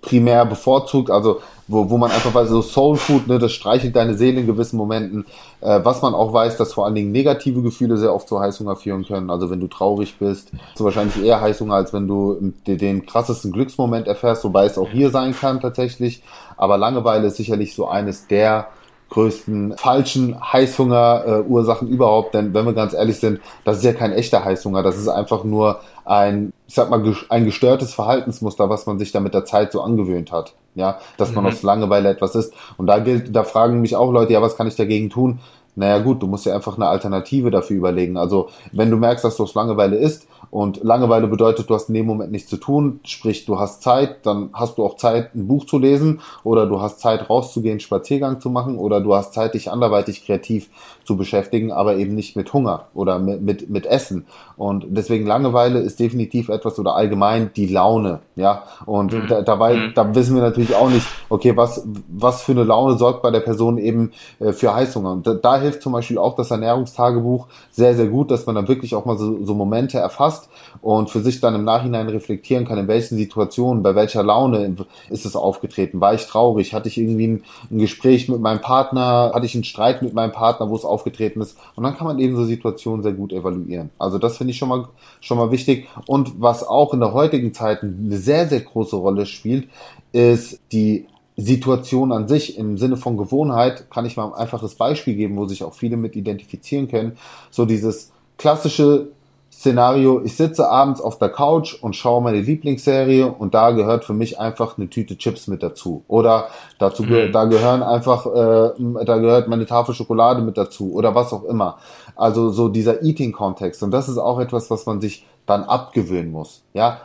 primär 0.00 0.46
bevorzugt, 0.46 1.10
also 1.10 1.40
wo, 1.66 1.88
wo 1.90 1.98
man 1.98 2.10
einfach 2.10 2.34
weiß, 2.34 2.48
so 2.48 2.62
Soul 2.62 2.96
Food, 2.96 3.26
ne, 3.26 3.38
das 3.38 3.52
streichelt 3.52 3.96
deine 3.96 4.14
Seele 4.14 4.40
in 4.40 4.46
gewissen 4.46 4.76
Momenten. 4.76 5.24
Äh, 5.60 5.80
was 5.82 6.02
man 6.02 6.14
auch 6.14 6.32
weiß, 6.32 6.56
dass 6.56 6.74
vor 6.74 6.84
allen 6.84 6.94
Dingen 6.94 7.10
negative 7.10 7.62
Gefühle 7.62 7.96
sehr 7.96 8.14
oft 8.14 8.28
zu 8.28 8.38
Heißhunger 8.38 8.76
führen 8.76 9.04
können. 9.04 9.30
Also 9.30 9.50
wenn 9.50 9.60
du 9.60 9.66
traurig 9.66 10.18
bist, 10.18 10.50
hast 10.52 10.80
du 10.80 10.84
wahrscheinlich 10.84 11.22
eher 11.24 11.40
Heißhunger, 11.40 11.74
als 11.74 11.92
wenn 11.92 12.06
du 12.06 12.52
den, 12.66 13.06
krassesten 13.06 13.52
Glücksmoment 13.52 14.06
erfährst, 14.06 14.44
wobei 14.44 14.66
es 14.66 14.78
auch 14.78 14.88
hier 14.88 15.10
sein 15.10 15.34
kann 15.34 15.60
tatsächlich. 15.60 16.22
Aber 16.56 16.78
Langeweile 16.78 17.28
ist 17.28 17.36
sicherlich 17.36 17.74
so 17.74 17.88
eines 17.88 18.26
der 18.26 18.68
größten 19.14 19.76
falschen 19.76 20.36
Heißhunger-Ursachen 20.40 21.88
äh, 21.88 21.90
überhaupt. 21.90 22.34
Denn 22.34 22.52
wenn 22.52 22.66
wir 22.66 22.74
ganz 22.74 22.92
ehrlich 22.92 23.18
sind, 23.18 23.40
das 23.64 23.78
ist 23.78 23.84
ja 23.84 23.92
kein 23.92 24.12
echter 24.12 24.44
Heißhunger, 24.44 24.82
das 24.82 24.98
ist 24.98 25.08
einfach 25.08 25.44
nur 25.44 25.80
ein, 26.04 26.52
ich 26.66 26.74
sag 26.74 26.90
mal, 26.90 27.02
ein 27.28 27.44
gestörtes 27.44 27.94
Verhaltensmuster, 27.94 28.68
was 28.68 28.86
man 28.86 28.98
sich 28.98 29.12
da 29.12 29.20
mit 29.20 29.32
der 29.32 29.44
Zeit 29.44 29.72
so 29.72 29.82
angewöhnt 29.82 30.32
hat. 30.32 30.54
Ja, 30.74 30.98
dass 31.16 31.32
man 31.32 31.44
mhm. 31.44 31.50
aus 31.50 31.62
Langeweile 31.62 32.08
etwas 32.08 32.34
ist. 32.34 32.52
Und 32.76 32.88
da 32.88 32.98
gilt, 32.98 33.34
da 33.34 33.44
fragen 33.44 33.80
mich 33.80 33.94
auch 33.94 34.10
Leute, 34.10 34.32
ja, 34.32 34.42
was 34.42 34.56
kann 34.56 34.66
ich 34.66 34.74
dagegen 34.74 35.08
tun? 35.08 35.38
Naja 35.76 35.98
gut, 35.98 36.22
du 36.22 36.26
musst 36.26 36.46
ja 36.46 36.54
einfach 36.54 36.76
eine 36.76 36.86
Alternative 36.86 37.50
dafür 37.50 37.76
überlegen. 37.76 38.16
Also 38.16 38.48
wenn 38.72 38.90
du 38.90 38.96
merkst, 38.96 39.24
dass 39.24 39.36
du 39.36 39.42
aus 39.42 39.54
Langeweile 39.54 39.96
isst 39.96 40.28
und 40.50 40.84
Langeweile 40.84 41.26
bedeutet, 41.26 41.68
du 41.68 41.74
hast 41.74 41.88
in 41.88 41.94
dem 41.94 42.06
Moment 42.06 42.30
nichts 42.30 42.48
zu 42.48 42.58
tun, 42.58 43.00
sprich 43.04 43.44
du 43.44 43.58
hast 43.58 43.82
Zeit, 43.82 44.24
dann 44.24 44.50
hast 44.52 44.78
du 44.78 44.84
auch 44.84 44.96
Zeit, 44.96 45.34
ein 45.34 45.48
Buch 45.48 45.66
zu 45.66 45.78
lesen 45.78 46.20
oder 46.44 46.66
du 46.66 46.80
hast 46.80 47.00
Zeit, 47.00 47.28
rauszugehen, 47.28 47.80
Spaziergang 47.80 48.40
zu 48.40 48.50
machen 48.50 48.78
oder 48.78 49.00
du 49.00 49.14
hast 49.14 49.34
Zeit, 49.34 49.54
dich 49.54 49.70
anderweitig 49.70 50.24
kreativ 50.24 50.68
zu 51.04 51.16
beschäftigen, 51.16 51.72
aber 51.72 51.96
eben 51.96 52.14
nicht 52.14 52.36
mit 52.36 52.52
Hunger 52.52 52.86
oder 52.94 53.18
mit, 53.18 53.42
mit, 53.42 53.68
mit 53.68 53.86
Essen. 53.86 54.26
Und 54.56 54.86
deswegen 54.88 55.26
Langeweile 55.26 55.80
ist 55.80 55.98
definitiv 55.98 56.48
etwas 56.48 56.78
oder 56.78 56.94
allgemein 56.94 57.50
die 57.54 57.66
Laune, 57.66 58.20
ja. 58.36 58.62
Und 58.86 59.12
mhm. 59.12 59.26
da, 59.28 59.42
dabei, 59.42 59.76
mhm. 59.76 59.92
da 59.94 60.14
wissen 60.14 60.36
wir 60.36 60.42
natürlich 60.42 60.74
auch 60.74 60.88
nicht, 60.88 61.06
okay, 61.28 61.56
was, 61.56 61.86
was 62.08 62.42
für 62.42 62.52
eine 62.52 62.64
Laune 62.64 62.96
sorgt 62.96 63.22
bei 63.22 63.30
der 63.30 63.40
Person 63.40 63.78
eben 63.78 64.12
äh, 64.40 64.52
für 64.52 64.74
Heißhunger. 64.74 65.12
Und 65.12 65.26
da, 65.26 65.34
da 65.34 65.63
hilft 65.64 65.82
zum 65.82 65.92
Beispiel 65.92 66.18
auch 66.18 66.36
das 66.36 66.50
Ernährungstagebuch 66.50 67.48
sehr, 67.70 67.94
sehr 67.94 68.06
gut, 68.06 68.30
dass 68.30 68.46
man 68.46 68.54
dann 68.54 68.68
wirklich 68.68 68.94
auch 68.94 69.04
mal 69.04 69.18
so, 69.18 69.44
so 69.44 69.54
Momente 69.54 69.98
erfasst 69.98 70.48
und 70.80 71.10
für 71.10 71.20
sich 71.20 71.40
dann 71.40 71.54
im 71.54 71.64
Nachhinein 71.64 72.08
reflektieren 72.08 72.64
kann, 72.64 72.78
in 72.78 72.88
welchen 72.88 73.16
Situationen, 73.16 73.82
bei 73.82 73.94
welcher 73.94 74.22
Laune 74.22 74.76
ist 75.10 75.26
es 75.26 75.36
aufgetreten. 75.36 76.00
War 76.00 76.14
ich 76.14 76.26
traurig? 76.26 76.72
Hatte 76.72 76.88
ich 76.88 76.98
irgendwie 76.98 77.26
ein, 77.26 77.44
ein 77.70 77.78
Gespräch 77.78 78.28
mit 78.28 78.40
meinem 78.40 78.60
Partner? 78.60 79.32
Hatte 79.34 79.46
ich 79.46 79.54
einen 79.54 79.64
Streit 79.64 80.02
mit 80.02 80.14
meinem 80.14 80.32
Partner, 80.32 80.70
wo 80.70 80.76
es 80.76 80.84
aufgetreten 80.84 81.40
ist? 81.40 81.56
Und 81.74 81.84
dann 81.84 81.96
kann 81.96 82.06
man 82.06 82.18
eben 82.18 82.36
so 82.36 82.44
Situationen 82.44 83.02
sehr 83.02 83.12
gut 83.12 83.32
evaluieren. 83.32 83.90
Also 83.98 84.18
das 84.18 84.36
finde 84.36 84.52
ich 84.52 84.58
schon 84.58 84.68
mal, 84.68 84.88
schon 85.20 85.38
mal 85.38 85.50
wichtig. 85.50 85.88
Und 86.06 86.40
was 86.40 86.66
auch 86.66 86.94
in 86.94 87.00
der 87.00 87.12
heutigen 87.12 87.52
Zeit 87.52 87.82
eine 87.82 88.16
sehr, 88.16 88.48
sehr 88.48 88.60
große 88.60 88.96
Rolle 88.96 89.26
spielt, 89.26 89.68
ist 90.12 90.60
die 90.70 91.06
Situation 91.36 92.12
an 92.12 92.28
sich 92.28 92.58
im 92.58 92.78
Sinne 92.78 92.96
von 92.96 93.16
Gewohnheit, 93.16 93.90
kann 93.90 94.06
ich 94.06 94.16
mal 94.16 94.26
ein 94.26 94.34
einfaches 94.34 94.76
Beispiel 94.76 95.14
geben, 95.14 95.36
wo 95.36 95.46
sich 95.46 95.64
auch 95.64 95.74
viele 95.74 95.96
mit 95.96 96.14
identifizieren 96.14 96.88
können. 96.88 97.16
So 97.50 97.64
dieses 97.64 98.12
klassische 98.38 99.08
Szenario, 99.50 100.20
ich 100.24 100.36
sitze 100.36 100.68
abends 100.68 101.00
auf 101.00 101.18
der 101.18 101.28
Couch 101.28 101.74
und 101.80 101.94
schaue 101.94 102.20
meine 102.22 102.40
Lieblingsserie 102.40 103.26
und 103.26 103.54
da 103.54 103.70
gehört 103.70 104.04
für 104.04 104.12
mich 104.12 104.38
einfach 104.38 104.76
eine 104.76 104.90
Tüte 104.90 105.16
Chips 105.16 105.46
mit 105.46 105.62
dazu. 105.62 106.04
Oder 106.08 106.48
dazu 106.78 107.04
mhm. 107.04 107.30
da 107.32 107.44
gehören 107.44 107.82
einfach, 107.82 108.26
äh, 108.26 109.04
da 109.04 109.16
gehört 109.18 109.48
meine 109.48 109.64
Tafel 109.64 109.94
Schokolade 109.94 110.42
mit 110.42 110.58
dazu 110.58 110.92
oder 110.92 111.14
was 111.14 111.32
auch 111.32 111.44
immer. 111.44 111.78
Also 112.16 112.50
so 112.50 112.68
dieser 112.68 113.02
Eating-Kontext. 113.02 113.82
Und 113.82 113.92
das 113.92 114.08
ist 114.08 114.18
auch 114.18 114.40
etwas, 114.40 114.70
was 114.70 114.86
man 114.86 115.00
sich 115.00 115.24
dann 115.46 115.64
abgewöhnen 115.64 116.32
muss. 116.32 116.62
Ja, 116.74 117.00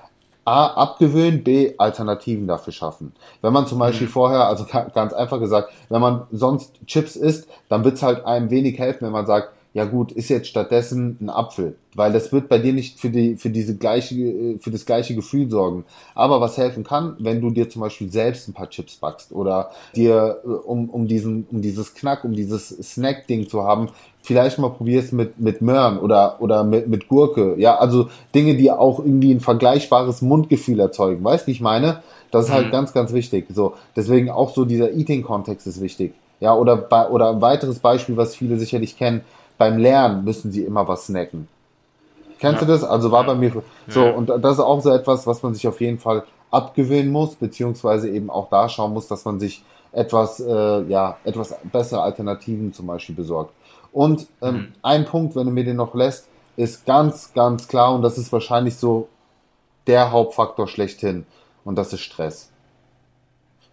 A, 0.50 0.66
abgewöhnen, 0.74 1.44
B, 1.44 1.76
Alternativen 1.78 2.48
dafür 2.48 2.74
schaffen. 2.74 3.14
Wenn 3.42 3.54
man 3.54 3.68
zum 3.68 3.78
Beispiel 3.78 4.08
mhm. 4.08 4.12
vorher, 4.12 4.46
also 4.46 4.66
ganz 4.66 5.14
einfach 5.14 5.40
gesagt, 5.40 5.72
wenn 5.90 6.02
man 6.02 6.24
sonst 6.32 6.74
Chips 6.88 7.16
isst, 7.16 7.48
dann 7.70 7.84
wird 7.84 7.96
es 7.96 8.04
halt 8.04 8.26
einem 8.26 8.50
wenig 8.50 8.80
helfen, 8.80 9.06
wenn 9.06 9.12
man 9.12 9.28
sagt, 9.28 9.50
ja 9.74 9.86
gut, 9.86 10.12
ist 10.12 10.30
jetzt 10.30 10.48
stattdessen 10.48 11.18
ein 11.22 11.30
Apfel, 11.30 11.76
weil 11.94 12.12
das 12.12 12.32
wird 12.32 12.50
bei 12.50 12.58
dir 12.58 12.74
nicht 12.74 13.00
für 13.00 13.12
die 13.12 13.36
für 13.36 13.52
diese 13.52 13.78
gleiche 13.78 14.58
für 14.60 14.72
das 14.72 14.86
gleiche 14.86 15.14
Gefühl 15.14 15.48
sorgen. 15.52 15.86
Aber 16.16 16.42
was 16.42 16.58
helfen 16.58 16.84
kann, 16.84 17.16
wenn 17.20 17.40
du 17.40 17.52
dir 17.52 17.70
zum 17.70 17.84
Beispiel 17.84 18.12
selbst 18.12 18.48
ein 18.48 18.54
paar 18.54 18.72
Chips 18.72 18.96
backst 18.96 19.32
oder 19.32 19.70
dir 19.96 20.42
äh, 20.44 20.48
um 20.48 20.90
um 20.90 21.08
diesen 21.08 21.46
um 21.52 21.62
dieses 21.62 21.94
Knack, 21.94 22.24
um 22.24 22.34
dieses 22.34 22.70
Snack-Ding 22.70 23.48
zu 23.48 23.64
haben, 23.64 23.90
vielleicht 24.22 24.60
mal 24.60 24.70
probierst 24.70 25.14
mit 25.14 25.40
mit 25.40 25.62
Möhren 25.62 25.98
oder 26.00 26.38
oder 26.40 26.64
mit 26.64 26.88
mit 26.88 27.08
Gurke, 27.08 27.56
ja, 27.58 27.78
also 27.78 28.10
Dinge, 28.36 28.56
die 28.56 28.72
auch 28.72 29.00
irgendwie 29.00 29.34
ein 29.34 29.40
vergleichbares 29.40 30.22
Mundgefühl 30.22 30.80
erzeugen. 30.80 31.24
Weißt 31.24 31.46
du, 31.46 31.48
wie 31.48 31.52
ich 31.52 31.62
meine? 31.62 32.02
Das 32.32 32.46
ist 32.46 32.52
halt 32.52 32.68
mhm. 32.68 32.72
ganz 32.72 32.94
ganz 32.94 33.14
wichtig. 33.14 33.48
So 33.50 33.74
deswegen 33.96 34.30
auch 34.30 34.54
so 34.54 34.66
dieser 34.66 34.92
Eating-Kontext 34.92 35.66
ist 35.68 35.82
wichtig. 35.82 36.14
Ja, 36.40 36.56
oder 36.56 36.78
bei, 36.78 37.10
oder 37.10 37.32
ein 37.32 37.42
weiteres 37.42 37.80
Beispiel, 37.80 38.16
was 38.16 38.36
viele 38.36 38.58
sicherlich 38.58 38.98
kennen 38.98 39.22
beim 39.60 39.78
Lernen 39.78 40.24
müssen 40.24 40.52
sie 40.52 40.64
immer 40.64 40.88
was 40.88 41.06
snacken. 41.06 41.48
Kennst 42.40 42.62
ja. 42.62 42.68
du 42.68 42.74
das? 42.74 42.84
Also 42.84 43.12
war 43.12 43.26
bei 43.26 43.36
mir 43.36 43.62
so, 43.88 44.06
ja. 44.06 44.12
und 44.12 44.30
das 44.30 44.54
ist 44.54 44.60
auch 44.62 44.82
so 44.82 44.90
etwas, 44.92 45.28
was 45.28 45.44
man 45.44 45.54
sich 45.54 45.68
auf 45.68 45.80
jeden 45.82 46.00
Fall 46.00 46.24
abgewöhnen 46.50 47.12
muss, 47.12 47.36
beziehungsweise 47.36 48.10
eben 48.10 48.32
auch 48.32 48.50
da 48.50 48.70
schauen 48.70 48.94
muss, 48.94 49.08
dass 49.08 49.26
man 49.26 49.40
sich 49.40 49.62
etwas, 49.92 50.40
äh, 50.40 50.84
ja, 50.84 51.18
etwas 51.26 51.56
bessere 51.72 52.02
Alternativen 52.02 52.74
zum 52.74 52.88
Beispiel 52.88 53.16
besorgt. 53.16 53.54
Und 53.92 54.28
ähm, 54.42 54.56
mhm. 54.56 54.68
ein 54.82 55.06
Punkt, 55.06 55.36
wenn 55.36 55.46
du 55.46 55.52
mir 55.52 55.66
den 55.66 55.78
noch 55.78 55.96
lässt, 55.96 56.28
ist 56.56 56.86
ganz, 56.86 57.34
ganz 57.34 57.68
klar, 57.68 57.96
und 57.96 58.02
das 58.02 58.18
ist 58.18 58.32
wahrscheinlich 58.32 58.76
so 58.76 59.08
der 59.88 60.12
Hauptfaktor 60.12 60.68
schlechthin, 60.68 61.26
und 61.64 61.78
das 61.78 61.94
ist 61.94 62.02
Stress. 62.02 62.50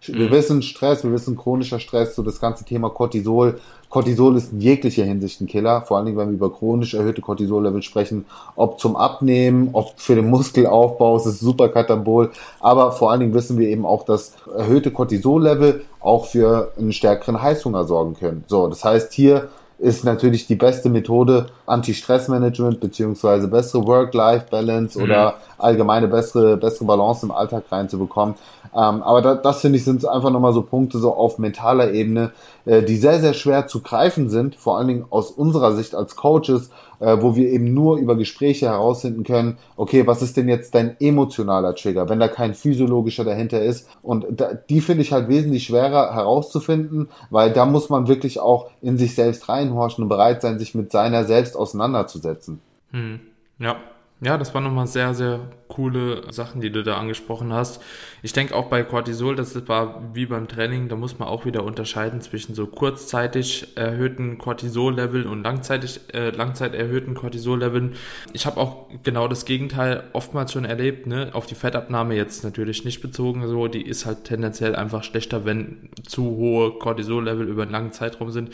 Wir 0.01 0.27
mhm. 0.27 0.31
wissen 0.31 0.61
Stress, 0.61 1.03
wir 1.03 1.11
wissen 1.11 1.35
chronischer 1.35 1.79
Stress, 1.79 2.15
so 2.15 2.23
das 2.23 2.39
ganze 2.39 2.63
Thema 2.63 2.89
Cortisol. 2.89 3.59
Cortisol 3.89 4.37
ist 4.37 4.53
in 4.53 4.61
jeglicher 4.61 5.03
Hinsicht 5.03 5.41
ein 5.41 5.47
Killer, 5.47 5.81
vor 5.81 5.97
allen 5.97 6.05
Dingen, 6.05 6.17
wenn 6.17 6.29
wir 6.29 6.35
über 6.35 6.51
chronisch 6.51 6.93
erhöhte 6.93 7.21
Cortisol-Level 7.21 7.81
sprechen, 7.81 8.25
ob 8.55 8.79
zum 8.79 8.95
Abnehmen, 8.95 9.69
ob 9.73 9.99
für 9.99 10.15
den 10.15 10.29
Muskelaufbau, 10.29 11.17
es 11.17 11.25
ist 11.25 11.39
super 11.39 11.69
katabol, 11.69 12.31
aber 12.59 12.91
vor 12.91 13.11
allen 13.11 13.21
Dingen 13.21 13.33
wissen 13.33 13.57
wir 13.57 13.69
eben 13.69 13.85
auch, 13.85 14.03
dass 14.03 14.33
erhöhte 14.55 14.91
Cortisol-Level 14.91 15.83
auch 15.99 16.25
für 16.25 16.73
einen 16.77 16.93
stärkeren 16.93 17.41
Heißhunger 17.41 17.85
sorgen 17.85 18.15
können. 18.15 18.43
So, 18.47 18.67
das 18.67 18.83
heißt 18.83 19.13
hier 19.13 19.49
ist 19.79 20.03
natürlich 20.03 20.47
die 20.47 20.55
beste 20.55 20.89
Methode, 20.89 21.47
Anti-Stress-Management 21.65 22.79
beziehungsweise 22.79 23.47
bessere 23.47 23.85
Work-Life-Balance 23.85 24.97
mhm. 24.97 25.03
oder 25.03 25.35
allgemeine 25.57 26.07
bessere, 26.07 26.57
bessere 26.57 26.85
Balance 26.85 27.25
im 27.25 27.31
Alltag 27.31 27.65
reinzubekommen. 27.71 28.35
Ähm, 28.73 29.01
aber 29.01 29.21
da, 29.21 29.35
das 29.35 29.61
finde 29.61 29.77
ich 29.77 29.85
sind 29.85 30.05
einfach 30.05 30.29
nochmal 30.29 30.53
so 30.53 30.61
Punkte 30.61 30.99
so 30.99 31.13
auf 31.13 31.39
mentaler 31.39 31.93
Ebene, 31.93 32.31
äh, 32.65 32.83
die 32.83 32.97
sehr, 32.97 33.19
sehr 33.19 33.33
schwer 33.33 33.67
zu 33.67 33.81
greifen 33.81 34.29
sind, 34.29 34.55
vor 34.55 34.77
allen 34.77 34.87
Dingen 34.87 35.05
aus 35.09 35.31
unserer 35.31 35.73
Sicht 35.73 35.95
als 35.95 36.15
Coaches, 36.15 36.69
äh, 36.99 37.17
wo 37.21 37.35
wir 37.35 37.49
eben 37.49 37.73
nur 37.73 37.97
über 37.97 38.15
Gespräche 38.15 38.67
herausfinden 38.67 39.23
können, 39.23 39.57
okay, 39.77 40.05
was 40.05 40.21
ist 40.21 40.37
denn 40.37 40.49
jetzt 40.49 40.75
dein 40.75 40.95
emotionaler 40.99 41.75
Trigger, 41.75 42.09
wenn 42.09 42.19
da 42.19 42.27
kein 42.27 42.53
physiologischer 42.53 43.23
dahinter 43.23 43.61
ist. 43.61 43.87
Und 44.01 44.25
da, 44.29 44.53
die 44.53 44.81
finde 44.81 45.03
ich 45.03 45.11
halt 45.11 45.27
wesentlich 45.29 45.65
schwerer 45.65 46.13
herauszufinden, 46.13 47.09
weil 47.29 47.51
da 47.51 47.65
muss 47.65 47.89
man 47.89 48.07
wirklich 48.07 48.39
auch 48.39 48.69
in 48.81 48.97
sich 48.97 49.15
selbst 49.15 49.49
reinhorchen 49.49 50.03
und 50.03 50.09
bereit 50.09 50.41
sein, 50.41 50.59
sich 50.59 50.75
mit 50.75 50.91
seiner 50.91 51.23
selbst 51.23 51.55
auseinanderzusetzen. 51.55 52.61
Hm. 52.91 53.19
Ja, 53.59 53.77
Ja, 54.19 54.35
das 54.39 54.51
waren 54.55 54.63
nochmal 54.63 54.87
sehr, 54.87 55.13
sehr 55.13 55.41
coole 55.67 56.33
Sachen, 56.33 56.59
die 56.59 56.71
du 56.71 56.81
da 56.81 56.97
angesprochen 56.97 57.53
hast. 57.53 57.83
Ich 58.23 58.33
denke 58.33 58.55
auch 58.55 58.65
bei 58.65 58.81
Cortisol, 58.81 59.35
das 59.35 59.67
war 59.67 60.09
wie 60.15 60.25
beim 60.25 60.47
Training, 60.47 60.89
da 60.89 60.95
muss 60.95 61.19
man 61.19 61.27
auch 61.27 61.45
wieder 61.45 61.63
unterscheiden 61.63 62.19
zwischen 62.21 62.55
so 62.55 62.65
kurzzeitig 62.65 63.77
erhöhten 63.77 64.39
Cortisol-Level 64.39 65.27
und 65.27 65.43
langzeitig, 65.43 65.99
äh, 66.15 66.31
langzeit 66.31 66.73
erhöhten 66.73 67.13
Cortisol-Leveln. 67.13 67.93
Ich 68.33 68.47
habe 68.47 68.59
auch 68.59 68.87
genau 69.03 69.27
das 69.27 69.45
Gegenteil 69.45 70.05
oftmals 70.13 70.51
schon 70.51 70.65
erlebt, 70.65 71.05
ne? 71.05 71.29
auf 71.33 71.45
die 71.45 71.53
Fettabnahme 71.53 72.15
jetzt 72.15 72.43
natürlich 72.43 72.85
nicht 72.85 73.03
bezogen, 73.03 73.47
so, 73.47 73.67
die 73.67 73.83
ist 73.83 74.07
halt 74.07 74.23
tendenziell 74.23 74.75
einfach 74.75 75.03
schlechter, 75.03 75.45
wenn 75.45 75.89
zu 76.07 76.23
hohe 76.23 76.79
Cortisol-Level 76.79 77.47
über 77.47 77.61
einen 77.63 77.71
langen 77.71 77.91
Zeitraum 77.91 78.31
sind 78.31 78.49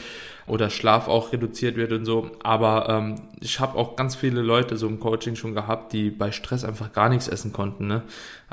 oder 0.45 0.69
Schlaf 0.69 1.07
auch 1.07 1.31
reduziert 1.31 1.75
wird 1.77 1.91
und 1.91 2.05
so. 2.05 2.31
Aber 2.43 2.89
ähm, 2.89 3.15
ich 3.39 3.59
habe 3.59 3.77
auch 3.77 3.95
ganz 3.95 4.15
viele 4.15 4.41
Leute 4.41 4.77
so 4.77 4.87
im 4.87 4.99
Coaching 4.99 5.35
schon 5.35 5.53
gehabt, 5.53 5.93
die 5.93 6.09
bei 6.09 6.31
Stress 6.31 6.63
einfach 6.63 6.91
gar 6.91 7.09
nichts 7.09 7.27
essen 7.27 7.53
konnten. 7.53 7.87
Ne? 7.87 8.03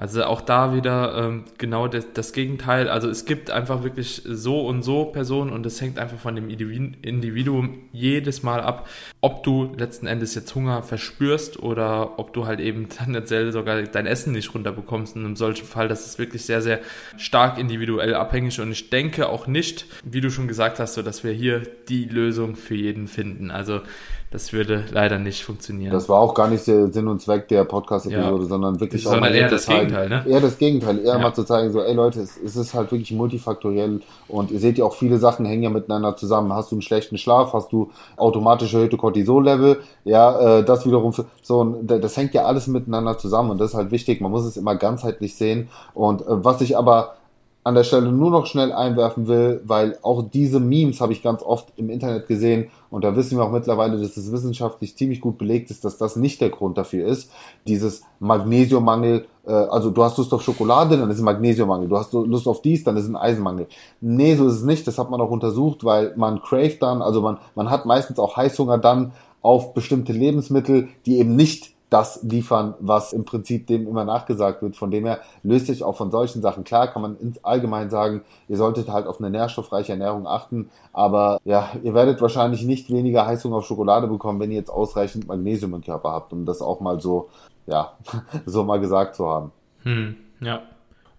Also 0.01 0.25
auch 0.25 0.41
da 0.41 0.75
wieder 0.75 1.15
ähm, 1.15 1.45
genau 1.59 1.87
das, 1.87 2.07
das 2.15 2.33
Gegenteil. 2.33 2.89
Also 2.89 3.11
es 3.11 3.27
gibt 3.27 3.51
einfach 3.51 3.83
wirklich 3.83 4.23
so 4.25 4.67
und 4.67 4.83
so 4.83 5.05
Personen 5.05 5.53
und 5.53 5.67
es 5.67 5.79
hängt 5.79 5.99
einfach 5.99 6.19
von 6.19 6.35
dem 6.35 6.49
Individuum 6.49 7.81
jedes 7.93 8.43
Mal 8.43 8.63
ab, 8.63 8.89
ob 9.21 9.43
du 9.43 9.75
letzten 9.77 10.07
Endes 10.07 10.35
jetzt 10.35 10.55
Hunger 10.55 10.83
verspürst 10.83 11.63
oder 11.63 12.19
ob 12.19 12.33
du 12.33 12.47
halt 12.47 12.61
eben 12.61 12.89
tendenziell 12.89 13.53
sogar 13.53 13.83
dein 13.83 14.07
Essen 14.07 14.33
nicht 14.33 14.55
runterbekommst. 14.55 15.17
Und 15.17 15.27
in 15.27 15.37
solchen 15.37 15.67
Fall, 15.67 15.87
das 15.87 16.07
ist 16.07 16.19
wirklich 16.19 16.47
sehr, 16.47 16.63
sehr 16.63 16.81
stark 17.19 17.59
individuell 17.59 18.15
abhängig 18.15 18.59
und 18.59 18.73
ich 18.73 18.89
denke 18.89 19.29
auch 19.29 19.47
nicht, 19.47 19.85
wie 20.03 20.23
du 20.23 20.31
schon 20.31 20.49
gesagt 20.49 20.79
hast, 20.79 20.95
so 20.95 21.03
dass 21.03 21.25
wir 21.25 21.33
hier 21.33 21.61
die 21.91 22.07
Lösung 22.07 22.57
für 22.57 22.75
jeden 22.75 23.07
finden. 23.07 23.51
Also 23.51 23.83
das 24.31 24.53
würde 24.53 24.85
leider 24.93 25.19
nicht 25.19 25.43
funktionieren. 25.43 25.93
Das 25.93 26.09
war 26.09 26.21
auch 26.21 26.35
gar 26.35 26.47
nicht 26.47 26.65
der 26.69 26.93
Sinn 26.93 27.09
und 27.09 27.21
Zweck 27.21 27.49
der 27.49 27.65
Podcast-Episode, 27.65 28.43
ja. 28.45 28.49
sondern 28.49 28.79
wirklich 28.79 29.05
auch 29.09 29.19
mal 29.19 29.35
eher 29.35 29.49
das 29.49 29.65
zeigen. 29.65 29.89
Gegenteil, 29.89 30.09
ne? 30.09 30.25
Eher 30.25 30.41
das 30.41 30.57
Gegenteil, 30.57 30.99
eher 31.01 31.15
ja. 31.15 31.19
mal 31.19 31.35
zu 31.35 31.43
zeigen, 31.43 31.73
so, 31.73 31.83
ey 31.83 31.95
Leute, 31.95 32.21
es, 32.21 32.37
es, 32.37 32.55
ist 32.55 32.73
halt 32.73 32.93
wirklich 32.93 33.11
multifaktoriell 33.11 34.03
und 34.29 34.53
ihr 34.53 34.61
seht 34.61 34.79
ja 34.79 34.85
auch 34.85 34.95
viele 34.95 35.19
Sachen 35.19 35.47
hängen 35.47 35.65
ja 35.65 35.71
miteinander 35.71 36.15
zusammen. 36.15 36.53
Hast 36.53 36.71
du 36.71 36.77
einen 36.77 36.83
schlechten 36.83 37.19
Schlaf, 37.19 37.53
hast 37.55 37.73
du 37.73 37.91
automatisch 38.17 38.73
erhöhte 38.73 38.97
Cortisol-Level, 38.97 39.81
ja, 40.05 40.59
äh, 40.59 40.65
das 40.65 40.87
wiederum, 40.87 41.13
für, 41.13 41.25
so, 41.43 41.83
das 41.83 42.17
hängt 42.17 42.33
ja 42.33 42.45
alles 42.45 42.69
miteinander 42.69 43.19
zusammen 43.19 43.51
und 43.51 43.59
das 43.59 43.71
ist 43.71 43.77
halt 43.77 43.91
wichtig. 43.91 44.21
Man 44.21 44.31
muss 44.31 44.45
es 44.45 44.57
immer 44.57 44.77
ganzheitlich 44.77 45.35
sehen 45.35 45.71
und 45.93 46.23
äh, 46.23 46.25
was 46.29 46.61
ich 46.61 46.79
aber 46.79 47.17
an 47.63 47.75
der 47.75 47.85
Stelle 47.85 48.11
nur 48.11 48.31
noch 48.31 48.47
schnell 48.47 48.73
einwerfen 48.73 49.29
will, 49.29 49.61
weil 49.65 49.99
auch 50.03 50.23
diese 50.23 50.61
Memes 50.61 51.01
habe 51.01 51.13
ich 51.13 51.23
ganz 51.23 51.43
oft 51.43 51.73
im 51.77 51.91
Internet 51.91 52.27
gesehen 52.27 52.71
und 52.91 53.05
da 53.05 53.15
wissen 53.15 53.37
wir 53.37 53.45
auch 53.45 53.53
mittlerweile, 53.53 54.01
dass 54.01 54.17
es 54.17 54.33
wissenschaftlich 54.33 54.97
ziemlich 54.97 55.21
gut 55.21 55.37
belegt 55.37 55.71
ist, 55.71 55.85
dass 55.85 55.99
das 55.99 56.17
nicht 56.17 56.41
der 56.41 56.49
Grund 56.49 56.79
dafür 56.79 57.07
ist. 57.07 57.31
Dieses 57.67 58.03
Magnesiummangel, 58.19 59.27
äh, 59.47 59.53
also 59.53 59.91
du 59.91 60.03
hast 60.03 60.17
Lust 60.17 60.33
auf 60.33 60.43
Schokolade, 60.43 60.97
dann 60.97 61.11
ist 61.11 61.19
ein 61.19 61.25
Magnesiummangel. 61.25 61.89
Du 61.89 61.99
hast 61.99 62.13
Lust 62.15 62.49
auf 62.49 62.63
dies, 62.63 62.83
dann 62.83 62.97
ist 62.97 63.07
ein 63.07 63.17
Eisenmangel. 63.17 63.69
Nee, 64.01 64.35
so 64.37 64.47
ist 64.49 64.55
es 64.55 64.65
nicht. 64.65 64.87
Das 64.87 64.99
hat 64.99 65.11
man 65.11 65.21
auch 65.21 65.31
untersucht, 65.31 65.85
weil 65.85 66.15
man 66.17 66.41
craved 66.41 66.83
dann, 66.83 67.03
also 67.03 67.21
man, 67.21 67.39
man 67.55 67.71
hat 67.71 67.85
meistens 67.85 68.19
auch 68.19 68.37
Heißhunger 68.37 68.79
dann 68.79 69.13
auf 69.43 69.75
bestimmte 69.75 70.13
Lebensmittel, 70.13 70.89
die 71.07 71.19
eben 71.19 71.37
nicht 71.37 71.75
das 71.91 72.23
liefern, 72.23 72.75
was 72.79 73.13
im 73.13 73.25
Prinzip 73.25 73.67
dem 73.67 73.87
immer 73.87 74.05
nachgesagt 74.05 74.63
wird. 74.63 74.77
Von 74.77 74.91
dem 74.91 75.05
her 75.05 75.21
löst 75.43 75.67
sich 75.67 75.83
auch 75.83 75.97
von 75.97 76.11
solchen 76.11 76.41
Sachen. 76.41 76.65
Klar 76.65 76.89
kann 76.89 77.03
man 77.03 77.17
allgemein 77.43 77.91
sagen, 77.91 78.23
ihr 78.49 78.57
solltet 78.57 78.89
halt 78.89 79.07
auf 79.07 79.21
eine 79.21 79.29
nährstoffreiche 79.31 79.93
Ernährung 79.93 80.27
achten, 80.27 80.71
aber 80.93 81.41
ja, 81.45 81.71
ihr 81.83 81.93
werdet 81.93 82.21
wahrscheinlich 82.23 82.65
nicht 82.65 82.91
weniger 82.91 83.27
Heißung 83.27 83.53
auf 83.53 83.67
Schokolade 83.67 84.07
bekommen, 84.07 84.41
wenn 84.41 84.51
ihr 84.51 84.59
jetzt 84.59 84.71
ausreichend 84.71 85.27
Magnesium 85.27 85.75
im 85.75 85.83
Körper 85.83 86.13
habt, 86.13 86.33
um 86.33 86.47
das 86.47 86.63
auch 86.63 86.81
mal 86.81 87.01
so, 87.01 87.29
ja, 87.67 87.93
so 88.47 88.65
mal 88.65 88.81
gesagt 88.81 89.17
zu 89.17 89.29
haben. 89.29 89.53
Hm, 89.83 90.17
ja. 90.41 90.63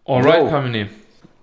Alright, 0.06 0.50
Kamine. 0.50 0.90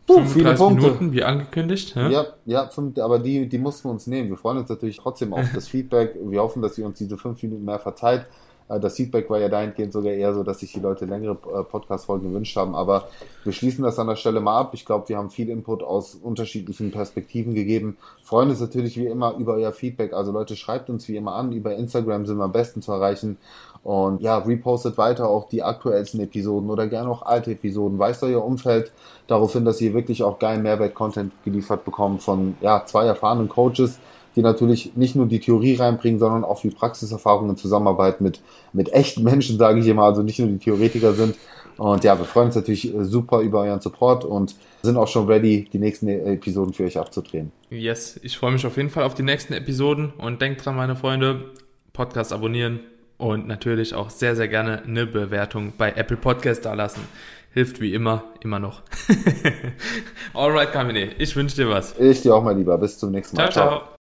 Uh, 0.08 0.24
viele 0.24 0.54
Punkte. 0.54 0.86
Minuten, 0.86 1.12
wie 1.12 1.22
angekündigt. 1.22 1.94
Ja, 1.94 2.08
ja, 2.08 2.26
ja 2.46 2.70
aber 3.02 3.18
die, 3.18 3.46
die 3.46 3.58
mussten 3.58 3.88
wir 3.88 3.92
uns 3.92 4.06
nehmen. 4.06 4.30
Wir 4.30 4.38
freuen 4.38 4.58
uns 4.58 4.70
natürlich 4.70 4.96
trotzdem 4.96 5.34
auf 5.34 5.46
das 5.54 5.68
Feedback. 5.68 6.16
Wir 6.22 6.40
hoffen, 6.40 6.62
dass 6.62 6.78
ihr 6.78 6.86
uns 6.86 6.96
diese 6.96 7.18
fünf 7.18 7.42
Minuten 7.42 7.64
mehr 7.64 7.78
verzeiht. 7.78 8.24
Äh, 8.68 8.80
das 8.80 8.96
Feedback 8.96 9.28
war 9.30 9.38
ja 9.38 9.48
dahingehend 9.48 9.92
sogar 9.92 10.12
eher 10.12 10.34
so, 10.34 10.42
dass 10.42 10.60
sich 10.60 10.72
die 10.72 10.80
Leute 10.80 11.04
längere 11.04 11.32
äh, 11.32 11.64
Podcast-Folgen 11.64 12.28
gewünscht 12.28 12.56
haben. 12.56 12.74
Aber 12.74 13.08
wir 13.44 13.52
schließen 13.52 13.84
das 13.84 13.98
an 13.98 14.06
der 14.06 14.16
Stelle 14.16 14.40
mal 14.40 14.58
ab. 14.58 14.70
Ich 14.74 14.84
glaube, 14.84 15.08
wir 15.08 15.18
haben 15.18 15.30
viel 15.30 15.48
Input 15.48 15.82
aus 15.82 16.14
unterschiedlichen 16.14 16.90
Perspektiven 16.90 17.54
gegeben. 17.54 17.96
Freuen 18.22 18.50
uns 18.50 18.60
natürlich 18.60 18.96
wie 18.96 19.06
immer 19.06 19.36
über 19.36 19.54
euer 19.54 19.72
Feedback. 19.72 20.12
Also 20.12 20.32
Leute, 20.32 20.56
schreibt 20.56 20.90
uns 20.90 21.08
wie 21.08 21.16
immer 21.16 21.34
an. 21.34 21.52
Über 21.52 21.74
Instagram 21.74 22.26
sind 22.26 22.38
wir 22.38 22.44
am 22.44 22.52
besten 22.52 22.82
zu 22.82 22.92
erreichen. 22.92 23.38
Und 23.84 24.20
ja, 24.20 24.38
repostet 24.38 24.98
weiter 24.98 25.28
auch 25.28 25.48
die 25.48 25.62
aktuellsten 25.62 26.20
Episoden 26.20 26.68
oder 26.68 26.88
gerne 26.88 27.08
auch 27.08 27.22
alte 27.22 27.52
Episoden. 27.52 27.98
Weist 27.98 28.22
euer 28.22 28.44
Umfeld 28.44 28.92
darauf 29.28 29.52
hin, 29.52 29.64
dass 29.64 29.80
ihr 29.80 29.94
wirklich 29.94 30.22
auch 30.22 30.38
geilen 30.38 30.62
Mehrwert-Content 30.62 31.32
geliefert 31.44 31.84
bekommt 31.84 32.22
von 32.22 32.56
ja, 32.60 32.84
zwei 32.84 33.06
erfahrenen 33.06 33.48
Coaches, 33.48 33.98
die 34.38 34.42
natürlich 34.42 34.94
nicht 34.94 35.16
nur 35.16 35.26
die 35.26 35.40
Theorie 35.40 35.74
reinbringen, 35.74 36.20
sondern 36.20 36.44
auch 36.44 36.60
viel 36.60 36.70
Praxiserfahrung 36.70 37.50
in 37.50 37.56
Zusammenarbeit 37.56 38.20
mit, 38.20 38.40
mit 38.72 38.92
echten 38.92 39.24
Menschen, 39.24 39.58
sage 39.58 39.80
ich 39.80 39.86
immer, 39.88 40.04
also 40.04 40.22
nicht 40.22 40.38
nur 40.38 40.46
die 40.46 40.58
Theoretiker 40.58 41.12
sind. 41.12 41.34
Und 41.76 42.04
ja, 42.04 42.16
wir 42.16 42.24
freuen 42.24 42.46
uns 42.46 42.54
natürlich 42.54 42.92
super 43.00 43.40
über 43.40 43.62
euren 43.62 43.80
Support 43.80 44.24
und 44.24 44.54
sind 44.82 44.96
auch 44.96 45.08
schon 45.08 45.26
ready, 45.26 45.68
die 45.72 45.78
nächsten 45.80 46.06
Episoden 46.08 46.72
für 46.72 46.84
euch 46.84 46.96
abzudrehen. 46.96 47.50
Yes, 47.70 48.18
ich 48.22 48.38
freue 48.38 48.52
mich 48.52 48.64
auf 48.64 48.76
jeden 48.76 48.90
Fall 48.90 49.02
auf 49.02 49.14
die 49.14 49.24
nächsten 49.24 49.54
Episoden 49.54 50.12
und 50.18 50.40
denkt 50.40 50.64
dran, 50.64 50.76
meine 50.76 50.94
Freunde, 50.94 51.46
Podcast 51.92 52.32
abonnieren 52.32 52.78
und 53.16 53.48
natürlich 53.48 53.92
auch 53.94 54.10
sehr, 54.10 54.36
sehr 54.36 54.46
gerne 54.46 54.84
eine 54.84 55.04
Bewertung 55.06 55.72
bei 55.76 55.90
Apple 55.90 56.16
Podcast 56.16 56.64
da 56.64 56.74
lassen. 56.74 57.00
Hilft 57.54 57.80
wie 57.80 57.92
immer, 57.92 58.22
immer 58.40 58.60
noch. 58.60 58.82
Alright, 60.34 60.72
Kamine, 60.72 61.10
ich 61.18 61.34
wünsche 61.34 61.56
dir 61.56 61.68
was. 61.68 61.98
Ich 61.98 62.22
dir 62.22 62.36
auch 62.36 62.44
mal 62.44 62.56
lieber. 62.56 62.78
Bis 62.78 62.98
zum 62.98 63.10
nächsten 63.10 63.36
Mal. 63.36 63.50
ciao. 63.50 63.68
ciao. 63.68 63.78
ciao. 63.80 63.88